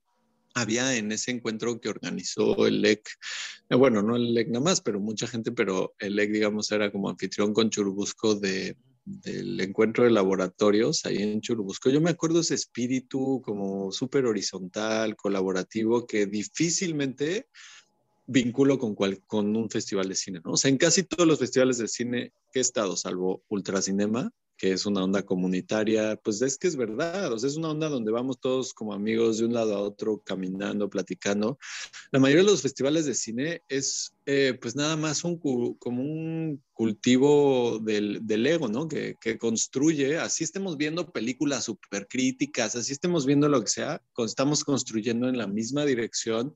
había 0.55 0.95
en 0.95 1.11
ese 1.11 1.31
encuentro 1.31 1.79
que 1.79 1.89
organizó 1.89 2.65
el 2.65 2.81
LEC, 2.81 3.07
eh, 3.69 3.75
bueno, 3.75 4.01
no 4.01 4.15
el 4.15 4.33
LEC 4.33 4.47
nada 4.47 4.63
más, 4.63 4.81
pero 4.81 4.99
mucha 4.99 5.27
gente, 5.27 5.51
pero 5.51 5.93
el 5.99 6.15
LEC, 6.15 6.31
digamos, 6.31 6.71
era 6.71 6.91
como 6.91 7.09
anfitrión 7.09 7.53
con 7.53 7.69
Churubusco 7.69 8.35
de 8.35 8.77
del 9.05 9.61
encuentro 9.61 10.03
de 10.03 10.09
laboratorios 10.09 11.05
ahí 11.05 11.21
en 11.21 11.41
Churubusco. 11.41 11.89
Yo 11.89 12.01
me 12.01 12.09
acuerdo 12.09 12.39
ese 12.39 12.55
espíritu 12.55 13.41
como 13.45 13.91
súper 13.91 14.25
horizontal, 14.25 15.15
colaborativo, 15.15 16.07
que 16.07 16.25
difícilmente 16.25 17.47
vinculo 18.27 18.79
con, 18.79 18.95
con 18.95 19.55
un 19.55 19.69
festival 19.69 20.09
de 20.09 20.15
cine, 20.15 20.41
¿no? 20.43 20.53
O 20.53 20.57
sea, 20.57 20.69
en 20.69 20.77
casi 20.77 21.03
todos 21.03 21.27
los 21.27 21.37
festivales 21.37 21.77
de 21.77 21.87
cine 21.87 22.33
que 22.51 22.59
he 22.59 22.61
estado, 22.61 22.97
salvo 22.97 23.43
Ultracinema, 23.47 24.31
que 24.57 24.71
es 24.71 24.85
una 24.85 25.03
onda 25.03 25.23
comunitaria, 25.23 26.15
pues 26.23 26.41
es 26.41 26.57
que 26.57 26.67
es 26.67 26.75
verdad, 26.75 27.31
o 27.31 27.37
sea, 27.37 27.49
es 27.49 27.57
una 27.57 27.69
onda 27.69 27.89
donde 27.89 28.11
vamos 28.11 28.39
todos 28.39 28.73
como 28.73 28.93
amigos 28.93 29.37
de 29.37 29.45
un 29.45 29.53
lado 29.53 29.75
a 29.75 29.81
otro, 29.81 30.21
caminando, 30.23 30.89
platicando. 30.89 31.57
La 32.11 32.19
mayoría 32.19 32.43
de 32.43 32.51
los 32.51 32.61
festivales 32.61 33.05
de 33.05 33.15
cine 33.15 33.61
es 33.67 34.13
eh, 34.25 34.57
pues 34.59 34.75
nada 34.75 34.95
más 34.95 35.23
un, 35.23 35.37
como 35.37 36.01
un 36.01 36.63
cultivo 36.73 37.79
del, 37.79 38.19
del 38.23 38.47
ego, 38.47 38.67
¿no? 38.67 38.87
Que, 38.87 39.15
que, 39.19 39.37
construye, 39.37 40.17
así 40.17 40.43
estemos 40.43 40.77
viendo 40.77 41.11
películas 41.11 41.65
súper 41.65 42.07
críticas, 42.07 42.75
así 42.75 42.93
estemos 42.93 43.25
viendo 43.25 43.49
lo 43.49 43.61
que 43.61 43.69
sea, 43.69 44.01
estamos 44.25 44.63
construyendo 44.63 45.27
en 45.27 45.37
la 45.37 45.47
misma 45.47 45.85
dirección 45.85 46.55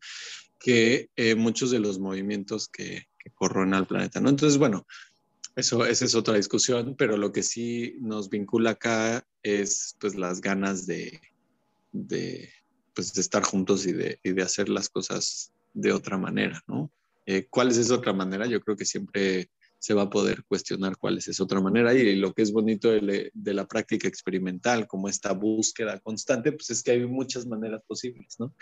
que 0.60 1.10
eh, 1.16 1.36
muchos 1.36 1.72
de 1.72 1.80
los 1.80 2.00
movimientos 2.00 2.68
que, 2.68 3.06
que 3.18 3.32
al 3.74 3.88
planeta, 3.88 4.20
¿no? 4.20 4.30
Entonces, 4.30 4.58
bueno, 4.58 4.86
eso, 5.60 5.86
esa 5.86 6.06
es 6.06 6.16
otra 6.16 6.36
discusión, 6.36 6.96
pero 6.98 7.18
lo 7.18 7.32
que 7.32 7.44
sí 7.44 7.98
nos 8.00 8.30
vincula 8.30 8.72
acá 8.72 9.26
es 9.44 9.96
pues 10.00 10.16
las 10.16 10.42
ganas 10.42 10.86
de, 10.88 11.22
de, 11.92 12.50
pues, 12.94 13.14
de 13.14 13.22
estar 13.22 13.44
juntos 13.44 13.86
y 13.86 13.94
de, 13.94 14.20
y 14.24 14.32
de, 14.32 14.42
hacer 14.42 14.70
las 14.70 14.90
cosas 14.90 15.54
de 15.74 15.92
otra 15.92 16.18
manera, 16.18 16.64
¿no? 16.68 16.92
Eh, 17.26 17.48
¿Cuál 17.50 17.70
es 17.70 17.78
esa 17.78 17.96
otra 17.96 18.14
manera? 18.14 18.48
Yo 18.48 18.60
creo 18.60 18.76
que 18.76 18.86
siempre 18.86 19.50
se 19.78 19.94
va 19.94 20.04
a 20.04 20.10
poder 20.10 20.44
cuestionar 20.46 20.98
cuál 20.98 21.18
es 21.18 21.28
esa 21.28 21.44
otra 21.44 21.62
manera 21.62 21.94
y 21.94 22.16
lo 22.16 22.34
que 22.34 22.42
es 22.42 22.52
bonito 22.52 22.90
de, 22.90 23.32
de, 23.34 23.54
la 23.54 23.66
práctica 23.66 24.08
experimental, 24.08 24.88
como 24.88 25.08
esta 25.08 25.32
búsqueda 25.32 26.00
constante, 26.00 26.52
pues 26.52 26.70
es 26.70 26.84
que 26.84 26.92
hay 26.92 27.06
muchas 27.06 27.46
maneras 27.46 27.82
posibles, 27.88 28.36
¿no? 28.40 28.54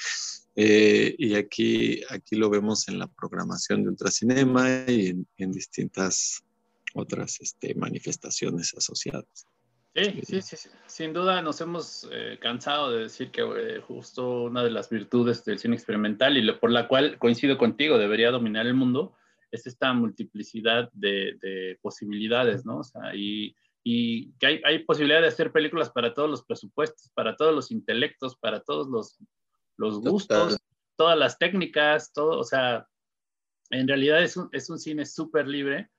Eh, 0.56 1.16
y 1.18 1.36
aquí, 1.36 2.02
aquí 2.10 2.36
lo 2.36 2.50
vemos 2.50 2.88
en 2.88 3.00
la 3.00 3.08
programación 3.08 3.84
de 3.84 3.89
Ultracinema 3.89 4.86
y 4.88 5.08
en, 5.08 5.28
en 5.38 5.52
distintas 5.52 6.43
otras 6.98 7.39
este, 7.41 7.76
manifestaciones 7.76 8.74
asociadas. 8.76 9.48
Sí, 9.95 10.22
sí, 10.24 10.41
sí, 10.41 10.70
sin 10.86 11.12
duda 11.12 11.41
nos 11.41 11.60
hemos 11.60 12.08
eh, 12.12 12.38
cansado 12.39 12.91
de 12.91 13.04
decir 13.04 13.32
que 13.32 13.41
eh, 13.41 13.82
justo 13.82 14.43
una 14.43 14.64
de 14.64 14.70
las 14.70 14.91
virtudes 14.91 15.43
del 15.43 15.58
cine 15.58 15.76
experimental 15.76 16.38
y 16.38 16.43
lo, 16.43 16.60
por 16.60 16.72
la 16.72 16.88
cual 16.88 17.18
coincido 17.18 17.58
contigo, 17.58 17.98
debería 17.98 18.30
dominar 18.30 18.68
el 18.68 18.76
mundo, 18.76 19.16
es 19.50 19.66
esta 19.66 19.93
multiplicidad 19.93 20.91
de, 20.93 21.80
posibilidades, 21.82 22.64
¿no? 22.64 22.80
O 22.80 22.84
sea, 22.84 23.16
y, 23.16 23.56
y 23.84 24.34
que 24.34 24.45
hay, 24.45 24.62
hay, 24.66 24.80
posibilidad 24.80 25.22
de 25.22 25.30
hacer 25.30 25.52
películas 25.52 25.89
para 25.89 26.14
todos 26.14 26.30
los 26.30 26.43
presupuestos, 26.43 27.10
para 27.16 27.36
todos 27.36 27.56
los 27.56 27.72
intelectos, 27.72 28.38
para 28.38 28.60
todos 28.60 28.88
los, 28.88 29.18
los 29.78 30.00
gustos, 30.00 30.58
todas 30.95 31.18
las 31.18 31.39
técnicas, 31.39 32.14
todo, 32.14 32.38
o 32.38 32.43
sea, 32.43 32.88
en 33.72 33.88
realidad 33.88 34.22
es 34.22 34.38
un, 34.38 34.50
es 34.52 34.70
un 34.70 34.78
cine 34.78 35.08
súper 35.08 35.48
libre 35.48 35.89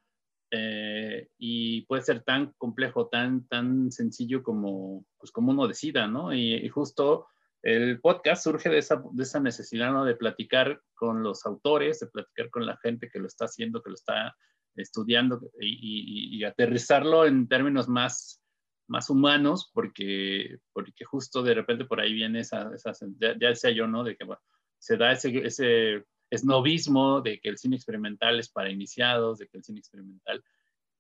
eh, 0.51 1.29
y 1.39 1.83
puede 1.83 2.03
ser 2.03 2.23
tan 2.23 2.53
complejo, 2.57 3.09
tan, 3.09 3.47
tan 3.49 3.93
sencillo 3.93 4.43
como, 4.43 5.05
pues 5.19 5.31
como 5.31 5.53
uno 5.53 5.69
decida, 5.69 6.07
¿no? 6.07 6.33
Y, 6.33 6.69
justo 6.69 7.27
el 7.63 8.01
podcast 8.01 8.45
surge 8.45 8.71
de 8.71 8.79
esa, 8.79 9.03
de 9.13 9.23
esa 9.23 9.41
necesidad, 9.41 9.93
¿no? 9.93 10.05
De 10.05 10.17
platicar 10.17 10.81
con 10.95 11.23
los 11.23 11.45
autores, 11.45 12.01
de 12.01 12.07
platicar 12.07 12.51
con 12.51 12.65
la 12.67 12.79
gente 12.79 13.11
que 13.11 13.19
lo 13.19 13.27
está 13.27 13.45
haciendo, 13.45 13.83
que 13.83 13.91
lo 13.91 13.95
está 13.95 14.35
estudiando 14.75 15.41
y, 15.61 16.39
y, 16.39 16.45
aterrizarlo 16.45 17.27
en 17.27 17.49
términos 17.49 17.89
más, 17.89 18.41
más 18.87 19.11
humanos, 19.11 19.71
porque, 19.75 20.59
porque 20.73 21.05
justo 21.05 21.43
de 21.43 21.55
repente 21.55 21.85
por 21.85 22.01
ahí 22.01 22.13
viene 22.15 22.41
esa, 22.41 22.71
esa 22.75 22.93
ya, 23.19 23.37
ya, 23.39 23.49
decía 23.49 23.71
yo, 23.71 23.87
¿no? 23.87 24.03
De 24.05 24.17
que 24.17 24.25
bueno, 24.25 24.41
se 24.79 24.97
da 24.97 25.13
ese, 25.13 25.37
ese 25.45 26.05
esnovismo 26.31 27.21
de 27.21 27.41
que 27.41 27.49
el 27.49 27.59
cine 27.59 27.77
experimental 27.77 28.39
es 28.39 28.49
para 28.49 28.71
iniciados, 28.71 29.39
de 29.39 29.49
que 29.49 29.59
el 29.59 29.65
cine 29.65 29.79
experimental, 29.81 30.43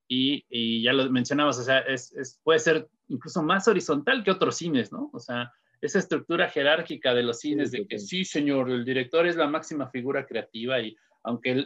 y, 0.08 0.44
y 0.48 0.82
ya 0.82 0.94
lo 0.94 1.10
mencionabas, 1.10 1.58
o 1.58 1.62
sea, 1.62 1.80
es, 1.80 2.12
es, 2.12 2.40
puede 2.42 2.58
ser 2.58 2.88
incluso 3.08 3.42
más 3.42 3.68
horizontal 3.68 4.24
que 4.24 4.30
otros 4.30 4.56
cines, 4.56 4.90
¿no? 4.90 5.10
O 5.12 5.20
sea, 5.20 5.52
esa 5.80 5.98
estructura 5.98 6.48
jerárquica 6.48 7.14
de 7.14 7.22
los 7.22 7.40
cines, 7.40 7.70
de 7.70 7.86
que 7.86 7.98
sí, 7.98 8.24
señor, 8.24 8.70
el 8.70 8.84
director 8.84 9.26
es 9.26 9.36
la 9.36 9.46
máxima 9.46 9.88
figura 9.90 10.26
creativa 10.26 10.80
y 10.80 10.96
aunque, 11.22 11.64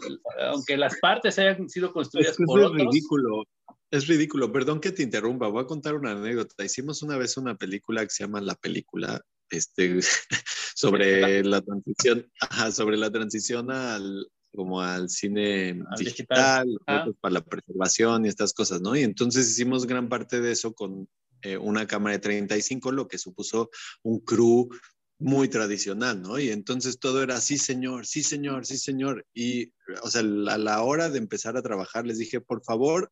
aunque 0.51 0.77
las 0.77 0.99
partes 0.99 1.39
hayan 1.39 1.69
sido 1.69 1.93
construidas 1.93 2.37
por 2.45 2.61
es 2.61 2.71
ridículo. 2.73 3.45
Es 3.91 4.07
ridículo, 4.09 4.51
perdón 4.51 4.81
que 4.81 4.91
te 4.91 5.03
interrumpa, 5.03 5.49
voy 5.49 5.63
a 5.63 5.67
contar 5.67 5.95
una 5.95 6.13
anécdota. 6.13 6.65
Hicimos 6.65 7.03
una 7.03 7.19
vez 7.19 7.37
una 7.37 7.57
película 7.57 8.03
que 8.03 8.11
se 8.11 8.25
llama 8.25 8.41
La 8.41 8.55
Película, 8.55 9.21
este, 9.53 10.01
sobre 10.75 11.45
la 11.45 11.61
transición, 11.61 12.31
sobre 12.73 12.97
la 12.97 13.11
transición 13.11 13.71
al, 13.71 14.27
como 14.55 14.81
al 14.81 15.09
cine 15.09 15.81
digital, 15.99 16.69
ah. 16.87 17.07
para 17.21 17.35
la 17.35 17.45
preservación 17.45 18.25
y 18.25 18.29
estas 18.29 18.53
cosas, 18.53 18.81
¿no? 18.81 18.97
Y 18.97 19.03
entonces 19.03 19.49
hicimos 19.51 19.87
gran 19.87 20.09
parte 20.09 20.41
de 20.41 20.53
eso 20.53 20.75
con 20.75 21.09
eh, 21.43 21.57
una 21.57 21.87
cámara 21.87 22.15
de 22.15 22.21
35, 22.21 22.93
lo 22.93 23.09
que 23.09 23.19
supuso 23.19 23.71
un 24.03 24.21
crew 24.21 24.69
muy 25.19 25.49
tradicional, 25.49 26.21
¿no? 26.21 26.39
Y 26.39 26.51
entonces 26.51 26.99
todo 26.99 27.23
era, 27.23 27.41
sí, 27.41 27.57
señor, 27.57 28.07
sí, 28.07 28.23
señor, 28.23 28.67
sí, 28.67 28.77
señor. 28.77 29.25
Y, 29.33 29.73
o 30.03 30.11
sea, 30.11 30.21
a 30.21 30.59
la 30.59 30.83
hora 30.83 31.11
de 31.11 31.19
empezar 31.19 31.57
a 31.57 31.63
trabajar 31.63 32.07
les 32.07 32.19
dije, 32.19 32.41
por 32.41 32.63
favor, 32.65 33.11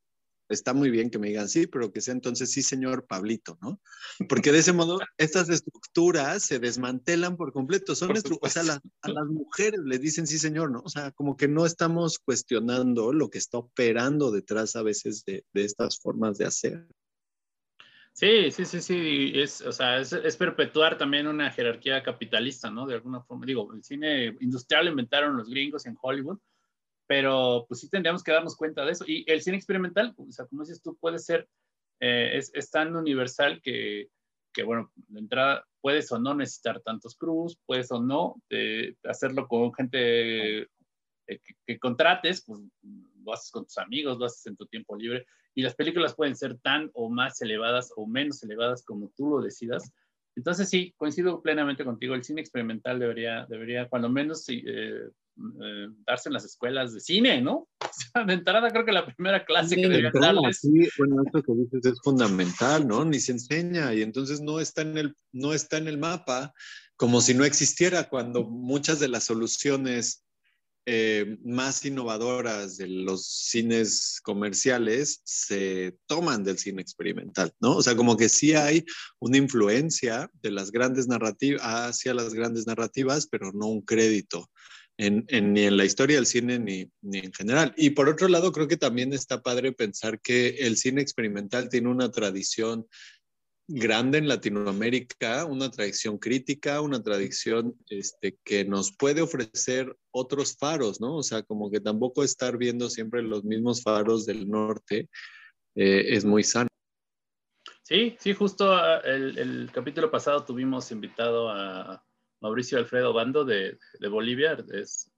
está 0.51 0.75
muy 0.75 0.91
bien 0.91 1.11
que 1.11 1.19
me 1.19 1.29
digan 1.29 1.49
sí, 1.49 1.67
pero 1.67 1.93
que 1.93 2.01
sea 2.01 2.13
entonces 2.13 2.51
sí, 2.53 2.63
señor 2.63 3.07
Pablito, 3.07 3.57
¿no? 3.63 3.81
Porque 4.29 4.53
de 4.53 4.59
ese 4.59 4.73
modo 4.73 4.99
estas 5.17 5.49
estructuras 5.49 6.43
se 6.43 6.59
desmantelan 6.59 7.37
por 7.37 7.53
completo. 7.53 7.95
Son 7.95 8.11
o 8.13 8.49
sea, 8.49 8.63
a 9.03 9.09
las 9.09 9.27
mujeres 9.29 9.81
les 9.85 10.01
dicen 10.01 10.27
sí, 10.27 10.39
señor, 10.39 10.71
¿no? 10.71 10.83
O 10.85 10.89
sea, 10.89 11.13
como 11.13 11.37
que 11.37 11.49
no 11.49 11.65
estamos 11.65 12.19
cuestionando 12.19 13.13
lo 13.13 13.31
que 13.31 13.39
está 13.39 13.59
operando 13.59 14.31
detrás 14.31 14.77
a 14.77 14.83
veces 14.83 15.25
de, 15.25 15.45
de 15.53 15.65
estas 15.65 15.99
formas 15.99 16.37
de 16.37 16.47
hacer. 16.47 16.87
Sí, 18.13 18.51
sí, 18.51 18.65
sí, 18.65 18.81
sí, 18.81 19.33
es, 19.35 19.63
o 19.63 19.73
sea, 19.73 19.99
es, 19.99 20.13
es, 20.13 20.37
perpetuar 20.37 20.99
también 20.99 21.27
una 21.27 21.51
jerarquía 21.51 22.03
capitalista, 22.03 22.71
¿no? 22.71 22.87
De 22.87 22.95
alguna 22.95 23.23
forma, 23.23 23.47
digo, 23.47 23.73
el 23.73 23.83
cine 23.83 24.37
industrial 24.41 24.87
lo 24.87 24.91
inventaron 24.91 25.37
los 25.37 25.49
gringos 25.49 25.87
en 25.87 25.97
Hollywood, 25.99 26.39
pero 27.11 27.65
pues 27.67 27.81
sí 27.81 27.89
tendríamos 27.89 28.23
que 28.23 28.31
darnos 28.31 28.55
cuenta 28.55 28.85
de 28.85 28.93
eso. 28.93 29.05
Y 29.05 29.25
el 29.27 29.43
cine 29.43 29.57
experimental, 29.57 30.15
o 30.17 30.31
sea, 30.31 30.47
como 30.47 30.63
dices 30.63 30.81
tú, 30.81 30.97
puede 30.97 31.19
ser, 31.19 31.49
eh, 31.99 32.39
es, 32.55 32.71
tan 32.71 32.95
universal 32.95 33.61
que, 33.61 34.11
que, 34.55 34.63
bueno, 34.63 34.93
de 34.95 35.19
entrada 35.19 35.67
puedes 35.81 36.13
o 36.13 36.21
no 36.21 36.37
necesitar 36.37 36.81
tantos 36.83 37.17
crews, 37.17 37.59
puedes 37.67 37.91
o 37.91 38.01
no 38.01 38.41
de 38.49 38.97
hacerlo 39.03 39.49
con 39.49 39.75
gente 39.75 40.61
eh, 40.61 41.41
que, 41.67 41.79
contrates, 41.81 42.45
pues 42.47 42.61
lo 43.25 43.33
haces 43.33 43.51
con 43.51 43.65
tus 43.65 43.79
amigos, 43.79 44.17
lo 44.17 44.27
haces 44.27 44.47
en 44.47 44.57
tu 44.57 44.67
tiempo 44.67 44.95
libre, 44.95 45.27
y 45.57 45.63
las 45.63 45.75
películas 45.75 46.15
pueden 46.15 46.37
ser 46.37 46.61
tan 46.61 46.93
o 46.95 47.11
más 47.11 47.43
elevadas 47.43 47.93
o 47.97 48.07
menos 48.07 48.41
elevadas 48.45 48.85
como 48.85 49.11
tú 49.17 49.31
lo 49.31 49.41
decidas. 49.41 49.93
Entonces 50.37 50.69
sí, 50.69 50.95
coincido 50.97 51.43
plenamente 51.43 51.85
contigo, 51.85 52.15
el 52.15 52.23
cine 52.23 52.41
experimental 52.41 53.01
debería, 53.01 53.47
debería 53.47 53.89
cuando 53.89 54.09
menos 54.09 54.47
eh, 55.63 55.89
darse 56.07 56.29
en 56.29 56.35
las 56.35 56.45
escuelas 56.45 56.93
de 56.93 57.01
cine, 57.01 57.41
¿no? 57.41 57.69
de 58.27 58.33
entrada 58.33 58.71
creo 58.71 58.85
que 58.85 58.93
la 58.93 59.07
primera 59.07 59.45
clase 59.45 59.77
que 59.77 59.83
deberían 59.83 60.13
darles. 60.13 60.59
Sí, 60.61 60.89
bueno, 60.99 61.23
esto 61.25 61.43
que 61.43 61.53
dices 61.55 61.93
es 61.93 62.01
fundamental, 62.03 62.87
¿no? 62.87 63.05
Ni 63.05 63.21
se 63.21 63.33
enseña 63.33 63.93
y 63.95 64.03
entonces 64.03 64.41
no 64.41 64.61
está 64.61 64.83
en 64.83 64.99
el, 64.99 65.15
no 65.33 65.53
está 65.53 65.79
en 65.79 65.89
el 65.89 65.99
mapa 65.99 66.53
como 66.97 67.23
si 67.23 67.33
no 67.33 67.45
existiera 67.45 68.11
cuando 68.11 68.45
muchas 68.45 69.01
de 69.01 69.09
las 69.09 69.25
soluciones 69.25 70.23
eh, 70.87 71.39
más 71.45 71.85
innovadoras 71.85 72.77
de 72.77 72.89
los 72.89 73.27
cines 73.27 74.21
comerciales 74.23 75.21
se 75.25 75.97
toman 76.07 76.43
del 76.43 76.59
cine 76.59 76.83
experimental, 76.83 77.53
¿no? 77.61 77.77
O 77.77 77.83
sea, 77.83 77.95
como 77.97 78.17
que 78.17 78.29
sí 78.29 78.55
hay 78.55 78.85
una 79.19 79.37
influencia 79.37 80.31
de 80.43 80.51
las 80.51 80.71
grandes 80.73 81.07
narrativas 81.07 81.63
hacia 81.63 82.13
las 82.13 82.35
grandes 82.35 82.67
narrativas, 82.67 83.27
pero 83.31 83.53
no 83.53 83.67
un 83.67 83.83
crédito 83.83 84.51
ni 85.01 85.65
en 85.65 85.77
la 85.77 85.85
historia 85.85 86.17
del 86.17 86.27
cine 86.27 86.59
ni, 86.59 86.91
ni, 87.01 87.19
en 87.19 87.33
general. 87.33 87.73
Y 87.77 87.91
por 87.91 88.09
otro 88.09 88.29
lado, 88.29 88.53
creo 88.53 88.69
que 88.69 88.77
también 88.77 89.13
está 89.13 89.43
padre 89.43 89.73
pensar 89.73 90.21
que 90.21 90.49
el 90.61 90.77
cine 90.77 91.01
experimental 91.01 91.69
tiene 91.69 91.89
una 91.89 92.11
tradición 92.11 92.87
grande 93.67 94.19
en 94.19 94.29
Latinoamérica, 94.29 95.45
una 95.45 95.71
tradición 95.71 96.19
crítica, 96.19 96.81
una 96.81 97.03
tradición 97.03 97.77
este, 97.89 98.37
que 98.45 98.65
nos 98.65 98.95
puede 98.97 99.23
ofrecer 99.23 99.97
otros 100.11 100.57
faros, 100.57 101.01
¿no? 101.01 101.17
O 101.17 101.23
sea, 101.23 101.45
como 101.45 101.71
que 101.71 101.81
tampoco 101.81 102.25
estar 102.25 102.59
viendo 102.59 102.91
siempre 102.91 103.23
los 103.23 103.45
mismos 103.45 103.83
faros 103.83 104.27
del 104.27 104.51
norte 104.51 105.09
eh, 105.77 106.05
es 106.09 106.25
muy 106.25 106.43
sano. 106.43 106.69
Sí, 107.85 108.17
sí, 108.19 108.35
justo 108.35 108.73
ah, 108.73 109.01
el, 109.05 109.39
el 109.39 109.71
capítulo 109.73 110.11
pasado 110.11 110.45
tuvimos 110.45 110.91
invitado 110.91 111.49
a 111.49 112.05
Mauricio 112.41 112.79
Alfredo 112.79 113.13
Bando 113.13 113.45
de, 113.45 113.79
de 113.99 114.09
Bolivia, 114.09 114.57
es 114.73 115.11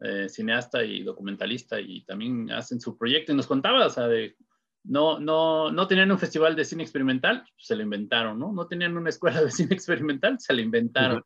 eh, 0.00 0.28
cineasta 0.28 0.84
y 0.84 1.02
documentalista 1.02 1.80
y 1.80 2.04
también 2.04 2.50
hacen 2.52 2.80
su 2.80 2.96
proyecto 2.96 3.32
y 3.32 3.36
nos 3.36 3.46
contaba, 3.46 3.86
o 3.86 3.90
sea, 3.90 4.08
de, 4.08 4.36
no, 4.84 5.20
no, 5.20 5.70
no 5.70 5.86
tenían 5.86 6.10
un 6.10 6.18
festival 6.18 6.56
de 6.56 6.64
cine 6.64 6.82
experimental, 6.82 7.44
se 7.58 7.76
lo 7.76 7.82
inventaron, 7.82 8.38
¿no? 8.38 8.52
No 8.52 8.66
tenían 8.66 8.96
una 8.96 9.10
escuela 9.10 9.42
de 9.42 9.50
cine 9.50 9.74
experimental, 9.74 10.38
se 10.40 10.54
lo 10.54 10.60
inventaron. 10.60 11.22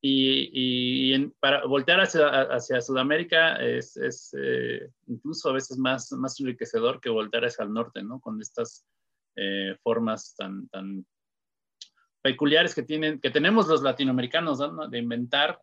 Y, 0.00 0.50
y 1.12 1.26
para 1.40 1.66
voltear 1.66 2.00
hacia, 2.00 2.28
hacia 2.42 2.80
Sudamérica 2.80 3.56
es, 3.56 3.96
es 3.96 4.32
eh, 4.40 4.88
incluso 5.08 5.50
a 5.50 5.54
veces 5.54 5.76
más, 5.76 6.12
más 6.12 6.38
enriquecedor 6.38 7.00
que 7.00 7.10
voltear 7.10 7.44
hacia 7.44 7.64
el 7.64 7.72
norte, 7.72 8.02
¿no? 8.02 8.20
Con 8.20 8.40
estas 8.40 8.86
eh, 9.36 9.76
formas 9.82 10.34
tan, 10.36 10.68
tan 10.68 11.04
peculiares 12.28 12.74
que 12.74 12.82
tienen, 12.82 13.20
que 13.20 13.30
tenemos 13.30 13.68
los 13.68 13.82
latinoamericanos, 13.82 14.58
De 14.90 14.98
inventar. 14.98 15.62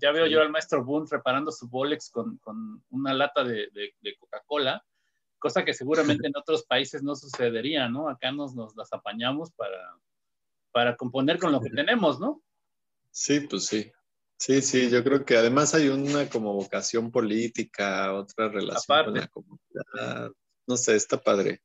ya, 0.00 0.12
veo 0.12 0.26
yo 0.26 0.40
al 0.40 0.50
maestro 0.50 0.82
Boone 0.82 1.06
reparando 1.10 1.52
su 1.52 1.68
Bolex 1.68 2.10
con, 2.10 2.38
con 2.38 2.82
una 2.88 3.12
lata 3.12 3.44
de, 3.44 3.68
de 3.72 4.16
Coca-Cola, 4.18 4.82
cosa 5.38 5.62
que 5.62 5.74
seguramente 5.74 6.26
en 6.26 6.36
otros 6.36 6.64
países 6.64 7.02
no 7.02 7.14
sucedería, 7.14 7.88
¿no? 7.88 8.08
Acá 8.08 8.32
nos, 8.32 8.54
nos 8.54 8.74
las 8.76 8.90
apañamos 8.92 9.50
para, 9.52 9.96
para 10.72 10.96
componer 10.96 11.38
con 11.38 11.52
lo 11.52 11.60
que 11.60 11.70
tenemos, 11.70 12.18
¿no? 12.18 12.42
Sí, 13.10 13.40
pues 13.40 13.66
sí. 13.66 13.90
Sí, 14.38 14.62
sí, 14.62 14.88
yo 14.88 15.04
creo 15.04 15.22
que 15.26 15.36
además 15.36 15.74
hay 15.74 15.88
una 15.88 16.30
como 16.30 16.54
vocación 16.54 17.10
política, 17.10 18.14
otra 18.14 18.48
relación 18.48 19.04
con 19.04 19.14
la 19.14 19.28
comunidad. 19.28 20.32
No 20.66 20.76
sé, 20.78 20.96
está 20.96 21.20
padre. 21.20 21.60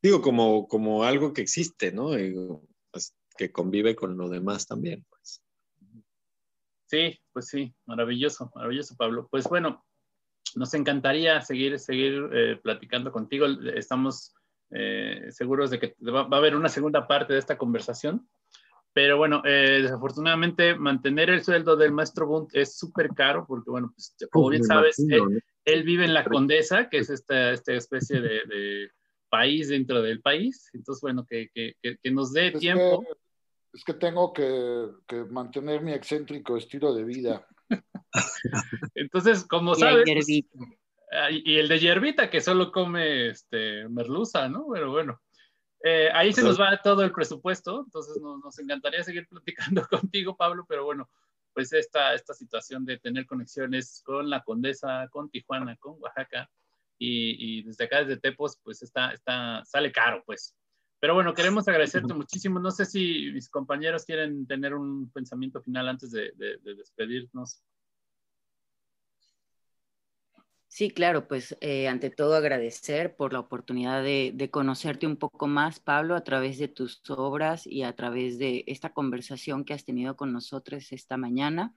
Digo, 0.00 0.22
como, 0.22 0.68
como 0.68 1.02
algo 1.02 1.32
que 1.32 1.40
existe, 1.42 1.90
¿no? 1.90 2.10
Pues, 2.92 3.16
que 3.40 3.50
convive 3.50 3.96
con 3.96 4.18
lo 4.18 4.28
demás 4.28 4.66
también, 4.66 5.06
pues. 5.08 5.42
Sí, 6.84 7.18
pues 7.32 7.46
sí, 7.46 7.74
maravilloso, 7.86 8.52
maravilloso, 8.54 8.96
Pablo. 8.98 9.28
Pues 9.30 9.48
bueno, 9.48 9.86
nos 10.56 10.74
encantaría 10.74 11.40
seguir, 11.40 11.78
seguir 11.78 12.28
eh, 12.34 12.60
platicando 12.62 13.10
contigo. 13.10 13.46
Estamos 13.74 14.34
eh, 14.72 15.28
seguros 15.30 15.70
de 15.70 15.78
que 15.78 15.96
va, 16.02 16.28
a 16.30 16.36
haber 16.36 16.54
una 16.54 16.68
segunda 16.68 17.08
parte 17.08 17.32
de 17.32 17.38
esta 17.38 17.56
conversación. 17.56 18.28
Pero 18.92 19.16
bueno, 19.16 19.40
eh, 19.46 19.80
desafortunadamente 19.80 20.74
mantener 20.74 21.30
el 21.30 21.42
sueldo 21.42 21.76
del 21.76 21.92
maestro 21.92 22.26
Bunt 22.26 22.50
es 22.52 22.76
súper 22.76 23.08
caro 23.14 23.46
porque, 23.48 23.70
bueno, 23.70 23.90
pues, 23.94 24.16
como 24.30 24.50
bien 24.50 24.64
sabes, 24.64 24.98
él, 25.64 25.82
vive 25.84 26.04
en 26.04 26.12
la 26.12 26.24
Condesa, 26.24 26.90
que 26.90 26.98
es 26.98 27.08
esta, 27.08 27.52
esta 27.52 27.72
especie 27.72 28.20
de, 28.20 28.90
país 29.30 29.68
dentro 29.68 30.02
del 30.02 30.20
país. 30.20 30.68
Entonces, 30.74 31.00
bueno, 31.00 31.24
que, 31.24 31.48
que, 31.54 31.76
que 31.80 32.10
nos 32.10 32.32
dé 32.32 32.50
tiempo 32.50 33.06
es 33.72 33.84
que 33.84 33.94
tengo 33.94 34.32
que, 34.32 34.88
mantener 35.30 35.82
mi 35.82 35.92
excéntrico 35.92 36.56
estilo 36.56 36.94
de 36.94 37.04
vida. 37.04 37.46
Entonces, 38.94 39.44
como 39.44 39.74
sabes. 39.74 40.04
Pues, 40.04 40.28
y 40.28 41.56
el 41.56 41.68
de 41.68 41.78
hierbita, 41.78 42.30
que 42.30 42.40
solo 42.40 42.70
come 42.70 43.28
este, 43.28 43.88
merluza, 43.88 44.48
¿no? 44.48 44.66
Pero 44.72 44.90
bueno. 44.90 45.20
Eh, 45.82 46.10
ahí 46.12 46.32
se 46.32 46.42
nos 46.42 46.60
va 46.60 46.78
todo 46.82 47.02
el 47.02 47.12
presupuesto, 47.12 47.84
entonces 47.86 48.20
nos, 48.20 48.58
encantaría 48.58 49.02
seguir 49.02 49.26
platicando 49.26 49.82
contigo, 49.90 50.36
Pablo, 50.36 50.66
pero 50.68 50.84
bueno, 50.84 51.08
pues 51.54 51.72
esta, 51.72 52.12
esta 52.12 52.34
situación 52.34 52.84
de 52.84 52.98
tener 52.98 53.24
conexiones 53.24 54.02
con 54.04 54.28
la 54.28 54.42
Condesa, 54.42 55.08
con 55.10 55.30
Tijuana, 55.30 55.76
con 55.76 55.96
Oaxaca, 55.98 56.50
y, 56.98 57.60
y 57.60 57.62
desde 57.62 57.84
acá, 57.84 58.04
desde 58.04 58.20
Tepos, 58.20 58.58
pues 58.62 58.82
está, 58.82 59.12
está, 59.12 59.64
sale 59.64 59.90
caro, 59.90 60.22
pues. 60.26 60.54
Pero 61.00 61.14
bueno, 61.14 61.32
queremos 61.32 61.66
agradecerte 61.66 62.12
muchísimo. 62.12 62.60
No 62.60 62.70
sé 62.70 62.84
si 62.84 63.30
mis 63.32 63.48
compañeros 63.48 64.04
quieren 64.04 64.46
tener 64.46 64.74
un 64.74 65.10
pensamiento 65.10 65.62
final 65.62 65.88
antes 65.88 66.10
de, 66.10 66.32
despedirnos. 66.62 67.62
Sí, 70.68 70.90
claro, 70.90 71.26
pues 71.26 71.56
eh, 71.60 71.88
ante 71.88 72.10
todo 72.10 72.36
agradecer 72.36 73.16
por 73.16 73.32
la 73.32 73.40
oportunidad 73.40 74.04
de, 74.04 74.48
conocerte 74.52 75.06
un 75.06 75.16
poco 75.16 75.48
más, 75.48 75.80
Pablo, 75.80 76.14
a 76.14 76.22
través 76.22 76.58
de 76.58 76.68
tus 76.68 77.02
obras 77.08 77.66
y 77.66 77.82
a 77.82 77.94
través 77.96 78.38
de 78.38 78.64
esta 78.66 78.92
conversación 78.92 79.64
que 79.64 79.72
has 79.74 79.84
tenido 79.84 80.16
con 80.16 80.32
nosotros 80.32 80.92
esta 80.92 81.16
mañana. 81.16 81.74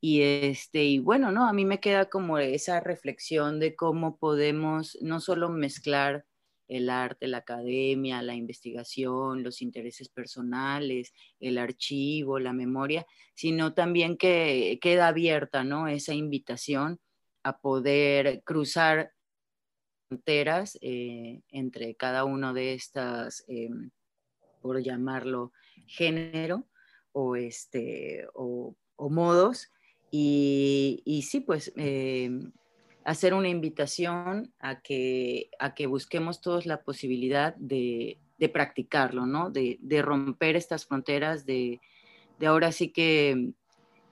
Y, 0.00 0.22
este, 0.22 0.84
y 0.84 0.98
bueno, 0.98 1.30
¿no? 1.30 1.46
A 1.48 1.52
mí 1.52 1.64
me 1.64 1.80
queda 1.80 2.10
como 2.10 2.38
esa 2.38 2.80
reflexión 2.80 3.60
de 3.60 3.76
cómo 3.76 4.18
podemos 4.18 4.98
no 5.02 5.20
solo 5.20 5.50
mezclar 5.50 6.26
el 6.70 6.88
arte, 6.88 7.26
la 7.26 7.38
academia, 7.38 8.22
la 8.22 8.36
investigación, 8.36 9.42
los 9.42 9.60
intereses 9.60 10.08
personales, 10.08 11.12
el 11.40 11.58
archivo, 11.58 12.38
la 12.38 12.52
memoria, 12.52 13.04
sino 13.34 13.74
también 13.74 14.16
que 14.16 14.78
queda 14.80 15.08
abierta 15.08 15.64
¿no? 15.64 15.88
esa 15.88 16.14
invitación 16.14 17.00
a 17.42 17.58
poder 17.58 18.42
cruzar 18.44 19.12
fronteras 20.08 20.78
eh, 20.80 21.42
entre 21.48 21.96
cada 21.96 22.24
uno 22.24 22.54
de 22.54 22.74
estas, 22.74 23.44
em, 23.48 23.90
por 24.62 24.80
llamarlo, 24.80 25.52
género 25.86 26.68
o, 27.12 27.34
este, 27.34 28.28
o, 28.34 28.76
modos. 28.96 29.72
Y, 30.12 31.24
sí, 31.28 31.40
pues 31.40 31.72
em, 31.76 32.52
hacer 33.04 33.34
una 33.34 33.48
invitación 33.48 34.52
a 34.58 34.80
que, 34.80 35.50
a 35.58 35.74
que 35.74 35.86
busquemos 35.86 36.40
todos 36.40 36.66
la 36.66 36.82
posibilidad 36.82 37.54
de, 37.56 38.18
practicarlo, 38.52 39.26
¿no? 39.26 39.50
De, 39.50 39.78
romper 40.02 40.56
estas 40.56 40.86
fronteras, 40.86 41.46
de, 41.46 41.80
ahora 42.46 42.72
sí 42.72 42.88
que, 42.88 43.52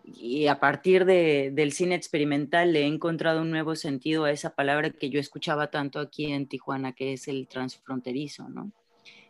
y 0.05 0.47
a 0.47 0.59
partir 0.59 1.05
del 1.05 1.73
cine 1.73 1.95
experimental 1.95 2.73
le 2.73 2.83
he 2.83 2.87
encontrado 2.87 3.43
un 3.43 3.51
nuevo 3.51 3.75
sentido 3.77 4.25
a 4.25 4.31
esa 4.31 4.55
palabra 4.55 4.91
que 4.91 5.11
yo 5.11 5.21
escuchaba 5.21 5.71
tanto 5.71 6.01
aquí 6.01 6.33
en 6.33 6.47
Tijuana, 6.47 6.93
que 6.93 7.13
es 7.13 7.29
el 7.29 7.47
transfronterizo, 7.47 8.49
¿no? 8.49 8.73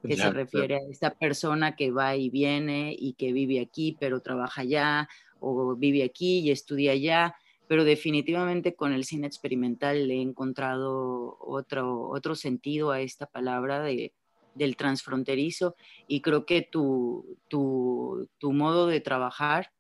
que 0.06 0.16
se 0.16 0.30
refiere 0.30 0.76
a 0.76 0.90
esta 0.90 1.10
persona 1.14 1.74
que 1.74 1.90
va 1.90 2.14
y 2.16 2.30
viene 2.30 2.94
y 2.96 3.14
que 3.14 3.32
vive 3.32 3.60
aquí 3.60 3.96
pero 3.98 4.20
trabaja 4.20 4.62
allá 4.62 5.08
o 5.40 5.74
vive 5.76 6.04
aquí 6.04 6.40
y 6.40 6.50
estudia 6.50 6.92
allá, 6.92 7.36
pero 7.68 7.84
definitivamente 7.84 8.74
con 8.74 8.92
el 8.92 9.04
cine 9.04 9.26
experimental 9.26 10.08
le 10.08 10.14
he 10.14 10.22
encontrado 10.22 11.36
otro, 11.40 12.08
otro 12.08 12.34
sentido 12.34 12.90
a 12.90 13.00
esta 13.00 13.26
palabra 13.26 13.80
de, 13.82 14.12
del 14.54 14.76
transfronterizo 14.76 15.76
y 16.06 16.20
creo 16.20 16.44
que 16.46 16.62
tu, 16.62 17.38
tu, 17.48 18.28
tu 18.38 18.52
modo 18.52 18.86
de 18.86 19.00
trabajar 19.00 19.70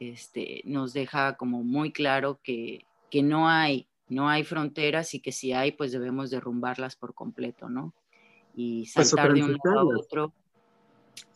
este, 0.00 0.62
nos 0.64 0.94
deja 0.94 1.36
como 1.36 1.62
muy 1.62 1.92
claro 1.92 2.40
que, 2.42 2.86
que 3.10 3.22
no 3.22 3.48
hay 3.48 3.88
no 4.08 4.28
hay 4.28 4.44
fronteras 4.44 5.14
y 5.14 5.20
que 5.20 5.32
si 5.32 5.54
hay, 5.54 5.72
pues 5.72 5.90
debemos 5.90 6.28
derrumbarlas 6.28 6.96
por 6.96 7.14
completo, 7.14 7.70
¿no? 7.70 7.94
y 8.54 8.90
pues, 8.94 9.10
saltar 9.10 9.32
de 9.32 9.42
un 9.42 9.58
lado 9.64 9.80
a 9.80 9.98
otro. 9.98 10.32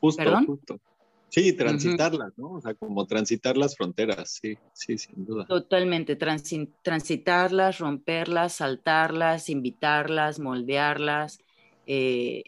Justo, 0.00 0.22
justo. 0.46 0.80
Sí, 1.28 1.52
transitarlas, 1.52 2.32
¿no? 2.36 2.52
O 2.52 2.60
sea, 2.60 2.74
como 2.74 3.06
transitar 3.06 3.56
las 3.56 3.76
fronteras, 3.76 4.38
sí, 4.40 4.56
sí, 4.72 4.96
sin 4.96 5.24
duda. 5.24 5.46
Totalmente, 5.46 6.16
transitarlas, 6.16 7.78
romperlas, 7.78 8.54
saltarlas, 8.54 9.50
invitarlas, 9.50 10.38
moldearlas, 10.38 11.38
eh, 11.86 12.44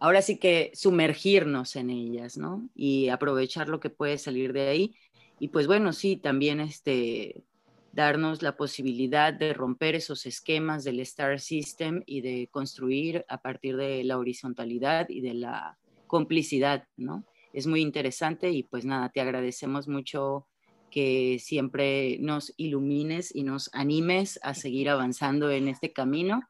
ahora 0.00 0.22
sí 0.22 0.38
que 0.38 0.72
sumergirnos 0.74 1.76
en 1.76 1.90
ellas, 1.90 2.36
¿no? 2.36 2.68
Y 2.74 3.08
aprovechar 3.08 3.68
lo 3.68 3.78
que 3.78 3.90
puede 3.90 4.18
salir 4.18 4.52
de 4.52 4.68
ahí. 4.68 4.96
Y 5.38 5.48
pues 5.48 5.66
bueno, 5.66 5.92
sí, 5.92 6.16
también 6.16 6.60
este, 6.60 7.44
darnos 7.92 8.42
la 8.42 8.56
posibilidad 8.56 9.32
de 9.32 9.52
romper 9.52 9.94
esos 9.94 10.26
esquemas 10.26 10.84
del 10.84 11.00
Star 11.00 11.40
System 11.40 12.02
y 12.06 12.20
de 12.20 12.48
construir 12.50 13.24
a 13.28 13.42
partir 13.42 13.76
de 13.76 14.04
la 14.04 14.18
horizontalidad 14.18 15.08
y 15.08 15.20
de 15.20 15.34
la 15.34 15.78
complicidad, 16.06 16.86
¿no? 16.96 17.24
Es 17.52 17.66
muy 17.66 17.80
interesante 17.80 18.50
y 18.50 18.62
pues 18.62 18.84
nada, 18.84 19.08
te 19.08 19.20
agradecemos 19.20 19.88
mucho 19.88 20.46
que 20.90 21.38
siempre 21.40 22.18
nos 22.20 22.52
ilumines 22.56 23.34
y 23.34 23.44
nos 23.44 23.70
animes 23.72 24.38
a 24.42 24.54
seguir 24.54 24.88
avanzando 24.88 25.50
en 25.50 25.68
este 25.68 25.92
camino 25.92 26.42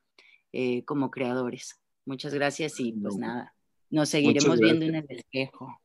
eh, 0.53 0.85
como 0.85 1.11
creadores. 1.11 1.81
Muchas 2.05 2.35
gracias 2.35 2.81
y 2.81 2.93
pues 2.93 3.17
nada, 3.17 3.55
nos 3.91 4.09
seguiremos 4.09 4.59
viendo 4.59 4.87
en 4.87 4.97
el 4.97 5.07
espejo. 5.09 5.81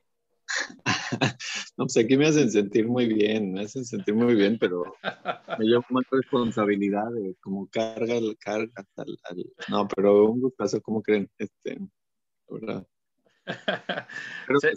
no, 1.77 1.85
pues 1.85 1.97
aquí 1.97 2.17
me 2.17 2.27
hacen 2.27 2.51
sentir 2.51 2.87
muy 2.87 3.07
bien, 3.07 3.53
me 3.53 3.61
hacen 3.61 3.85
sentir 3.85 4.13
muy 4.13 4.35
bien, 4.35 4.57
pero 4.59 4.95
me 5.57 5.65
llevo 5.65 5.83
más 5.89 6.03
responsabilidad 6.11 7.09
de 7.11 7.35
como 7.41 7.67
carga, 7.67 8.15
carga, 8.39 8.85
tal, 8.95 9.17
no, 9.69 9.87
pero 9.87 10.25
un 10.25 10.41
gustazo, 10.41 10.81
¿cómo 10.81 11.01
creen? 11.01 11.29
Este, 11.37 11.79
¿verdad? 12.49 12.85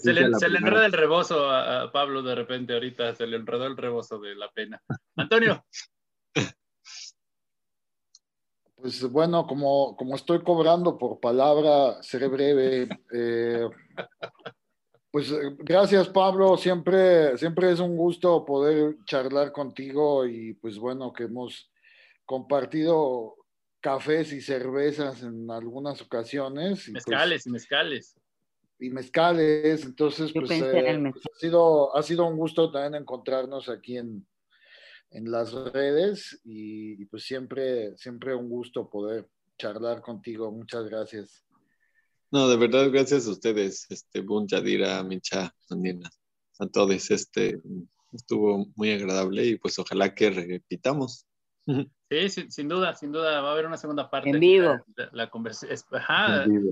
se, 0.02 0.12
le, 0.12 0.20
enreda 0.58 0.86
el 0.86 0.92
rebozo 0.92 1.50
a, 1.50 1.90
Pablo 1.90 2.22
de 2.22 2.34
repente 2.34 2.74
ahorita, 2.74 3.14
se 3.14 3.26
le 3.26 3.36
enredó 3.36 3.66
el 3.66 3.76
rebozo 3.76 4.18
de 4.18 4.34
la 4.34 4.50
pena. 4.50 4.80
Antonio. 5.16 5.64
Pues 8.80 9.02
bueno, 9.10 9.44
como, 9.46 9.96
como 9.96 10.14
estoy 10.14 10.42
cobrando 10.44 10.98
por 10.98 11.18
palabra, 11.18 12.00
seré 12.02 12.28
breve. 12.28 12.88
Eh, 13.12 13.68
pues 15.10 15.30
eh, 15.30 15.56
gracias 15.58 16.08
Pablo, 16.08 16.56
siempre, 16.56 17.36
siempre 17.38 17.72
es 17.72 17.80
un 17.80 17.96
gusto 17.96 18.44
poder 18.44 18.96
charlar 19.06 19.52
contigo 19.52 20.26
y 20.26 20.54
pues 20.54 20.78
bueno 20.78 21.12
que 21.12 21.24
hemos 21.24 21.70
compartido 22.24 23.36
cafés 23.80 24.32
y 24.32 24.40
cervezas 24.40 25.22
en 25.22 25.50
algunas 25.50 26.02
ocasiones. 26.02 26.88
Y 26.88 26.92
mezcales 26.92 27.46
y 27.46 27.50
mezcales. 27.50 28.16
Y 28.80 28.90
mezcales, 28.90 29.84
entonces 29.84 30.32
pues, 30.32 30.50
eh, 30.50 31.00
pues, 31.12 31.24
ha, 31.26 31.38
sido, 31.38 31.96
ha 31.96 32.02
sido 32.02 32.26
un 32.26 32.36
gusto 32.36 32.70
también 32.70 33.00
encontrarnos 33.02 33.68
aquí 33.68 33.96
en, 33.96 34.26
las 35.10 35.54
redes 35.72 36.38
y, 36.44 37.00
y, 37.02 37.06
pues 37.06 37.24
siempre, 37.24 37.96
siempre 37.96 38.34
un 38.34 38.50
gusto 38.50 38.90
poder 38.90 39.26
charlar 39.56 40.02
contigo. 40.02 40.52
Muchas 40.52 40.84
gracias. 40.84 41.47
No, 42.30 42.48
de 42.48 42.56
verdad, 42.56 42.90
gracias 42.90 43.26
a 43.26 43.30
ustedes, 43.30 43.86
este, 43.90 44.20
Bun, 44.20 44.46
Yadira, 44.46 45.02
Mincha, 45.02 45.54
Andina, 45.70 46.10
a 46.58 46.66
todos, 46.66 47.10
este, 47.10 47.60
estuvo 48.12 48.66
muy 48.76 48.92
agradable 48.92 49.46
y 49.46 49.56
pues 49.56 49.78
ojalá 49.78 50.14
que 50.14 50.30
repitamos. 50.30 51.26
Sí, 52.10 52.30
sin 52.48 52.68
duda, 52.68 52.94
sin 52.94 53.12
duda, 53.12 53.42
va 53.42 53.50
a 53.50 53.52
haber 53.52 53.66
una 53.66 53.76
segunda 53.76 54.08
parte. 54.08 54.30
En 54.30 54.40
vivo. 54.40 54.82
La, 55.12 55.28
conversación. 55.28 55.78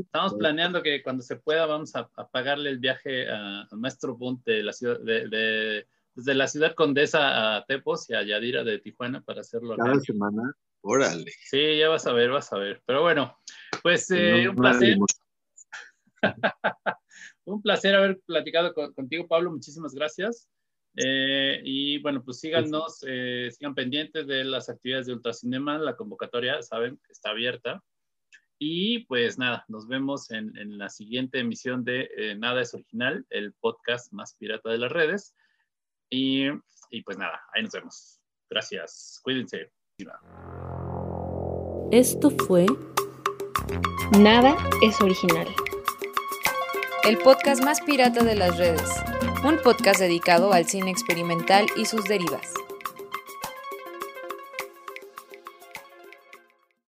estamos 0.01 0.33
planeando 0.39 0.83
que 0.83 1.03
cuando 1.03 1.23
se 1.23 1.37
pueda 1.37 1.67
vamos 1.67 1.95
a, 1.95 2.09
pagarle 2.09 2.71
el 2.71 2.79
viaje 2.79 3.29
al 3.29 3.69
maestro 3.73 4.17
Bunt 4.17 4.47
de 4.47 4.63
la 4.63 4.73
ciudad, 4.73 4.99
de, 5.01 5.87
desde 6.15 6.35
la 6.35 6.49
ciudad 6.49 6.75
condesa 6.75 7.57
a 7.57 7.67
Tepos 7.67 8.09
y 8.09 8.15
a 8.15 8.23
Yadira 8.23 8.65
de 8.65 8.79
Tijuana 8.79 9.21
para 9.21 9.43
hacerlo. 9.43 9.77
Cada 9.77 10.01
semana, 10.01 10.55
órale. 10.81 11.31
Sí, 11.45 11.79
ya 11.81 11.91
vas 11.91 12.07
a 12.07 12.15
ver, 12.15 12.31
vas 12.31 12.51
a 12.55 12.57
ver. 12.57 12.81
Pero 12.87 13.03
bueno, 13.03 13.37
pues 13.83 14.11
eh, 14.13 14.49
un 14.49 14.57
placer. 14.57 14.97
Un 17.45 17.63
placer 17.63 17.95
haber 17.95 18.21
platicado 18.27 18.75
contigo, 18.95 19.27
Pablo. 19.27 19.51
Muchísimas 19.51 19.95
gracias. 19.95 20.49
Eh, 20.97 21.61
y 21.63 21.99
bueno, 21.99 22.25
pues 22.25 22.41
síganos, 22.41 23.05
eh, 23.07 23.51
sigan 23.53 23.75
pendientes 23.75 24.27
de 24.27 24.45
las 24.45 24.69
actividades 24.69 25.07
de 25.07 25.13
Ultracinema. 25.13 25.79
La 25.79 25.97
convocatoria, 25.97 26.63
saben, 26.63 27.01
está 27.09 27.31
abierta. 27.31 27.83
Y 28.59 29.01
pues 29.01 29.39
nada, 29.39 29.65
nos 29.69 29.87
vemos 29.87 30.31
en, 30.31 30.79
la 30.79 30.89
siguiente 30.89 31.41
emisión 31.41 31.85
de 31.85 32.09
eh, 32.17 32.35
Nada 32.37 32.63
es 32.63 32.73
Original, 32.73 33.27
el 33.29 33.53
podcast 33.53 34.13
más 34.13 34.35
pirata 34.35 34.71
de 34.71 34.79
las 34.79 34.91
redes. 34.91 35.35
Y, 36.09 36.47
y 36.91 37.03
pues 37.03 37.19
nada, 37.19 37.43
ahí 37.53 37.63
nos 37.63 37.73
vemos. 37.73 38.21
Gracias. 38.49 39.21
Cuídense. 39.23 39.71
Esto 41.91 42.31
fue 42.31 42.67
Nada 44.19 44.57
es 44.83 45.01
Original 45.01 45.47
el 47.07 47.19
podcast 47.19 47.63
más 47.63 47.81
pirata 47.83 48.25
de 48.25 48.35
las 48.35 48.59
redes, 48.59 48.91
un 49.45 49.59
podcast 49.63 50.01
dedicado 50.01 50.53
al 50.53 50.67
cine 50.67 50.91
experimental 50.91 51.65
y 51.77 51.85
sus 51.85 52.03
derivas. 52.03 52.53